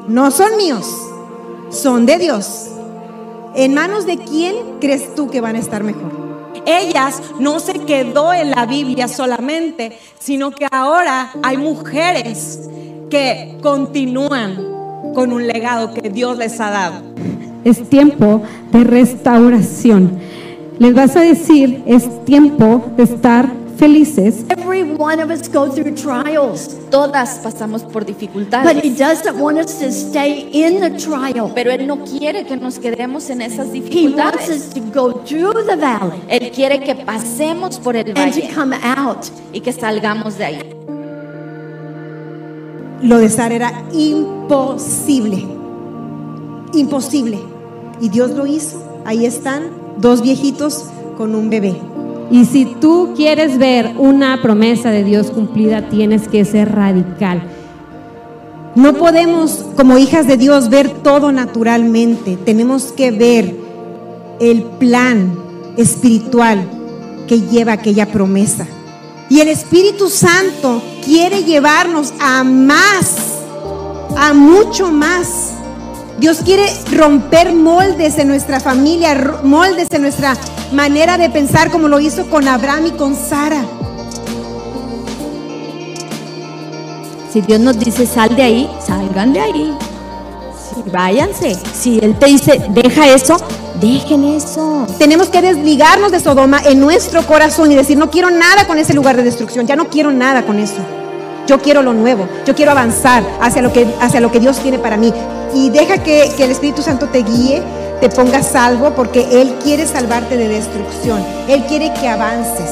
no 0.07 0.31
son 0.31 0.57
míos, 0.57 0.87
son 1.69 2.05
de 2.05 2.17
Dios. 2.17 2.67
¿En 3.55 3.73
manos 3.73 4.05
de 4.05 4.17
quién 4.17 4.55
crees 4.79 5.15
tú 5.15 5.29
que 5.29 5.41
van 5.41 5.55
a 5.55 5.59
estar 5.59 5.83
mejor? 5.83 6.27
ellas 6.67 7.21
no 7.39 7.59
se 7.59 7.73
quedó 7.73 8.33
en 8.33 8.51
la 8.51 8.65
Biblia 8.65 9.07
solamente, 9.07 9.97
sino 10.19 10.51
que 10.51 10.67
ahora 10.69 11.31
hay 11.41 11.57
mujeres 11.57 12.69
que 13.09 13.57
continúan 13.61 14.57
con 15.15 15.31
un 15.31 15.47
legado 15.47 15.93
que 15.93 16.09
Dios 16.09 16.37
les 16.37 16.59
ha 16.59 16.69
dado. 16.69 17.01
Es 17.63 17.89
tiempo 17.89 18.43
de 18.71 18.83
restauración. 18.83 20.19
Les 20.77 20.93
vas 20.93 21.15
a 21.15 21.21
decir, 21.21 21.83
es 21.87 22.25
tiempo 22.25 22.85
de 22.97 23.03
estar 23.03 23.49
felices. 23.77 24.43
Every 24.49 24.83
one 24.83 25.19
of 25.21 25.29
us 25.29 25.47
go 25.47 25.69
through 25.69 25.95
trials, 25.95 26.75
Todas 26.89 27.39
pasamos 27.43 27.83
por 27.83 28.03
but 28.03 28.09
He 28.09 28.13
dificultades, 28.13 28.97
doesn't 28.97 29.37
want 29.39 29.57
us 29.59 29.79
to 29.79 29.91
stay 29.91 30.49
in 30.51 30.79
the 30.81 30.89
trial. 30.97 31.51
pero 31.53 31.71
Él 31.71 31.85
no 31.87 31.97
quiere 32.03 32.45
que 32.45 32.57
nos 32.57 32.79
quedemos 32.79 33.29
en 33.29 33.41
esas 33.41 33.67
He 33.73 33.79
wants 33.79 33.89
dificultades. 33.89 34.49
us 34.49 34.73
to 34.73 34.81
go 34.93 35.13
through 35.23 35.65
the 35.65 35.75
valley 35.75 36.19
Él 36.29 36.51
quiere 36.51 36.79
que 36.79 36.95
pasemos 36.95 37.79
por 37.79 37.95
el 37.95 38.07
and 38.09 38.15
to 38.15 38.21
valle 38.41 38.49
come 38.53 38.75
out. 38.83 39.25
y 39.53 39.61
que 39.61 39.71
salgamos 39.71 40.37
de 40.37 40.45
ahí. 40.45 40.59
Lo 43.03 43.19
de 43.19 43.29
Sara 43.29 43.53
era 43.55 43.83
imposible. 43.93 45.45
Imposible. 46.73 47.37
Y 48.01 48.09
Dios 48.09 48.31
lo 48.31 48.45
hizo. 48.47 48.81
Ahí 49.05 49.25
están 49.25 49.69
dos 49.97 50.21
viejitos 50.21 50.85
con 51.17 51.35
un 51.35 51.49
bebé. 51.49 51.75
Y 52.29 52.45
si 52.45 52.65
tú 52.65 53.13
quieres 53.15 53.57
ver 53.57 53.93
una 53.97 54.41
promesa 54.41 54.91
de 54.91 55.03
Dios 55.03 55.31
cumplida, 55.31 55.89
tienes 55.89 56.27
que 56.27 56.43
ser 56.43 56.73
radical. 56.73 57.41
No 58.75 58.93
podemos, 58.93 59.65
como 59.75 59.97
hijas 59.97 60.27
de 60.27 60.37
Dios, 60.37 60.69
ver 60.69 60.89
todo 60.89 61.31
naturalmente. 61.31 62.37
Tenemos 62.37 62.91
que 62.91 63.11
ver 63.11 63.55
el 64.39 64.63
plan 64.63 65.35
espiritual 65.77 66.69
que 67.27 67.41
lleva 67.41 67.73
aquella 67.73 68.05
promesa. 68.07 68.67
Y 69.29 69.39
el 69.39 69.47
Espíritu 69.47 70.09
Santo 70.09 70.81
quiere 71.03 71.43
llevarnos 71.43 72.13
a 72.19 72.43
más, 72.43 73.15
a 74.15 74.33
mucho 74.33 74.91
más. 74.91 75.56
Dios 76.17 76.39
quiere 76.43 76.65
romper 76.93 77.53
moldes 77.53 78.17
en 78.17 78.27
nuestra 78.27 78.59
familia, 78.59 79.39
moldes 79.43 79.87
en 79.91 80.01
nuestra 80.01 80.35
manera 80.71 81.15
de 81.17 81.29
pensar 81.29 81.69
como 81.69 81.87
lo 81.87 81.99
hizo 81.99 82.27
con 82.27 82.47
Abraham 82.47 82.87
y 82.87 82.91
con 82.91 83.15
Sara. 83.15 83.63
Si 87.31 87.41
Dios 87.41 87.59
nos 87.59 87.77
dice 87.77 88.07
sal 88.07 88.35
de 88.35 88.41
ahí, 88.41 88.69
salgan 88.83 89.31
de 89.31 89.41
ahí. 89.41 89.77
Si 90.73 90.89
váyanse. 90.89 91.55
Si 91.73 91.99
Él 91.99 92.17
te 92.17 92.25
dice 92.25 92.63
deja 92.69 93.07
eso, 93.13 93.37
dejen 93.79 94.23
eso. 94.23 94.87
Tenemos 94.97 95.29
que 95.29 95.43
desligarnos 95.43 96.11
de 96.11 96.19
Sodoma 96.19 96.61
en 96.65 96.79
nuestro 96.79 97.21
corazón 97.27 97.71
y 97.71 97.75
decir, 97.75 97.95
no 97.95 98.09
quiero 98.09 98.31
nada 98.31 98.65
con 98.65 98.79
ese 98.79 98.95
lugar 98.95 99.17
de 99.17 99.23
destrucción, 99.23 99.67
ya 99.67 99.75
no 99.75 99.87
quiero 99.89 100.11
nada 100.11 100.47
con 100.47 100.57
eso. 100.57 100.81
Yo 101.45 101.61
quiero 101.61 101.83
lo 101.83 101.93
nuevo, 101.93 102.27
yo 102.43 102.55
quiero 102.55 102.71
avanzar 102.71 103.23
hacia 103.39 103.61
lo 103.61 103.71
que, 103.71 103.87
hacia 104.01 104.19
lo 104.19 104.31
que 104.31 104.39
Dios 104.39 104.57
tiene 104.59 104.79
para 104.79 104.97
mí. 104.97 105.13
Y 105.53 105.69
deja 105.69 105.97
que, 106.03 106.31
que 106.35 106.43
el 106.43 106.51
Espíritu 106.51 106.81
Santo 106.81 107.07
te 107.07 107.23
guíe, 107.23 107.61
te 107.99 108.09
ponga 108.09 108.43
salvo, 108.43 108.91
porque 108.91 109.41
Él 109.41 109.55
quiere 109.63 109.85
salvarte 109.85 110.37
de 110.37 110.47
destrucción. 110.47 111.23
Él 111.47 111.63
quiere 111.67 111.93
que 111.93 112.07
avances. 112.07 112.71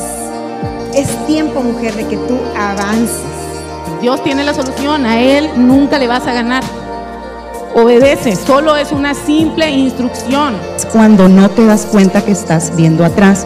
Es 0.94 1.08
tiempo, 1.26 1.62
mujer, 1.62 1.94
de 1.96 2.08
que 2.08 2.18
tú 2.18 2.38
avances. 2.58 3.22
Dios 4.02 4.24
tiene 4.24 4.44
la 4.44 4.54
solución, 4.54 5.06
a 5.06 5.20
Él 5.20 5.50
nunca 5.56 5.98
le 5.98 6.08
vas 6.08 6.28
a 6.28 6.34
ganar. 6.34 6.64
Obedece, 7.76 8.36
solo 8.38 8.78
es 8.78 8.92
una 8.92 9.14
simple 9.14 9.70
instrucción. 9.70 10.56
cuando 10.94 11.28
no 11.28 11.50
te 11.50 11.66
das 11.66 11.86
cuenta 11.86 12.24
que 12.24 12.32
estás 12.32 12.74
viendo 12.76 13.04
atrás. 13.04 13.46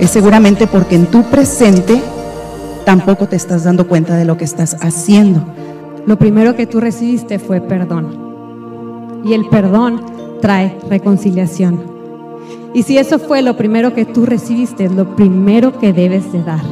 Es 0.00 0.10
seguramente 0.10 0.66
porque 0.66 0.96
en 0.96 1.06
tu 1.06 1.22
presente 1.24 2.02
tampoco 2.84 3.28
te 3.28 3.36
estás 3.36 3.64
dando 3.64 3.86
cuenta 3.86 4.16
de 4.16 4.24
lo 4.24 4.36
que 4.36 4.44
estás 4.44 4.76
haciendo. 4.80 5.44
Lo 6.06 6.18
primero 6.18 6.56
que 6.56 6.66
tú 6.66 6.80
recibiste 6.80 7.38
fue 7.38 7.60
perdón. 7.60 8.27
Y 9.24 9.32
el 9.32 9.48
perdón 9.48 10.00
trae 10.40 10.78
reconciliación. 10.88 11.98
Y 12.74 12.82
si 12.82 12.98
eso 12.98 13.18
fue 13.18 13.42
lo 13.42 13.56
primero 13.56 13.94
que 13.94 14.04
tú 14.04 14.26
recibiste, 14.26 14.84
es 14.84 14.92
lo 14.92 15.16
primero 15.16 15.78
que 15.78 15.92
debes 15.92 16.30
de 16.32 16.42
dar. 16.42 16.62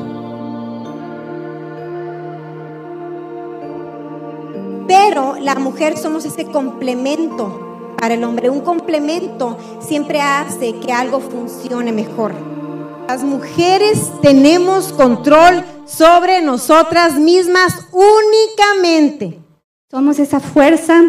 Pero 4.86 5.36
la 5.40 5.57
mujer 5.57 5.97
somos 5.97 6.24
ese 6.24 6.44
complemento 6.47 7.94
para 7.99 8.14
el 8.14 8.24
hombre. 8.24 8.51
Un 8.51 8.61
complemento 8.61 9.57
siempre 9.80 10.20
hace 10.20 10.74
que 10.76 10.92
algo 10.92 11.20
funcione 11.20 11.92
mejor. 11.92 12.32
Las 13.09 13.22
mujeres 13.22 14.11
tenemos 14.20 14.92
control 14.92 15.64
sobre 15.86 16.42
nosotras 16.42 17.14
mismas 17.18 17.86
únicamente. 17.92 19.40
Somos 19.90 20.18
esa 20.18 20.40
fuerza 20.40 21.03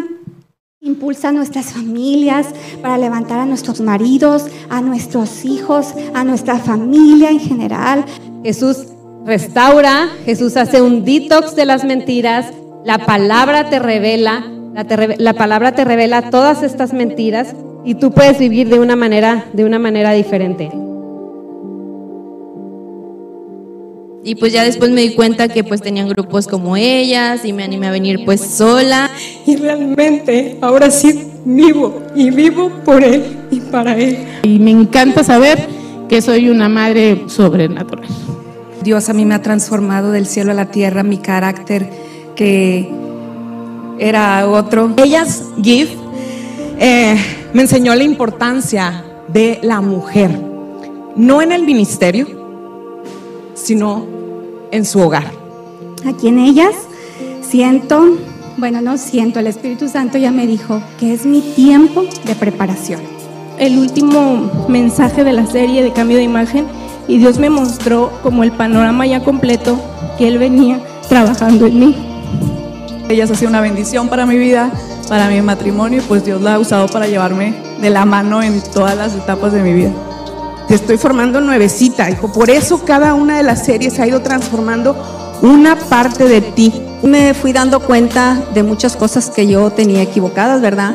impulsa 0.88 1.28
a 1.28 1.32
nuestras 1.32 1.72
familias 1.72 2.46
para 2.82 2.98
levantar 2.98 3.38
a 3.38 3.46
nuestros 3.46 3.80
maridos, 3.80 4.46
a 4.68 4.80
nuestros 4.80 5.44
hijos, 5.44 5.94
a 6.14 6.24
nuestra 6.24 6.58
familia 6.58 7.30
en 7.30 7.40
general. 7.40 8.04
Jesús 8.42 8.86
restaura, 9.24 10.08
Jesús 10.24 10.56
hace 10.56 10.82
un 10.82 11.04
detox 11.04 11.54
de 11.54 11.66
las 11.66 11.84
mentiras, 11.84 12.46
la 12.84 13.04
palabra 13.04 13.68
te 13.70 13.78
revela, 13.78 14.44
la, 14.74 14.84
te 14.84 15.16
la 15.18 15.34
palabra 15.34 15.74
te 15.74 15.84
revela 15.84 16.30
todas 16.30 16.62
estas 16.62 16.92
mentiras 16.92 17.54
y 17.84 17.94
tú 17.94 18.12
puedes 18.12 18.38
vivir 18.38 18.68
de 18.68 18.80
una 18.80 18.96
manera, 18.96 19.44
de 19.52 19.64
una 19.64 19.78
manera 19.78 20.12
diferente. 20.12 20.70
Y 24.24 24.34
pues 24.34 24.52
ya 24.52 24.64
después 24.64 24.90
me 24.90 25.00
di 25.02 25.14
cuenta 25.14 25.48
que 25.48 25.64
pues 25.64 25.80
tenían 25.80 26.08
grupos 26.08 26.48
como 26.48 26.76
ellas 26.76 27.44
y 27.44 27.52
me 27.52 27.62
animé 27.64 27.86
a 27.86 27.90
venir 27.90 28.24
pues 28.24 28.40
sola. 28.40 29.10
Y 29.46 29.56
realmente 29.56 30.58
ahora 30.60 30.90
sí 30.90 31.28
vivo 31.44 32.02
y 32.14 32.30
vivo 32.30 32.70
por 32.84 33.02
Él 33.04 33.38
y 33.50 33.60
para 33.60 33.96
Él. 33.96 34.18
Y 34.42 34.58
me 34.58 34.70
encanta 34.70 35.22
saber 35.22 35.58
que 36.08 36.20
soy 36.20 36.48
una 36.48 36.68
madre 36.68 37.24
sobrenatural. 37.28 38.08
Dios 38.82 39.08
a 39.08 39.12
mí 39.12 39.24
me 39.24 39.34
ha 39.34 39.42
transformado 39.42 40.12
del 40.12 40.26
cielo 40.26 40.52
a 40.52 40.54
la 40.54 40.70
tierra, 40.70 41.02
mi 41.02 41.18
carácter 41.18 41.88
que 42.34 42.88
era 43.98 44.48
otro. 44.48 44.92
Ellas, 44.96 45.44
GIF, 45.62 45.90
eh, 46.78 47.16
me 47.52 47.62
enseñó 47.62 47.94
la 47.94 48.04
importancia 48.04 49.04
de 49.28 49.58
la 49.62 49.80
mujer, 49.80 50.30
no 51.16 51.42
en 51.42 51.52
el 51.52 51.64
ministerio, 51.64 52.37
sino 53.62 54.04
en 54.70 54.84
su 54.84 55.00
hogar. 55.00 55.32
Aquí 56.06 56.28
en 56.28 56.38
ellas 56.38 56.74
siento, 57.40 58.16
bueno, 58.56 58.80
no 58.80 58.96
siento, 58.98 59.40
el 59.40 59.46
Espíritu 59.46 59.88
Santo 59.88 60.18
ya 60.18 60.30
me 60.30 60.46
dijo 60.46 60.80
que 60.98 61.12
es 61.12 61.26
mi 61.26 61.40
tiempo 61.40 62.04
de 62.24 62.34
preparación. 62.34 63.00
El 63.58 63.78
último 63.78 64.66
mensaje 64.68 65.24
de 65.24 65.32
la 65.32 65.46
serie 65.46 65.82
de 65.82 65.92
cambio 65.92 66.16
de 66.16 66.22
imagen 66.22 66.66
y 67.08 67.18
Dios 67.18 67.38
me 67.38 67.50
mostró 67.50 68.12
como 68.22 68.44
el 68.44 68.52
panorama 68.52 69.06
ya 69.06 69.24
completo 69.24 69.80
que 70.16 70.28
Él 70.28 70.38
venía 70.38 70.80
trabajando 71.08 71.66
en 71.66 71.78
mí. 71.80 71.96
Ellas 73.08 73.30
ha 73.30 73.34
sido 73.34 73.48
una 73.48 73.62
bendición 73.62 74.08
para 74.08 74.26
mi 74.26 74.36
vida, 74.36 74.70
para 75.08 75.28
mi 75.28 75.40
matrimonio 75.40 75.98
y 75.98 76.02
pues 76.02 76.24
Dios 76.24 76.42
la 76.42 76.54
ha 76.54 76.58
usado 76.58 76.86
para 76.88 77.08
llevarme 77.08 77.54
de 77.80 77.90
la 77.90 78.04
mano 78.04 78.42
en 78.42 78.60
todas 78.72 78.96
las 78.96 79.14
etapas 79.14 79.52
de 79.52 79.62
mi 79.62 79.72
vida. 79.72 79.92
Te 80.68 80.74
estoy 80.74 80.98
formando 80.98 81.40
nuevecita, 81.40 82.10
hijo. 82.10 82.30
Por 82.30 82.50
eso 82.50 82.84
cada 82.84 83.14
una 83.14 83.38
de 83.38 83.42
las 83.42 83.64
series 83.64 83.98
ha 83.98 84.06
ido 84.06 84.20
transformando 84.20 84.94
una 85.40 85.76
parte 85.76 86.28
de 86.28 86.42
ti. 86.42 86.74
Me 87.02 87.32
fui 87.32 87.54
dando 87.54 87.80
cuenta 87.80 88.38
de 88.52 88.62
muchas 88.62 88.94
cosas 88.94 89.30
que 89.30 89.46
yo 89.46 89.70
tenía 89.70 90.02
equivocadas, 90.02 90.60
¿verdad? 90.60 90.94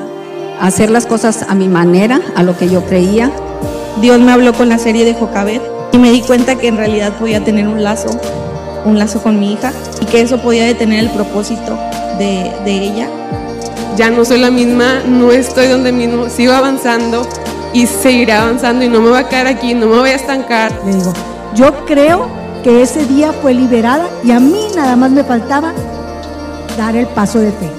Hacer 0.61 0.91
las 0.91 1.07
cosas 1.07 1.43
a 1.49 1.55
mi 1.55 1.67
manera, 1.67 2.21
a 2.35 2.43
lo 2.43 2.55
que 2.55 2.69
yo 2.69 2.85
creía. 2.85 3.31
Dios 3.99 4.19
me 4.19 4.31
habló 4.31 4.53
con 4.53 4.69
la 4.69 4.77
serie 4.77 5.05
de 5.05 5.15
Jocabet 5.15 5.63
y 5.91 5.97
me 5.97 6.11
di 6.11 6.21
cuenta 6.21 6.53
que 6.55 6.67
en 6.67 6.77
realidad 6.77 7.13
podía 7.17 7.43
tener 7.43 7.67
un 7.67 7.83
lazo, 7.83 8.09
un 8.85 8.99
lazo 8.99 9.23
con 9.23 9.39
mi 9.39 9.53
hija 9.53 9.73
y 9.99 10.05
que 10.05 10.21
eso 10.21 10.39
podía 10.39 10.65
detener 10.65 10.99
el 10.99 11.09
propósito 11.09 11.79
de, 12.19 12.51
de 12.63 12.71
ella. 12.71 13.09
Ya 13.97 14.11
no 14.11 14.23
soy 14.23 14.39
la 14.39 14.51
misma, 14.51 15.01
no 15.07 15.31
estoy 15.31 15.67
donde 15.67 15.91
mismo, 15.91 16.29
sigo 16.29 16.53
avanzando 16.53 17.27
y 17.73 17.87
seguiré 17.87 18.33
avanzando 18.33 18.85
y 18.85 18.89
no 18.89 19.01
me 19.01 19.09
voy 19.09 19.19
a 19.19 19.27
quedar 19.27 19.47
aquí, 19.47 19.73
no 19.73 19.87
me 19.87 19.97
voy 19.97 20.09
a 20.11 20.15
estancar. 20.15 20.71
Le 20.85 20.95
digo, 20.95 21.13
yo 21.55 21.85
creo 21.85 22.27
que 22.63 22.81
ese 22.81 23.05
día 23.05 23.33
fue 23.33 23.53
liberada 23.53 24.07
y 24.23 24.31
a 24.31 24.39
mí 24.39 24.67
nada 24.75 24.95
más 24.95 25.11
me 25.11 25.23
faltaba 25.23 25.73
dar 26.77 26.95
el 26.95 27.07
paso 27.07 27.39
de 27.39 27.51
fe. 27.51 27.69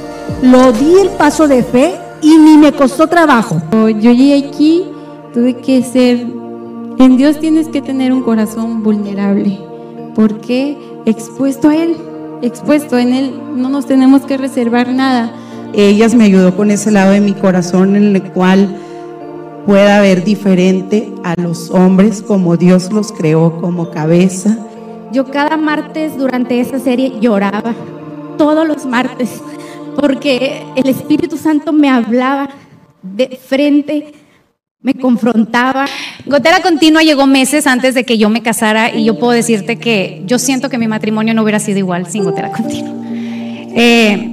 Lo 0.42 0.72
di 0.72 0.98
el 1.00 1.10
paso 1.10 1.48
de 1.48 1.62
fe 1.62 1.94
y 2.20 2.36
ni 2.36 2.58
me 2.58 2.72
costó 2.72 3.06
trabajo. 3.06 3.62
Yo 3.72 3.88
llegué 3.88 4.48
aquí, 4.48 4.84
tuve 5.32 5.54
que 5.56 5.82
ser, 5.82 6.26
en 6.98 7.16
Dios 7.16 7.38
tienes 7.38 7.68
que 7.68 7.80
tener 7.80 8.12
un 8.12 8.22
corazón 8.22 8.82
vulnerable, 8.82 9.58
porque 10.14 10.76
expuesto 11.06 11.68
a 11.68 11.76
Él, 11.76 11.96
expuesto 12.42 12.98
en 12.98 13.12
Él, 13.12 13.34
no 13.56 13.68
nos 13.68 13.86
tenemos 13.86 14.22
que 14.22 14.36
reservar 14.36 14.88
nada. 14.88 15.32
Ellas 15.72 16.14
me 16.14 16.24
ayudó 16.24 16.56
con 16.56 16.70
ese 16.70 16.90
lado 16.90 17.12
de 17.12 17.20
mi 17.20 17.32
corazón 17.32 17.96
en 17.96 18.14
el 18.14 18.22
cual 18.22 18.76
pueda 19.66 20.00
ver 20.00 20.24
diferente 20.24 21.12
a 21.22 21.34
los 21.40 21.70
hombres 21.70 22.22
como 22.22 22.56
Dios 22.56 22.92
los 22.92 23.12
creó 23.12 23.60
como 23.60 23.90
cabeza. 23.90 24.58
Yo 25.12 25.26
cada 25.30 25.56
martes 25.56 26.16
durante 26.16 26.60
esa 26.60 26.78
serie 26.78 27.14
lloraba, 27.20 27.74
todos 28.36 28.66
los 28.66 28.84
martes, 28.84 29.40
porque 29.96 30.62
el 30.76 30.88
Espíritu 30.88 31.36
Santo 31.36 31.72
me 31.72 31.88
hablaba 31.88 32.50
de 33.02 33.38
frente, 33.42 34.12
me 34.80 34.94
confrontaba. 34.94 35.86
Gotera 36.26 36.60
Continua 36.60 37.02
llegó 37.02 37.26
meses 37.26 37.66
antes 37.66 37.94
de 37.94 38.04
que 38.04 38.18
yo 38.18 38.28
me 38.28 38.42
casara 38.42 38.94
y 38.94 39.04
yo 39.04 39.18
puedo 39.18 39.32
decirte 39.32 39.78
que 39.78 40.22
yo 40.26 40.38
siento 40.38 40.68
que 40.68 40.78
mi 40.78 40.88
matrimonio 40.88 41.32
no 41.32 41.42
hubiera 41.42 41.58
sido 41.58 41.78
igual 41.78 42.06
sin 42.06 42.24
Gotera 42.24 42.50
Continua. 42.50 42.92
Eh, 43.76 44.30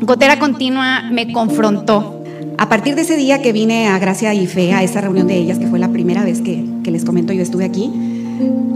Gotera 0.00 0.38
Continua 0.38 1.02
me 1.10 1.32
confrontó. 1.32 2.17
A 2.58 2.68
partir 2.68 2.96
de 2.96 3.02
ese 3.02 3.16
día 3.16 3.40
que 3.40 3.52
vine 3.52 3.86
a 3.86 3.98
Gracia 4.00 4.34
y 4.34 4.46
Fe, 4.48 4.72
a 4.72 4.82
esa 4.82 5.00
reunión 5.00 5.28
de 5.28 5.36
ellas, 5.36 5.60
que 5.60 5.68
fue 5.68 5.78
la 5.78 5.88
primera 5.88 6.24
vez 6.24 6.40
que, 6.40 6.64
que 6.82 6.90
les 6.90 7.04
comento 7.04 7.32
yo 7.32 7.40
estuve 7.40 7.64
aquí, 7.64 7.90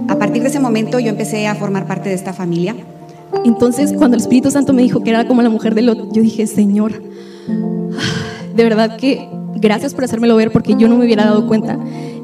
a 0.08 0.16
partir 0.16 0.42
de 0.42 0.48
ese 0.48 0.60
momento 0.60 1.00
yo 1.00 1.08
empecé 1.08 1.48
a 1.48 1.56
formar 1.56 1.86
parte 1.86 2.08
de 2.08 2.14
esta 2.14 2.32
familia. 2.32 2.76
Entonces, 3.44 3.92
cuando 3.92 4.16
el 4.16 4.22
Espíritu 4.22 4.52
Santo 4.52 4.72
me 4.72 4.82
dijo 4.82 5.02
que 5.02 5.10
era 5.10 5.26
como 5.26 5.42
la 5.42 5.50
mujer 5.50 5.74
de 5.74 5.82
Lot, 5.82 6.12
yo 6.12 6.22
dije, 6.22 6.46
Señor, 6.46 7.02
de 8.54 8.62
verdad 8.64 8.96
que 8.96 9.28
gracias 9.56 9.94
por 9.94 10.04
hacérmelo 10.04 10.36
ver 10.36 10.52
porque 10.52 10.76
yo 10.76 10.86
no 10.86 10.96
me 10.96 11.04
hubiera 11.04 11.24
dado 11.24 11.48
cuenta 11.48 11.76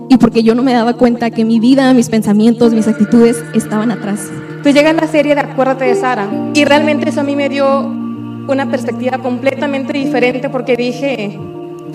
y 0.09 0.17
porque 0.17 0.45
yo 0.45 0.55
no 0.55 0.63
me 0.63 0.73
daba 0.73 0.95
cuenta 0.95 1.31
que 1.31 1.45
mi 1.45 1.59
vida, 1.59 1.93
mis 1.93 2.09
pensamientos, 2.09 2.73
mis 2.73 2.87
actitudes 2.87 3.43
estaban 3.55 3.91
atrás. 3.91 4.31
Pues 4.63 4.77
llega 4.77 4.93
la 4.93 5.09
serie 5.09 5.35
de 5.35 5.41
Acuérdate 5.41 5.87
de 5.87 5.97
Sara 5.97 6.29
y 6.55 6.65
realmente 6.65 7.09
eso 7.09 7.21
a 7.21 7.25
mí 7.25 7.35
me 7.35 7.49
dio 7.49 8.08
una 8.53 8.71
perspectiva 8.71 9.19
completamente 9.19 9.93
diferente 9.93 10.49
porque 10.49 10.77
dije, 10.77 11.39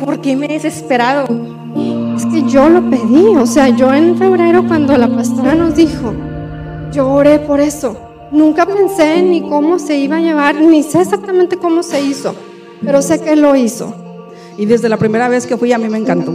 ¿por 0.03 0.19
qué 0.19 0.35
me 0.35 0.45
he 0.45 0.49
desesperado? 0.49 1.25
Es 2.15 2.25
que 2.25 2.43
yo 2.49 2.69
lo 2.69 2.89
pedí, 2.89 3.35
o 3.35 3.45
sea, 3.45 3.69
yo 3.69 3.93
en 3.93 4.17
febrero 4.17 4.67
cuando 4.67 4.95
la 4.97 5.07
pastora 5.07 5.55
nos 5.55 5.75
dijo, 5.75 6.13
yo 6.91 7.09
oré 7.09 7.39
por 7.39 7.59
eso. 7.59 7.97
Nunca 8.31 8.65
pensé 8.65 9.21
ni 9.21 9.41
cómo 9.41 9.79
se 9.79 9.97
iba 9.97 10.17
a 10.17 10.21
llevar, 10.21 10.55
ni 10.55 10.83
sé 10.83 11.01
exactamente 11.01 11.57
cómo 11.57 11.83
se 11.83 12.01
hizo, 12.01 12.33
pero 12.83 13.01
sé 13.01 13.19
que 13.19 13.35
lo 13.35 13.55
hizo. 13.55 13.93
Y 14.57 14.65
desde 14.65 14.89
la 14.89 14.97
primera 14.97 15.29
vez 15.29 15.47
que 15.47 15.57
fui 15.57 15.73
a 15.73 15.77
mí 15.77 15.89
me 15.89 15.97
encantó. 15.97 16.33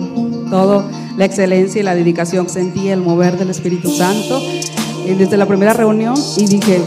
Todo, 0.51 0.85
la 1.17 1.25
excelencia 1.25 1.81
y 1.81 1.85
la 1.85 1.95
dedicación, 1.95 2.49
sentí 2.49 2.89
el 2.89 3.01
mover 3.01 3.39
del 3.39 3.51
Espíritu 3.51 3.91
Santo. 3.91 4.41
Y 5.07 5.15
desde 5.15 5.37
la 5.37 5.47
primera 5.47 5.73
reunión 5.73 6.15
y 6.37 6.47
dije, 6.47 6.81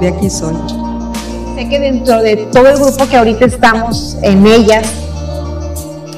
de 0.00 0.08
aquí 0.08 0.30
soy. 0.30 0.85
Sé 1.56 1.70
que 1.70 1.80
dentro 1.80 2.20
de 2.20 2.36
todo 2.52 2.68
el 2.68 2.76
grupo 2.76 3.08
que 3.08 3.16
ahorita 3.16 3.46
estamos 3.46 4.18
en 4.20 4.46
ellas, 4.46 4.86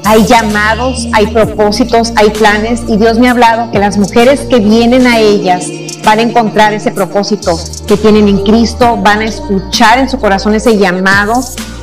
hay 0.04 0.26
llamados, 0.26 1.06
hay 1.12 1.28
propósitos, 1.28 2.12
hay 2.16 2.30
planes 2.30 2.82
y 2.88 2.96
Dios 2.96 3.20
me 3.20 3.28
ha 3.28 3.30
hablado 3.30 3.70
que 3.70 3.78
las 3.78 3.98
mujeres 3.98 4.40
que 4.50 4.58
vienen 4.58 5.06
a 5.06 5.20
ellas 5.20 5.68
van 6.04 6.18
a 6.18 6.22
encontrar 6.22 6.72
ese 6.72 6.90
propósito 6.90 7.56
que 7.86 7.96
tienen 7.96 8.26
en 8.26 8.38
Cristo, 8.38 8.96
van 8.96 9.20
a 9.20 9.26
escuchar 9.26 10.00
en 10.00 10.08
su 10.08 10.18
corazón 10.18 10.56
ese 10.56 10.76
llamado 10.76 11.34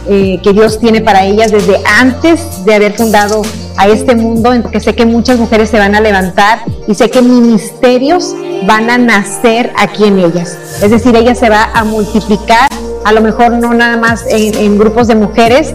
eh, 0.10 0.38
que 0.43 0.51
Dios 0.51 0.78
tiene 0.78 0.99
para 0.99 1.24
ellas 1.24 1.49
desde 1.53 1.82
antes 1.97 2.66
de 2.66 2.76
haber 2.76 2.91
fundado 2.91 3.41
a 3.78 3.88
este 3.88 4.16
mundo, 4.16 4.51
porque 4.64 4.82
sé 4.82 4.95
que 4.95 5.06
muchas 5.06 5.39
mujeres 5.39 5.70
se 5.70 5.80
van 5.80 5.95
a 5.95 6.01
levantar 6.01 6.60
y 6.89 6.93
sé 6.93 7.10
que 7.10 7.22
ministerios 7.22 8.36
van 8.68 8.89
a 8.89 8.97
nacer 8.97 9.72
aquí 9.78 10.03
en 10.03 10.20
ellas. 10.20 10.58
Es 10.82 10.91
decir, 10.91 11.16
ella 11.16 11.36
se 11.36 11.49
va 11.49 11.72
a 11.74 11.86
multiplicar, 11.86 12.70
a 13.06 13.12
lo 13.14 13.22
mejor 13.22 13.51
no 13.53 13.74
nada 13.74 13.97
más 13.97 14.26
en, 14.28 14.78
grupos 14.78 15.08
de 15.08 15.16
mujeres, 15.16 15.74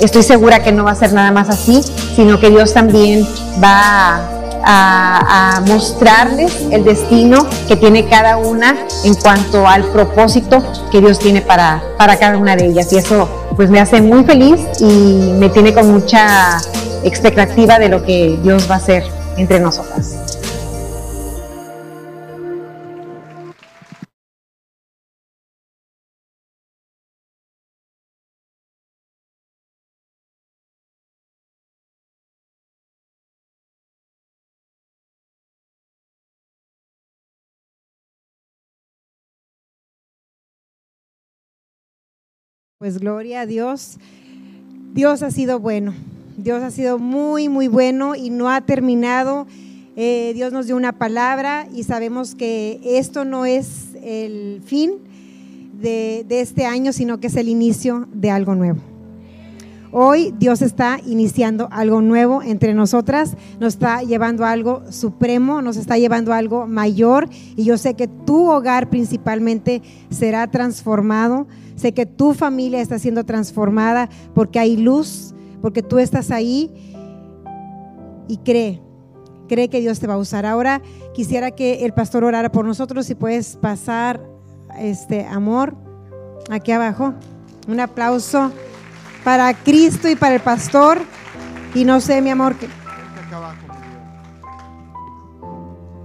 estoy 0.00 0.22
segura 0.22 0.62
que 0.62 0.72
no 0.72 0.84
va 0.84 0.92
a 0.92 0.94
ser 0.94 1.12
nada 1.12 1.30
más 1.30 1.50
así, 1.50 1.82
sino 2.16 2.40
que 2.40 2.50
Dios 2.50 2.72
también 2.72 3.24
va 3.62 4.16
a 4.16 4.40
a, 4.62 5.56
a, 5.56 5.60
mostrarles 5.62 6.66
el 6.70 6.84
destino 6.84 7.46
que 7.66 7.76
tiene 7.76 8.06
cada 8.10 8.36
una 8.36 8.76
en 9.04 9.14
cuanto 9.14 9.66
al 9.66 9.84
propósito 9.84 10.62
que 10.92 11.00
Dios 11.00 11.18
tiene 11.18 11.40
para, 11.40 11.82
para 11.96 12.18
cada 12.18 12.36
una 12.36 12.56
de 12.56 12.66
ellas. 12.66 12.92
Y 12.92 12.98
eso 12.98 13.26
pues 13.56 13.70
me 13.70 13.80
hace 13.80 14.02
muy 14.02 14.22
feliz 14.24 14.60
y 14.80 15.32
me 15.38 15.48
tiene 15.48 15.72
con 15.72 15.90
mucha 15.90 16.58
expectativa 17.04 17.78
de 17.78 17.88
lo 17.88 18.04
que 18.04 18.38
Dios 18.42 18.70
va 18.70 18.74
a 18.74 18.78
hacer 18.78 19.02
entre 19.38 19.60
nosotras. 19.60 20.19
Pues 42.80 42.98
gloria 42.98 43.42
a 43.42 43.46
Dios. 43.46 43.98
Dios 44.94 45.22
ha 45.22 45.30
sido 45.30 45.60
bueno. 45.60 45.92
Dios 46.38 46.62
ha 46.62 46.70
sido 46.70 46.98
muy, 46.98 47.50
muy 47.50 47.68
bueno 47.68 48.14
y 48.14 48.30
no 48.30 48.48
ha 48.48 48.62
terminado. 48.62 49.46
Eh, 49.96 50.32
Dios 50.34 50.54
nos 50.54 50.64
dio 50.64 50.76
una 50.76 50.92
palabra 50.92 51.68
y 51.74 51.82
sabemos 51.82 52.34
que 52.34 52.80
esto 52.82 53.26
no 53.26 53.44
es 53.44 53.88
el 54.02 54.62
fin 54.64 54.92
de, 55.78 56.24
de 56.26 56.40
este 56.40 56.64
año, 56.64 56.94
sino 56.94 57.20
que 57.20 57.26
es 57.26 57.36
el 57.36 57.50
inicio 57.50 58.08
de 58.14 58.30
algo 58.30 58.54
nuevo. 58.54 58.89
Hoy 59.92 60.32
Dios 60.38 60.62
está 60.62 61.00
iniciando 61.04 61.68
algo 61.72 62.00
nuevo 62.00 62.42
entre 62.42 62.74
nosotras, 62.74 63.36
nos 63.58 63.74
está 63.74 64.02
llevando 64.02 64.44
a 64.44 64.52
algo 64.52 64.82
supremo, 64.90 65.62
nos 65.62 65.76
está 65.76 65.98
llevando 65.98 66.32
a 66.32 66.36
algo 66.36 66.68
mayor 66.68 67.28
y 67.56 67.64
yo 67.64 67.76
sé 67.76 67.94
que 67.94 68.06
tu 68.06 68.50
hogar 68.50 68.88
principalmente 68.88 69.82
será 70.08 70.48
transformado, 70.48 71.48
sé 71.74 71.92
que 71.92 72.06
tu 72.06 72.34
familia 72.34 72.80
está 72.80 73.00
siendo 73.00 73.24
transformada 73.24 74.08
porque 74.32 74.60
hay 74.60 74.76
luz, 74.76 75.34
porque 75.60 75.82
tú 75.82 75.98
estás 75.98 76.30
ahí 76.30 76.70
y 78.28 78.36
cree, 78.38 78.80
cree 79.48 79.68
que 79.68 79.80
Dios 79.80 79.98
te 79.98 80.06
va 80.06 80.14
a 80.14 80.18
usar. 80.18 80.46
Ahora 80.46 80.82
quisiera 81.14 81.50
que 81.50 81.84
el 81.84 81.92
pastor 81.94 82.22
orara 82.22 82.52
por 82.52 82.64
nosotros, 82.64 83.06
si 83.06 83.16
puedes 83.16 83.56
pasar 83.56 84.20
este 84.78 85.26
amor 85.26 85.74
aquí 86.48 86.70
abajo. 86.70 87.12
Un 87.66 87.80
aplauso 87.80 88.52
para 89.24 89.54
Cristo 89.54 90.08
y 90.08 90.16
para 90.16 90.36
el 90.36 90.40
pastor. 90.40 90.98
Y 91.74 91.84
no 91.84 92.00
sé, 92.00 92.20
mi 92.20 92.30
amor, 92.30 92.56
que 92.56 92.68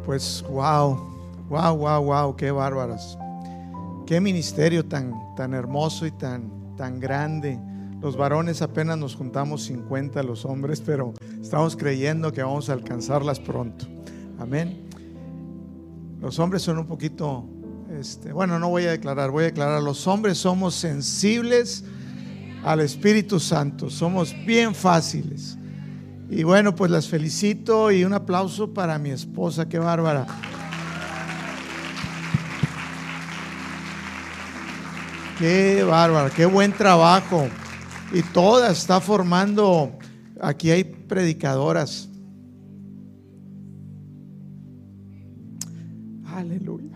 Pues 0.05 0.45
wow, 0.47 0.99
wow, 1.49 1.75
wow, 1.75 2.03
wow, 2.03 2.35
qué 2.35 2.51
bárbaras. 2.51 3.17
Qué 4.05 4.21
ministerio 4.21 4.85
tan, 4.85 5.13
tan 5.35 5.55
hermoso 5.55 6.05
y 6.05 6.11
tan, 6.11 6.75
tan 6.77 6.99
grande. 6.99 7.59
Los 8.01 8.15
varones 8.15 8.61
apenas 8.61 8.99
nos 8.99 9.15
juntamos 9.15 9.63
50 9.63 10.21
los 10.21 10.45
hombres, 10.45 10.79
pero 10.79 11.13
estamos 11.41 11.75
creyendo 11.75 12.31
que 12.31 12.43
vamos 12.43 12.69
a 12.69 12.73
alcanzarlas 12.73 13.39
pronto. 13.39 13.87
Amén. 14.37 14.85
Los 16.21 16.37
hombres 16.37 16.61
son 16.61 16.77
un 16.77 16.85
poquito, 16.85 17.45
este, 17.99 18.31
bueno, 18.31 18.59
no 18.59 18.69
voy 18.69 18.85
a 18.85 18.91
declarar, 18.91 19.31
voy 19.31 19.43
a 19.43 19.47
declarar, 19.47 19.81
los 19.81 20.05
hombres 20.05 20.37
somos 20.37 20.75
sensibles 20.75 21.83
al 22.65 22.79
Espíritu 22.79 23.39
Santo, 23.39 23.91
somos 23.91 24.35
bien 24.43 24.73
fáciles. 24.73 25.55
Y 26.31 26.41
bueno, 26.41 26.73
pues 26.73 26.89
las 26.89 27.07
felicito 27.07 27.91
y 27.91 28.03
un 28.03 28.13
aplauso 28.13 28.73
para 28.73 28.97
mi 28.97 29.11
esposa, 29.11 29.69
qué 29.69 29.77
bárbara. 29.77 30.25
Qué 35.37 35.83
bárbara, 35.83 36.31
qué 36.31 36.47
buen 36.47 36.73
trabajo. 36.73 37.47
Y 38.11 38.23
toda 38.23 38.71
está 38.71 38.99
formando, 38.99 39.91
aquí 40.41 40.71
hay 40.71 40.85
predicadoras. 40.85 42.09
Aleluya. 46.25 46.94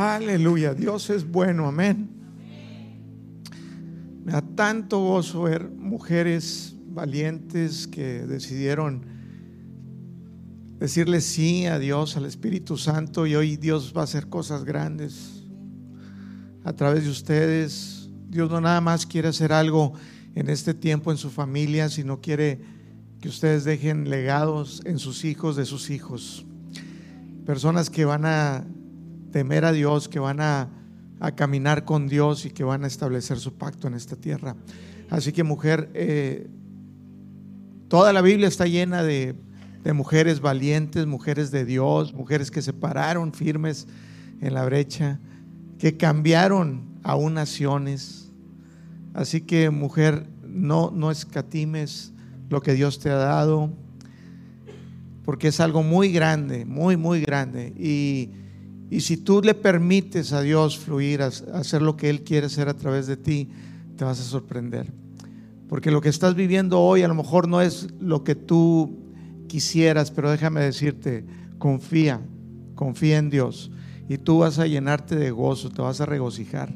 Aleluya, 0.00 0.72
Dios 0.72 1.10
es 1.10 1.30
bueno, 1.30 1.66
amén. 1.66 2.08
Me 4.24 4.32
da 4.32 4.40
tanto 4.40 4.98
gozo 4.98 5.42
ver 5.42 5.68
mujeres 5.68 6.74
valientes 6.86 7.86
que 7.86 8.26
decidieron 8.26 9.04
decirle 10.78 11.20
sí 11.20 11.66
a 11.66 11.78
Dios, 11.78 12.16
al 12.16 12.24
Espíritu 12.24 12.78
Santo, 12.78 13.26
y 13.26 13.34
hoy 13.34 13.58
Dios 13.58 13.92
va 13.94 14.00
a 14.00 14.04
hacer 14.04 14.30
cosas 14.30 14.64
grandes 14.64 15.44
a 16.64 16.72
través 16.72 17.04
de 17.04 17.10
ustedes. 17.10 18.08
Dios 18.30 18.50
no 18.50 18.58
nada 18.62 18.80
más 18.80 19.04
quiere 19.04 19.28
hacer 19.28 19.52
algo 19.52 19.92
en 20.34 20.48
este 20.48 20.72
tiempo 20.72 21.10
en 21.10 21.18
su 21.18 21.28
familia, 21.28 21.90
sino 21.90 22.22
quiere 22.22 22.62
que 23.20 23.28
ustedes 23.28 23.64
dejen 23.64 24.08
legados 24.08 24.80
en 24.86 24.98
sus 24.98 25.26
hijos 25.26 25.56
de 25.56 25.66
sus 25.66 25.90
hijos. 25.90 26.46
Personas 27.44 27.90
que 27.90 28.06
van 28.06 28.24
a 28.24 28.64
temer 29.30 29.64
a 29.64 29.72
Dios, 29.72 30.08
que 30.08 30.18
van 30.18 30.40
a, 30.40 30.68
a 31.20 31.32
caminar 31.32 31.84
con 31.84 32.08
Dios 32.08 32.46
y 32.46 32.50
que 32.50 32.64
van 32.64 32.84
a 32.84 32.86
establecer 32.86 33.38
su 33.38 33.54
pacto 33.54 33.86
en 33.86 33.94
esta 33.94 34.16
tierra. 34.16 34.56
Así 35.10 35.32
que 35.32 35.44
mujer, 35.44 35.90
eh, 35.94 36.48
toda 37.88 38.12
la 38.12 38.22
Biblia 38.22 38.48
está 38.48 38.66
llena 38.66 39.02
de, 39.02 39.34
de 39.84 39.92
mujeres 39.92 40.40
valientes, 40.40 41.06
mujeres 41.06 41.50
de 41.50 41.64
Dios, 41.64 42.14
mujeres 42.14 42.50
que 42.50 42.62
se 42.62 42.72
pararon 42.72 43.32
firmes 43.32 43.86
en 44.40 44.54
la 44.54 44.64
brecha, 44.64 45.20
que 45.78 45.96
cambiaron 45.96 46.84
aún 47.02 47.34
naciones. 47.34 48.30
Así 49.12 49.42
que 49.42 49.70
mujer, 49.70 50.26
no, 50.42 50.90
no 50.90 51.10
escatimes 51.10 52.12
lo 52.48 52.62
que 52.62 52.74
Dios 52.74 52.98
te 52.98 53.10
ha 53.10 53.16
dado, 53.16 53.70
porque 55.24 55.48
es 55.48 55.60
algo 55.60 55.82
muy 55.82 56.12
grande, 56.12 56.64
muy, 56.64 56.96
muy 56.96 57.20
grande. 57.20 57.72
Y, 57.78 58.30
y 58.90 59.00
si 59.00 59.16
tú 59.16 59.40
le 59.40 59.54
permites 59.54 60.32
a 60.32 60.42
Dios 60.42 60.76
fluir, 60.76 61.22
hacer 61.22 61.80
lo 61.80 61.96
que 61.96 62.10
Él 62.10 62.22
quiere 62.22 62.46
hacer 62.46 62.68
a 62.68 62.74
través 62.74 63.06
de 63.06 63.16
ti, 63.16 63.48
te 63.96 64.04
vas 64.04 64.18
a 64.20 64.24
sorprender. 64.24 64.92
Porque 65.68 65.92
lo 65.92 66.00
que 66.00 66.08
estás 66.08 66.34
viviendo 66.34 66.80
hoy 66.80 67.02
a 67.02 67.08
lo 67.08 67.14
mejor 67.14 67.46
no 67.46 67.60
es 67.60 67.86
lo 68.00 68.24
que 68.24 68.34
tú 68.34 68.98
quisieras, 69.46 70.10
pero 70.10 70.28
déjame 70.28 70.60
decirte, 70.62 71.24
confía, 71.58 72.20
confía 72.74 73.18
en 73.18 73.30
Dios. 73.30 73.70
Y 74.08 74.18
tú 74.18 74.38
vas 74.38 74.58
a 74.58 74.66
llenarte 74.66 75.14
de 75.14 75.30
gozo, 75.30 75.70
te 75.70 75.82
vas 75.82 76.00
a 76.00 76.06
regocijar. 76.06 76.74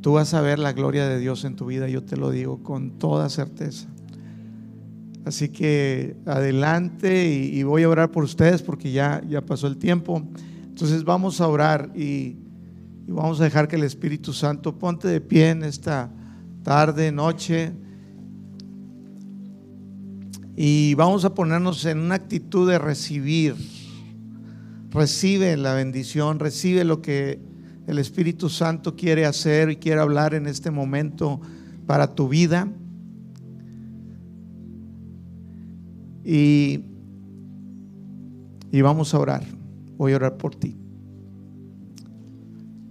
Tú 0.00 0.14
vas 0.14 0.34
a 0.34 0.40
ver 0.40 0.58
la 0.58 0.72
gloria 0.72 1.06
de 1.06 1.20
Dios 1.20 1.44
en 1.44 1.54
tu 1.54 1.66
vida, 1.66 1.88
yo 1.88 2.02
te 2.02 2.16
lo 2.16 2.32
digo 2.32 2.64
con 2.64 2.98
toda 2.98 3.28
certeza. 3.28 3.86
Así 5.24 5.50
que 5.50 6.16
adelante 6.26 7.28
y, 7.28 7.62
voy 7.62 7.84
a 7.84 7.88
orar 7.88 8.10
por 8.10 8.24
ustedes 8.24 8.60
porque 8.62 8.90
ya, 8.90 9.22
ya 9.28 9.42
pasó 9.42 9.68
el 9.68 9.76
tiempo. 9.76 10.26
Entonces 10.82 11.04
vamos 11.04 11.40
a 11.40 11.46
orar 11.46 11.92
y, 11.94 12.38
vamos 13.06 13.40
a 13.40 13.44
dejar 13.44 13.68
que 13.68 13.76
el 13.76 13.84
Espíritu 13.84 14.32
Santo 14.32 14.80
ponte 14.80 15.06
de 15.06 15.20
pie 15.20 15.50
en 15.50 15.62
esta 15.62 16.10
tarde, 16.64 17.12
noche. 17.12 17.72
Y 20.56 20.94
vamos 20.94 21.24
a 21.24 21.34
ponernos 21.34 21.84
en 21.84 21.98
una 21.98 22.16
actitud 22.16 22.68
de 22.68 22.80
recibir. 22.80 23.54
Recibe 24.90 25.56
la 25.56 25.74
bendición, 25.74 26.40
recibe 26.40 26.82
lo 26.82 27.00
que 27.00 27.38
el 27.86 28.00
Espíritu 28.00 28.48
Santo 28.48 28.96
quiere 28.96 29.24
hacer 29.24 29.70
y 29.70 29.76
quiere 29.76 30.00
hablar 30.00 30.34
en 30.34 30.48
este 30.48 30.72
momento 30.72 31.40
para 31.86 32.12
tu 32.16 32.26
vida. 32.26 32.66
Y, 36.24 36.80
y 38.72 38.80
vamos 38.80 39.14
a 39.14 39.20
orar. 39.20 39.61
Voy 40.02 40.14
a 40.14 40.16
orar 40.16 40.36
por 40.36 40.56
ti. 40.56 40.76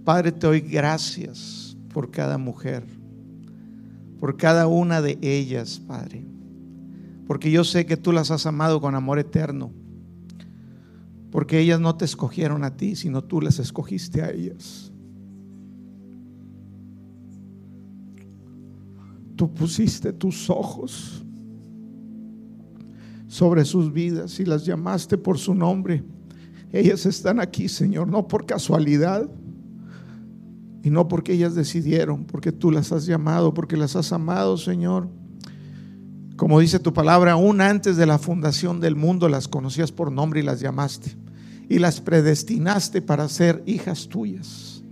Padre, 0.02 0.32
te 0.32 0.46
doy 0.46 0.62
gracias 0.62 1.76
por 1.92 2.10
cada 2.10 2.38
mujer, 2.38 2.86
por 4.18 4.38
cada 4.38 4.66
una 4.66 5.02
de 5.02 5.18
ellas, 5.20 5.78
Padre. 5.78 6.24
Porque 7.26 7.50
yo 7.50 7.64
sé 7.64 7.84
que 7.84 7.98
tú 7.98 8.12
las 8.12 8.30
has 8.30 8.46
amado 8.46 8.80
con 8.80 8.94
amor 8.94 9.18
eterno. 9.18 9.72
Porque 11.30 11.58
ellas 11.58 11.78
no 11.78 11.94
te 11.96 12.06
escogieron 12.06 12.64
a 12.64 12.78
ti, 12.78 12.96
sino 12.96 13.22
tú 13.22 13.42
las 13.42 13.58
escogiste 13.58 14.22
a 14.22 14.30
ellas. 14.30 14.90
Tú 19.36 19.52
pusiste 19.52 20.14
tus 20.14 20.48
ojos 20.48 21.22
sobre 23.28 23.66
sus 23.66 23.92
vidas 23.92 24.40
y 24.40 24.46
las 24.46 24.64
llamaste 24.64 25.18
por 25.18 25.36
su 25.36 25.54
nombre. 25.54 26.02
Ellas 26.72 27.04
están 27.06 27.38
aquí, 27.38 27.68
Señor, 27.68 28.08
no 28.08 28.26
por 28.28 28.46
casualidad 28.46 29.28
y 30.82 30.90
no 30.90 31.06
porque 31.06 31.34
ellas 31.34 31.54
decidieron, 31.54 32.24
porque 32.24 32.50
tú 32.50 32.70
las 32.70 32.90
has 32.92 33.06
llamado, 33.06 33.54
porque 33.54 33.76
las 33.76 33.94
has 33.94 34.12
amado, 34.12 34.56
Señor. 34.56 35.08
Como 36.36 36.58
dice 36.58 36.78
tu 36.78 36.92
palabra, 36.92 37.32
aún 37.32 37.60
antes 37.60 37.96
de 37.96 38.06
la 38.06 38.18
fundación 38.18 38.80
del 38.80 38.96
mundo 38.96 39.28
las 39.28 39.46
conocías 39.48 39.92
por 39.92 40.10
nombre 40.10 40.40
y 40.40 40.42
las 40.42 40.60
llamaste 40.60 41.16
y 41.68 41.78
las 41.78 42.00
predestinaste 42.00 43.00
para 43.00 43.28
ser 43.28 43.62
hijas 43.66 44.08
tuyas. 44.08 44.82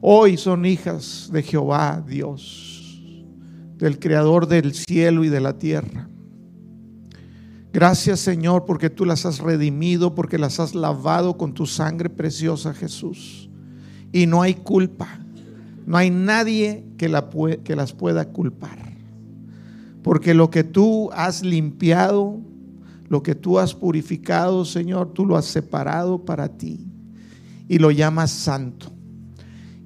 Hoy 0.00 0.36
son 0.36 0.64
hijas 0.64 1.28
de 1.32 1.42
Jehová, 1.42 2.02
Dios, 2.06 3.02
del 3.76 3.98
Creador 3.98 4.48
del 4.48 4.74
cielo 4.74 5.24
y 5.24 5.28
de 5.28 5.40
la 5.40 5.58
tierra. 5.58 6.08
Gracias 7.72 8.20
Señor 8.20 8.66
porque 8.66 8.90
tú 8.90 9.04
las 9.04 9.24
has 9.24 9.38
redimido, 9.38 10.14
porque 10.14 10.38
las 10.38 10.60
has 10.60 10.74
lavado 10.74 11.38
con 11.38 11.54
tu 11.54 11.66
sangre 11.66 12.10
preciosa 12.10 12.74
Jesús. 12.74 13.48
Y 14.12 14.26
no 14.26 14.42
hay 14.42 14.54
culpa, 14.54 15.08
no 15.86 15.96
hay 15.96 16.10
nadie 16.10 16.84
que, 16.98 17.08
la 17.08 17.30
que 17.64 17.74
las 17.74 17.92
pueda 17.92 18.26
culpar. 18.26 18.92
Porque 20.02 20.34
lo 20.34 20.50
que 20.50 20.64
tú 20.64 21.10
has 21.12 21.42
limpiado, 21.42 22.40
lo 23.08 23.22
que 23.22 23.34
tú 23.34 23.58
has 23.58 23.74
purificado, 23.74 24.64
Señor, 24.64 25.12
tú 25.12 25.24
lo 25.24 25.36
has 25.36 25.46
separado 25.46 26.24
para 26.24 26.48
ti 26.48 26.86
y 27.68 27.78
lo 27.78 27.90
llamas 27.90 28.30
santo. 28.30 28.88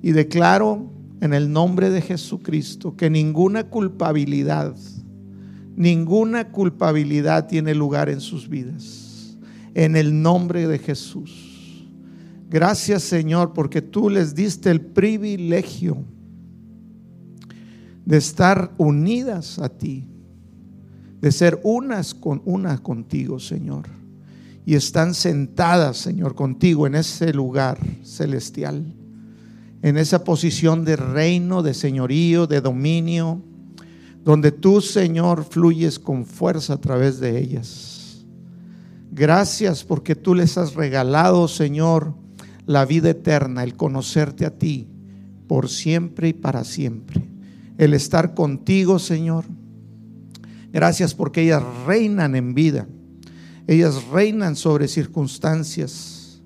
Y 0.02 0.12
declaro 0.12 0.90
en 1.20 1.34
el 1.34 1.52
nombre 1.52 1.90
de 1.90 2.00
Jesucristo 2.00 2.96
que 2.96 3.10
ninguna 3.10 3.64
culpabilidad, 3.64 4.74
Ninguna 5.76 6.50
culpabilidad 6.50 7.46
tiene 7.46 7.74
lugar 7.74 8.08
en 8.08 8.20
sus 8.20 8.48
vidas. 8.48 9.36
En 9.74 9.94
el 9.94 10.22
nombre 10.22 10.66
de 10.66 10.78
Jesús. 10.78 11.86
Gracias 12.48 13.02
Señor 13.02 13.52
porque 13.52 13.82
tú 13.82 14.08
les 14.08 14.34
diste 14.34 14.70
el 14.70 14.80
privilegio 14.80 15.98
de 18.06 18.16
estar 18.16 18.72
unidas 18.78 19.58
a 19.58 19.68
ti, 19.68 20.08
de 21.20 21.32
ser 21.32 21.60
unas 21.64 22.14
con 22.14 22.40
una 22.46 22.78
contigo, 22.78 23.38
Señor. 23.38 23.86
Y 24.64 24.76
están 24.76 25.12
sentadas, 25.12 25.98
Señor, 25.98 26.34
contigo 26.34 26.86
en 26.86 26.94
ese 26.94 27.34
lugar 27.34 27.78
celestial, 28.02 28.94
en 29.82 29.98
esa 29.98 30.24
posición 30.24 30.84
de 30.84 30.96
reino, 30.96 31.62
de 31.62 31.74
señorío, 31.74 32.46
de 32.46 32.60
dominio 32.60 33.42
donde 34.26 34.50
tú, 34.50 34.80
Señor, 34.80 35.44
fluyes 35.44 36.00
con 36.00 36.26
fuerza 36.26 36.74
a 36.74 36.80
través 36.80 37.20
de 37.20 37.38
ellas. 37.38 38.26
Gracias 39.12 39.84
porque 39.84 40.16
tú 40.16 40.34
les 40.34 40.58
has 40.58 40.74
regalado, 40.74 41.46
Señor, 41.46 42.12
la 42.66 42.84
vida 42.84 43.10
eterna, 43.10 43.62
el 43.62 43.76
conocerte 43.76 44.44
a 44.44 44.50
ti 44.50 44.88
por 45.46 45.68
siempre 45.68 46.30
y 46.30 46.32
para 46.32 46.64
siempre. 46.64 47.22
El 47.78 47.94
estar 47.94 48.34
contigo, 48.34 48.98
Señor. 48.98 49.44
Gracias 50.72 51.14
porque 51.14 51.42
ellas 51.42 51.62
reinan 51.86 52.34
en 52.34 52.52
vida. 52.52 52.88
Ellas 53.68 54.08
reinan 54.08 54.56
sobre 54.56 54.88
circunstancias. 54.88 56.42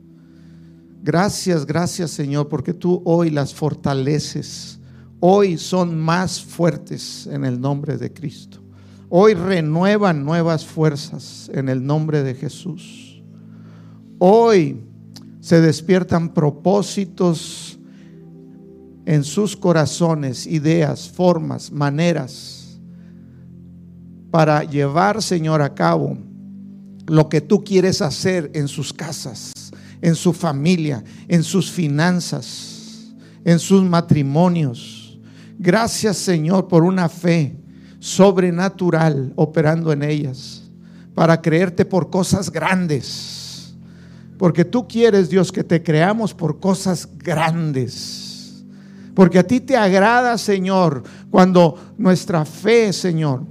Gracias, 1.03 1.65
gracias, 1.65 2.11
Señor, 2.11 2.51
porque 2.51 2.75
tú 2.75 3.01
hoy 3.07 3.31
las 3.31 3.55
fortaleces 3.55 4.80
hoy 5.21 5.59
son 5.59 5.99
más 5.99 6.41
fuertes 6.41 7.27
en 7.27 7.45
el 7.45 7.61
nombre 7.61 7.97
de 7.99 8.13
Cristo. 8.13 8.59
Hoy 9.11 9.35
renuevan 9.35 10.25
nuevas 10.25 10.65
fuerzas 10.65 11.51
en 11.53 11.69
el 11.69 11.85
nombre 11.85 12.23
de 12.23 12.35
Jesús. 12.35 13.23
Hoy 14.19 14.81
se 15.41 15.61
despiertan 15.61 16.33
propósitos 16.33 17.79
en 19.05 19.25
sus 19.25 19.57
corazones, 19.57 20.47
ideas, 20.47 21.09
formas, 21.09 21.71
maneras 21.71 22.81
para 24.31 24.63
llevar, 24.63 25.23
Señor, 25.23 25.61
a 25.61 25.75
cabo 25.75 26.17
lo 27.09 27.29
que 27.29 27.41
tú 27.41 27.65
quieres 27.65 28.01
hacer 28.01 28.51
en 28.55 28.69
sus 28.69 28.93
casas, 28.93 29.53
en 30.01 30.15
su 30.15 30.33
familia, 30.33 31.03
en 31.27 31.43
sus 31.43 31.71
finanzas, 31.71 33.13
en 33.45 33.59
sus 33.59 33.83
matrimonios 33.83 35.00
Gracias 35.63 36.17
Señor 36.17 36.69
por 36.69 36.85
una 36.85 37.11
fe 37.11 37.55
sobrenatural 37.99 39.35
operando 39.37 39.93
en 39.93 40.03
ellas, 40.03 40.63
para 41.15 41.43
creerte 41.43 41.85
por 41.85 42.09
cosas 42.09 42.51
grandes. 42.51 43.75
Porque 44.39 44.65
tú 44.65 44.89
quieres, 44.89 45.29
Dios, 45.29 45.53
que 45.53 45.63
te 45.63 45.83
creamos 45.83 46.33
por 46.33 46.61
cosas 46.61 47.07
grandes. 47.19 48.65
Porque 49.15 49.39
a 49.39 49.47
ti 49.47 49.61
te 49.61 49.77
agrada, 49.77 50.39
Señor, 50.39 51.03
cuando 51.31 51.93
nuestra 51.99 52.47
fe, 52.47 52.95
Señor, 52.95 53.43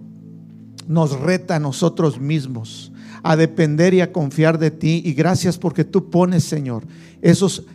nos 0.87 1.19
reta 1.19 1.57
a 1.57 1.59
nosotros 1.59 2.19
mismos 2.19 2.91
a 3.21 3.35
depender 3.35 3.93
y 3.93 4.01
a 4.01 4.11
confiar 4.11 4.57
de 4.57 4.71
ti. 4.71 5.03
Y 5.05 5.13
gracias 5.13 5.59
porque 5.59 5.83
tú 5.83 6.09
pones, 6.09 6.43
Señor, 6.43 6.87
esos 7.21 7.67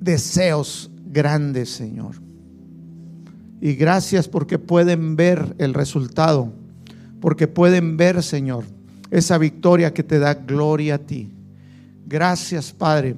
deseos 0.00 0.90
grandes, 1.04 1.68
Señor. 1.68 2.25
Y 3.60 3.74
gracias 3.74 4.28
porque 4.28 4.58
pueden 4.58 5.16
ver 5.16 5.54
el 5.58 5.74
resultado, 5.74 6.52
porque 7.20 7.48
pueden 7.48 7.96
ver, 7.96 8.22
Señor, 8.22 8.64
esa 9.10 9.38
victoria 9.38 9.94
que 9.94 10.02
te 10.02 10.18
da 10.18 10.34
gloria 10.34 10.96
a 10.96 10.98
ti. 10.98 11.30
Gracias, 12.06 12.72
Padre. 12.72 13.16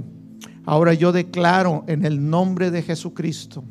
Ahora 0.65 0.95
yo 0.95 1.13
declaro 1.13 1.85
en 1.87 2.05
el 2.05 2.29
nombre 2.29 2.71
de 2.71 2.83
Jesucristo 2.83 3.65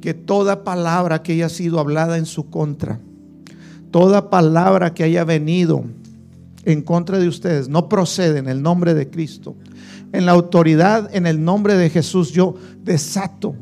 que 0.00 0.14
toda 0.14 0.64
palabra 0.64 1.22
que 1.22 1.32
haya 1.32 1.48
sido 1.48 1.80
hablada 1.80 2.18
en 2.18 2.26
su 2.26 2.50
contra, 2.50 3.00
toda 3.90 4.30
palabra 4.30 4.94
que 4.94 5.04
haya 5.04 5.24
venido 5.24 5.84
en 6.64 6.82
contra 6.82 7.18
de 7.18 7.28
ustedes, 7.28 7.68
no 7.68 7.88
procede 7.88 8.38
en 8.38 8.48
el 8.48 8.62
nombre 8.62 8.94
de 8.94 9.08
Cristo. 9.10 9.56
En 10.12 10.26
la 10.26 10.32
autoridad, 10.32 11.08
en 11.14 11.26
el 11.26 11.42
nombre 11.42 11.74
de 11.74 11.90
Jesús, 11.90 12.32
yo 12.32 12.54
desato 12.82 13.54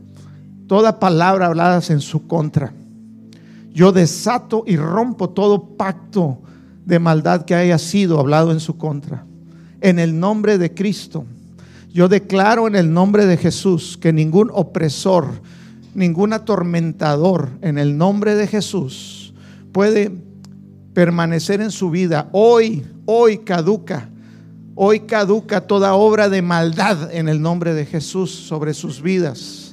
toda 0.67 0.99
palabra 0.99 1.47
hablada 1.47 1.81
en 1.89 2.01
su 2.01 2.27
contra. 2.27 2.73
Yo 3.73 3.93
desato 3.93 4.65
y 4.67 4.77
rompo 4.77 5.31
todo 5.31 5.77
pacto 5.77 6.39
de 6.85 6.99
maldad 6.99 7.45
que 7.45 7.55
haya 7.55 7.79
sido 7.79 8.19
hablado 8.19 8.53
en 8.53 8.61
su 8.61 8.79
contra. 8.79 9.25
En 9.81 9.99
el 9.99 10.19
nombre 10.19 10.57
de 10.57 10.73
Cristo, 10.73 11.27
yo 11.93 12.09
declaro 12.09 12.67
en 12.67 12.77
el 12.77 12.93
nombre 12.93 13.27
de 13.27 13.37
Jesús 13.37 13.99
que 14.01 14.13
ningún 14.13 14.51
opresor, 14.53 15.27
ningún 15.95 16.33
atormentador, 16.33 17.51
en 17.61 17.79
el 17.79 17.97
nombre 17.97 18.35
de 18.35 18.47
Jesús, 18.47 19.35
puede 19.73 20.13
permanecer 20.95 21.61
en 21.61 21.71
su 21.71 21.91
vida. 21.91 22.29
Hoy, 22.33 22.87
hoy 23.05 23.39
caduca. 23.39 24.09
Hoy 24.75 25.01
caduca 25.01 25.63
toda 25.63 25.95
obra 25.95 26.29
de 26.29 26.43
maldad 26.43 27.13
en 27.13 27.29
el 27.29 27.41
nombre 27.41 27.73
de 27.75 27.87
Jesús 27.87 28.31
sobre 28.31 28.75
sus 28.75 29.01
vidas. 29.01 29.66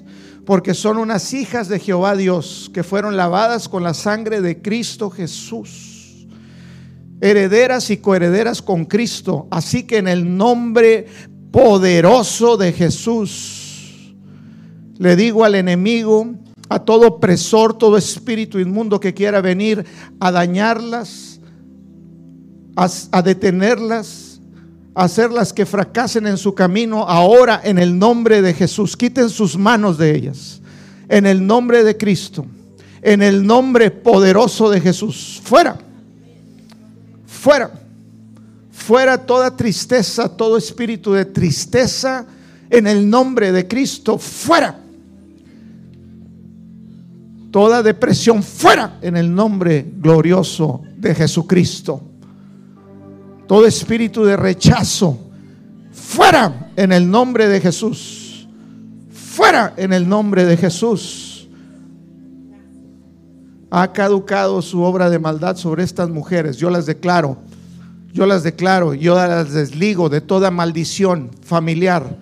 Porque 0.46 0.74
son 0.74 0.98
unas 0.98 1.34
hijas 1.34 1.70
de 1.70 1.80
Jehová 1.80 2.16
Dios 2.16 2.70
que 2.74 2.84
fueron 2.84 3.16
lavadas 3.16 3.70
con 3.70 3.84
la 3.84 3.94
sangre 3.94 4.42
de 4.42 4.62
Cristo 4.62 5.10
Jesús. 5.10 6.28
Herederas 7.22 7.90
y 7.90 7.98
coherederas 7.98 8.62
con 8.62 8.86
Cristo. 8.86 9.48
Así 9.50 9.84
que 9.84 9.98
en 9.98 10.10
el 10.10 10.36
nombre 10.36 11.08
poderoso 11.52 12.58
de 12.58 12.74
Jesús, 12.74 14.14
le 14.98 15.16
digo 15.16 15.46
al 15.46 15.56
enemigo, 15.56 16.34
a 16.70 16.80
todo 16.80 17.08
opresor, 17.08 17.78
todo 17.78 17.98
espíritu 17.98 18.60
inmundo 18.60 19.00
que 19.00 19.14
quiera 19.14 19.42
venir 19.42 19.86
a 20.20 20.32
dañarlas, 20.32 21.40
a, 22.76 22.90
a 23.12 23.22
detenerlas, 23.22 24.33
hacerlas 24.96 25.54
que 25.54 25.66
fracasen 25.66 26.28
en 26.28 26.38
su 26.38 26.54
camino, 26.54 27.04
ahora 27.04 27.62
en 27.64 27.80
el 27.80 27.98
nombre 27.98 28.42
de 28.42 28.54
Jesús, 28.54 28.96
quiten 28.96 29.30
sus 29.30 29.58
manos 29.58 29.98
de 29.98 30.16
ellas, 30.16 30.62
en 31.10 31.26
el 31.26 31.46
nombre 31.46 31.84
de 31.84 31.98
Cristo, 31.98 32.46
en 33.02 33.22
el 33.22 33.46
nombre 33.46 33.92
poderoso 33.92 34.70
de 34.70 34.80
Jesús, 34.80 35.42
fuera, 35.44 35.78
fuera, 37.26 37.72
fuera 38.72 39.18
toda 39.18 39.56
tristeza, 39.56 40.30
todo 40.30 40.58
espíritu 40.58 41.14
de 41.14 41.26
tristeza, 41.26 42.26
en 42.70 42.88
el 42.88 43.10
nombre 43.10 43.52
de 43.52 43.68
Cristo, 43.68 44.18
fuera. 44.18 44.80
Toda 47.52 47.84
depresión. 47.84 48.42
Fuera 48.42 48.98
en 49.04 49.16
el 49.16 49.34
nombre 49.34 49.86
glorioso 50.00 50.82
de 50.98 51.14
Jesucristo. 51.14 52.02
Todo 53.48 53.66
espíritu 53.66 54.24
de 54.24 54.38
rechazo 54.38 55.20
fuera 55.92 56.72
en 56.76 56.92
el 56.92 57.10
nombre 57.10 57.48
de 57.48 57.60
Jesús. 57.60 58.48
Fuera 59.12 59.74
en 59.78 59.94
el 59.94 60.08
nombre 60.08 60.46
de 60.46 60.58
Jesús. 60.58 61.48
Ha 63.70 63.92
caducado 63.92 64.62
su 64.62 64.82
obra 64.82 65.10
de 65.10 65.20
maldad 65.20 65.56
sobre 65.58 65.84
estas 65.84 66.10
mujeres. 66.10 66.58
Yo 66.58 66.70
las 66.70 66.86
declaro. 66.86 67.38
Yo 68.14 68.26
las 68.26 68.44
declaro. 68.44 68.94
Yo 68.94 69.16
las 69.16 69.54
desligo 69.54 70.10
de 70.10 70.22
toda 70.22 70.52
maldición 70.52 71.32
familiar. 71.42 72.18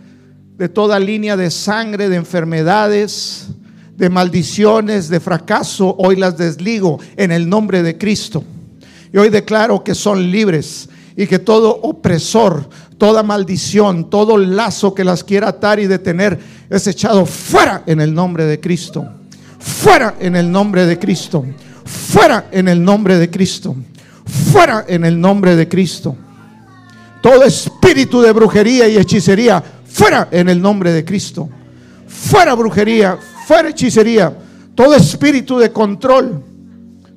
De 0.57 0.69
toda 0.69 0.99
línea 0.99 1.35
de 1.35 1.51
sangre, 1.51 2.07
de 2.09 2.15
enfermedades 2.15 3.49
de 4.01 4.09
maldiciones, 4.09 5.09
de 5.09 5.19
fracaso, 5.19 5.95
hoy 5.99 6.15
las 6.15 6.35
desligo 6.35 6.99
en 7.17 7.31
el 7.31 7.47
nombre 7.47 7.83
de 7.83 7.99
Cristo. 7.99 8.43
Y 9.13 9.17
hoy 9.17 9.29
declaro 9.29 9.83
que 9.83 9.93
son 9.93 10.31
libres 10.31 10.89
y 11.15 11.27
que 11.27 11.39
todo 11.39 11.79
opresor, 11.81 12.67
toda 12.97 13.23
maldición, 13.23 14.09
todo 14.09 14.37
lazo 14.37 14.93
que 14.93 15.03
las 15.03 15.23
quiera 15.23 15.49
atar 15.49 15.79
y 15.79 15.87
detener 15.87 16.39
es 16.69 16.87
echado 16.87 17.25
fuera 17.25 17.83
en 17.85 18.01
el 18.01 18.13
nombre 18.13 18.45
de 18.45 18.59
Cristo. 18.59 19.07
Fuera 19.59 20.15
en 20.19 20.35
el 20.35 20.51
nombre 20.51 20.85
de 20.85 20.97
Cristo. 20.97 21.45
Fuera 21.85 22.47
en 22.51 22.67
el 22.67 22.83
nombre 22.83 23.17
de 23.17 23.29
Cristo. 23.29 23.75
Fuera 24.25 24.85
en 24.87 25.05
el 25.05 25.19
nombre 25.19 25.55
de 25.55 25.67
Cristo. 25.67 26.15
Todo 27.21 27.43
espíritu 27.43 28.21
de 28.21 28.31
brujería 28.31 28.87
y 28.87 28.97
hechicería, 28.97 29.63
fuera 29.85 30.27
en 30.31 30.49
el 30.49 30.59
nombre 30.59 30.91
de 30.91 31.05
Cristo. 31.05 31.49
Fuera 32.07 32.55
brujería, 32.55 33.17
fuera 33.45 33.69
hechicería, 33.69 34.35
todo 34.73 34.95
espíritu 34.95 35.59
de 35.59 35.71
control, 35.71 36.43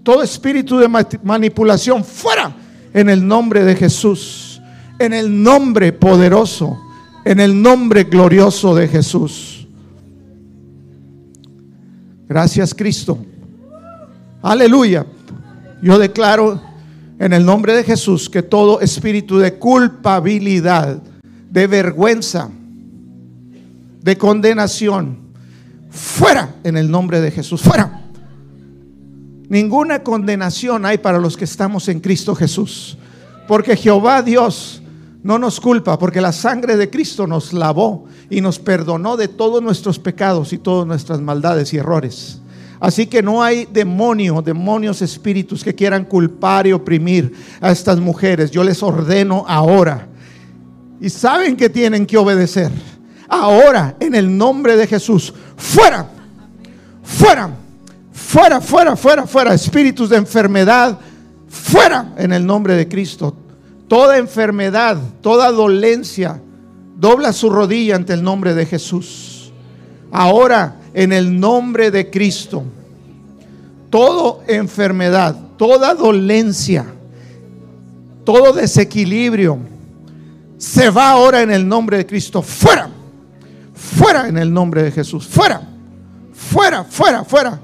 todo 0.03 0.23
espíritu 0.23 0.77
de 0.77 0.89
manipulación, 1.23 2.05
fuera 2.05 2.55
en 2.95 3.11
el 3.11 3.27
nombre 3.27 3.65
de 3.65 3.77
Jesús, 3.77 4.63
en 4.99 5.13
el 5.13 5.43
nombre 5.43 5.93
poderoso, 5.93 6.81
en 7.25 7.41
el 7.41 7.61
nombre 7.61 8.05
glorioso 8.05 8.75
de 8.75 8.89
Jesús. 8.89 9.67
Gracias 12.27 12.75
Cristo. 12.75 13.19
Aleluya. 14.41 15.05
Yo 15.83 15.99
declaro 15.99 16.61
en 17.19 17.35
el 17.35 17.45
nombre 17.45 17.75
de 17.75 17.85
Jesús 17.85 18.31
que 18.31 18.43
todo 18.43 18.81
espíritu 18.81 19.39
de 19.39 19.59
culpabilidad, 19.59 21.03
de 21.51 21.67
vergüenza, 21.67 22.49
de 24.01 24.17
condenación, 24.17 25.25
Fuera 25.95 26.57
en 26.65 26.77
el 26.77 26.91
nombre 26.91 27.21
de 27.21 27.31
Jesús. 27.31 27.63
Fuera. 27.63 28.04
Ninguna 29.55 30.03
condenación 30.03 30.85
hay 30.85 30.99
para 30.99 31.21
los 31.21 31.37
que 31.37 31.45
estamos 31.45 31.87
en 31.87 32.01
Cristo 32.01 32.35
Jesús. 32.35 32.99
Porque 33.47 33.77
Jehová 33.77 34.21
Dios 34.21 34.83
no 35.23 35.39
nos 35.39 35.61
culpa, 35.61 35.97
porque 35.97 36.21
la 36.21 36.33
sangre 36.33 36.77
de 36.77 36.91
Cristo 36.91 37.29
nos 37.29 37.53
lavó 37.53 38.07
y 38.29 38.41
nos 38.41 38.59
perdonó 38.59 39.17
de 39.17 39.29
todos 39.29 39.63
nuestros 39.63 40.01
pecados 40.01 40.53
y 40.53 40.59
todas 40.59 40.89
nuestras 40.89 41.21
maldades 41.21 41.73
y 41.73 41.77
errores. 41.77 42.41
Así 42.81 43.07
que 43.07 43.23
no 43.23 43.45
hay 43.45 43.69
demonio, 43.73 44.43
demonios 44.43 45.03
espíritus 45.03 45.63
que 45.63 45.73
quieran 45.73 46.05
culpar 46.05 46.67
y 46.67 46.73
oprimir 46.73 47.33
a 47.61 47.71
estas 47.71 48.01
mujeres. 48.01 48.51
Yo 48.51 48.65
les 48.65 48.83
ordeno 48.83 49.45
ahora. 49.47 50.09
Y 51.01 51.09
saben 51.11 51.57
que 51.57 51.69
tienen 51.69 52.07
que 52.07 52.17
obedecer 52.17 52.73
ahora 53.29 53.95
en 54.01 54.17
el 54.17 54.37
nombre 54.37 54.77
de 54.77 54.89
Jesús. 54.89 55.33
Fuera, 55.57 56.11
fuera, 57.05 57.51
fuera, 58.15 58.61
fuera, 58.61 58.97
fuera, 58.97 59.27
fuera. 59.27 59.53
Espíritus 59.53 60.09
de 60.09 60.17
enfermedad, 60.17 60.99
fuera 61.49 62.15
en 62.17 62.33
el 62.33 62.47
nombre 62.47 62.75
de 62.75 62.89
Cristo. 62.89 63.37
Toda 63.89 64.17
enfermedad, 64.17 64.97
toda 65.21 65.51
dolencia, 65.51 66.41
dobla 66.97 67.33
su 67.33 67.51
rodilla 67.51 67.97
ante 67.97 68.15
el 68.15 68.23
nombre 68.23 68.55
de 68.55 68.65
Jesús. 68.65 69.53
Ahora 70.11 70.77
en 70.95 71.13
el 71.13 71.39
nombre 71.39 71.91
de 71.91 72.09
Cristo. 72.09 72.63
Toda 73.91 74.45
enfermedad, 74.49 75.37
toda 75.57 75.95
dolencia, 75.95 76.87
todo 78.25 78.53
desequilibrio, 78.53 79.59
se 80.57 80.91
va 80.91 81.11
ahora 81.11 81.43
en 81.43 81.51
el 81.51 81.69
nombre 81.69 81.99
de 81.99 82.07
Cristo. 82.07 82.43
Fuera. 82.43 82.89
Fuera 83.75 84.29
en 84.29 84.39
el 84.39 84.53
nombre 84.53 84.83
de 84.83 84.91
Jesús. 84.91 85.27
Fuera. 85.27 85.61
Fuera, 86.33 86.85
fuera, 86.85 87.25
fuera. 87.25 87.61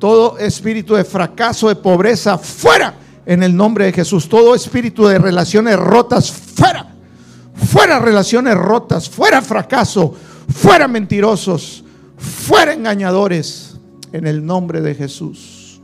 Todo 0.00 0.36
espíritu 0.38 0.96
de 0.96 1.04
fracaso, 1.04 1.68
de 1.68 1.76
pobreza, 1.76 2.36
fuera 2.36 2.94
en 3.24 3.44
el 3.44 3.56
nombre 3.56 3.84
de 3.84 3.92
Jesús. 3.92 4.28
Todo 4.28 4.56
espíritu 4.56 5.06
de 5.06 5.18
relaciones 5.18 5.76
rotas, 5.76 6.32
fuera. 6.32 6.92
Fuera 7.54 8.00
relaciones 8.00 8.56
rotas, 8.56 9.08
fuera 9.08 9.40
fracaso, 9.42 10.12
fuera 10.48 10.88
mentirosos, 10.88 11.84
fuera 12.16 12.72
engañadores 12.72 13.76
en 14.12 14.26
el 14.26 14.44
nombre 14.44 14.80
de 14.80 14.96
Jesús. 14.96 15.80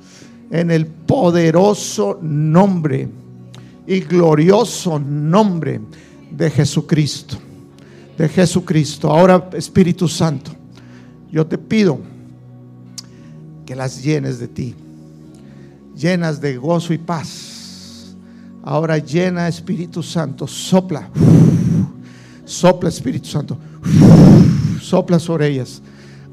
En 0.50 0.72
el 0.72 0.86
poderoso 0.86 2.18
nombre 2.20 3.08
y 3.86 4.00
glorioso 4.00 4.98
nombre 4.98 5.80
de 6.30 6.50
Jesucristo 6.50 7.36
de 8.16 8.28
Jesucristo. 8.28 9.10
Ahora, 9.10 9.50
Espíritu 9.52 10.08
Santo, 10.08 10.52
yo 11.30 11.46
te 11.46 11.58
pido 11.58 11.98
que 13.66 13.74
las 13.74 14.02
llenes 14.02 14.38
de 14.38 14.46
ti, 14.46 14.74
llenas 15.96 16.40
de 16.40 16.56
gozo 16.56 16.92
y 16.92 16.98
paz. 16.98 18.14
Ahora 18.62 18.98
llena 18.98 19.48
Espíritu 19.48 20.02
Santo, 20.02 20.46
sopla, 20.46 21.10
sopla 22.44 22.88
Espíritu 22.88 23.28
Santo, 23.28 23.58
sopla 24.80 25.18
sobre 25.18 25.48
ellas. 25.48 25.82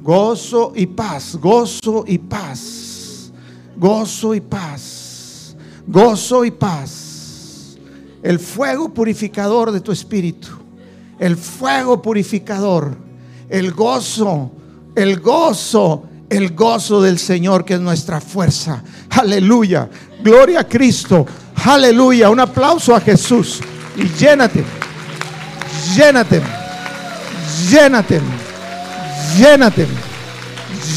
Gozo 0.01 0.73
y 0.75 0.85
paz, 0.85 1.37
gozo 1.41 2.03
y 2.07 2.17
paz, 2.17 3.31
gozo 3.77 4.35
y 4.35 4.41
paz, 4.41 5.55
gozo 5.87 6.45
y 6.45 6.51
paz. 6.51 7.77
El 8.21 8.39
fuego 8.39 8.93
purificador 8.93 9.71
de 9.71 9.81
tu 9.81 9.91
espíritu. 9.91 10.49
El 11.19 11.37
fuego 11.37 12.01
purificador, 12.01 12.97
el 13.47 13.71
gozo, 13.71 14.51
el 14.95 15.19
gozo, 15.19 16.03
el 16.35 16.53
gozo 16.53 17.01
del 17.01 17.19
Señor 17.19 17.63
que 17.63 17.75
es 17.75 17.79
nuestra 17.79 18.19
fuerza. 18.19 18.81
Aleluya. 19.09 19.89
Gloria 20.21 20.61
a 20.61 20.67
Cristo. 20.67 21.25
Aleluya. 21.65 22.29
Un 22.29 22.39
aplauso 22.39 22.95
a 22.95 22.99
Jesús. 22.99 23.59
Y 23.95 24.03
llénate. 24.17 24.63
Llénate. 25.95 26.41
Llénate. 27.69 28.21
Llénate. 29.37 29.87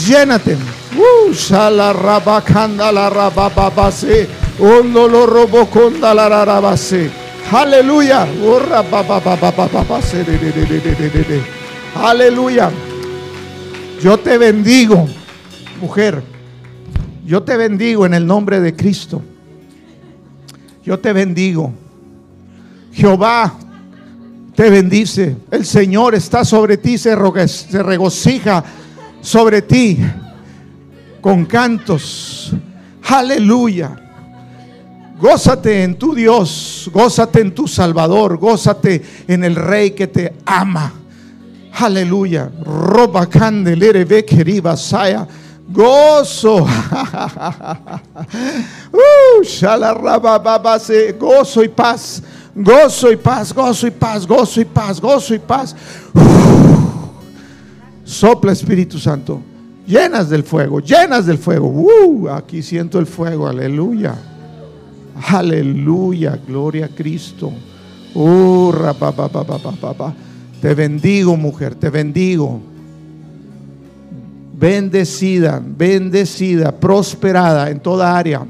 Llénate. 0.06 0.56
Uh, 0.96 1.32
shala 1.32 1.92
rabakanda 1.92 2.90
la. 2.90 3.30
Ondo 4.58 5.08
lo. 5.08 5.26
Aleluya. 7.52 8.26
Aleluya. 11.94 12.70
Yo 14.02 14.18
te 14.18 14.36
bendigo, 14.36 15.08
mujer. 15.80 16.22
Yo 17.24 17.42
te 17.42 17.56
bendigo 17.56 18.06
en 18.06 18.14
el 18.14 18.26
nombre 18.26 18.60
de 18.60 18.74
Cristo. 18.74 19.22
Yo 20.84 20.98
te 20.98 21.12
bendigo. 21.12 21.72
Jehová 22.92 23.52
te 24.54 24.70
bendice. 24.70 25.36
El 25.50 25.64
Señor 25.64 26.14
está 26.14 26.44
sobre 26.44 26.76
ti, 26.76 26.96
se, 26.96 27.16
se 27.46 27.82
regocija 27.82 28.64
sobre 29.20 29.62
ti 29.62 29.98
con 31.20 31.44
cantos. 31.44 32.52
Aleluya. 33.08 34.02
Gózate 35.18 35.82
en 35.82 35.98
tu 35.98 36.14
Dios, 36.14 36.90
gózate 36.92 37.40
en 37.40 37.54
tu 37.54 37.66
Salvador, 37.66 38.36
gózate 38.36 39.02
en 39.26 39.44
el 39.44 39.56
Rey 39.56 39.92
que 39.92 40.06
te 40.06 40.34
ama. 40.44 40.92
Aleluya. 41.72 42.50
Roba 42.62 43.26
candelere 43.26 44.04
ve 44.04 44.24
saya. 44.76 45.26
Gozo. 45.68 46.66
Uh. 48.92 49.42
Gozo 51.18 51.62
y 51.62 51.68
paz. 51.68 52.22
Gozo 52.54 53.12
y 53.12 53.16
paz, 53.16 53.52
gozo 53.52 53.86
y 53.86 53.90
paz, 53.90 54.26
gozo 54.26 54.60
y 54.60 54.64
paz, 54.64 55.00
gozo 55.00 55.34
y 55.34 55.38
paz. 55.38 55.76
Sopla 58.04 58.52
Espíritu 58.52 58.98
Santo. 58.98 59.42
Llenas 59.86 60.30
del 60.30 60.42
fuego, 60.42 60.80
llenas 60.80 61.26
del 61.26 61.38
fuego. 61.38 61.68
Uh, 61.68 62.30
aquí 62.30 62.62
siento 62.62 62.98
el 62.98 63.06
fuego, 63.06 63.46
aleluya. 63.46 64.14
Aleluya, 65.28 66.38
gloria 66.46 66.86
a 66.86 66.88
Cristo. 66.88 67.52
Uh, 68.14 68.72
rapapapapapapa. 68.72 70.14
Te 70.60 70.74
bendigo, 70.74 71.36
mujer, 71.36 71.74
te 71.74 71.90
bendigo. 71.90 72.60
Bendecida, 74.58 75.62
bendecida, 75.62 76.72
prosperada 76.72 77.70
en 77.70 77.80
toda 77.80 78.16
área. 78.16 78.46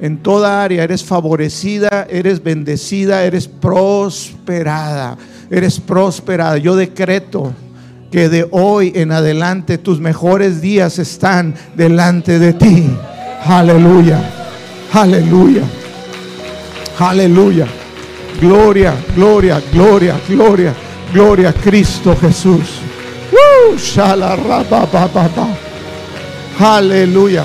En 0.00 0.18
toda 0.18 0.62
área 0.62 0.84
eres 0.84 1.04
favorecida, 1.04 2.06
eres 2.08 2.42
bendecida, 2.42 3.24
eres 3.24 3.48
prosperada. 3.48 5.18
Eres 5.50 5.80
prosperada. 5.80 6.56
Yo 6.58 6.76
decreto 6.76 7.52
que 8.10 8.28
de 8.28 8.46
hoy 8.50 8.92
en 8.94 9.12
adelante 9.12 9.76
tus 9.76 10.00
mejores 10.00 10.60
días 10.60 10.98
están 10.98 11.54
delante 11.76 12.38
de 12.38 12.52
ti. 12.52 12.90
Aleluya. 13.44 14.20
Aleluya. 14.92 15.62
Aleluya. 16.98 17.66
Gloria, 18.40 18.94
gloria, 19.16 19.60
gloria, 19.72 20.20
gloria, 20.28 20.74
gloria 21.12 21.48
a 21.48 21.52
Cristo 21.52 22.16
Jesús. 22.16 22.87
Aleluya. 26.60 27.44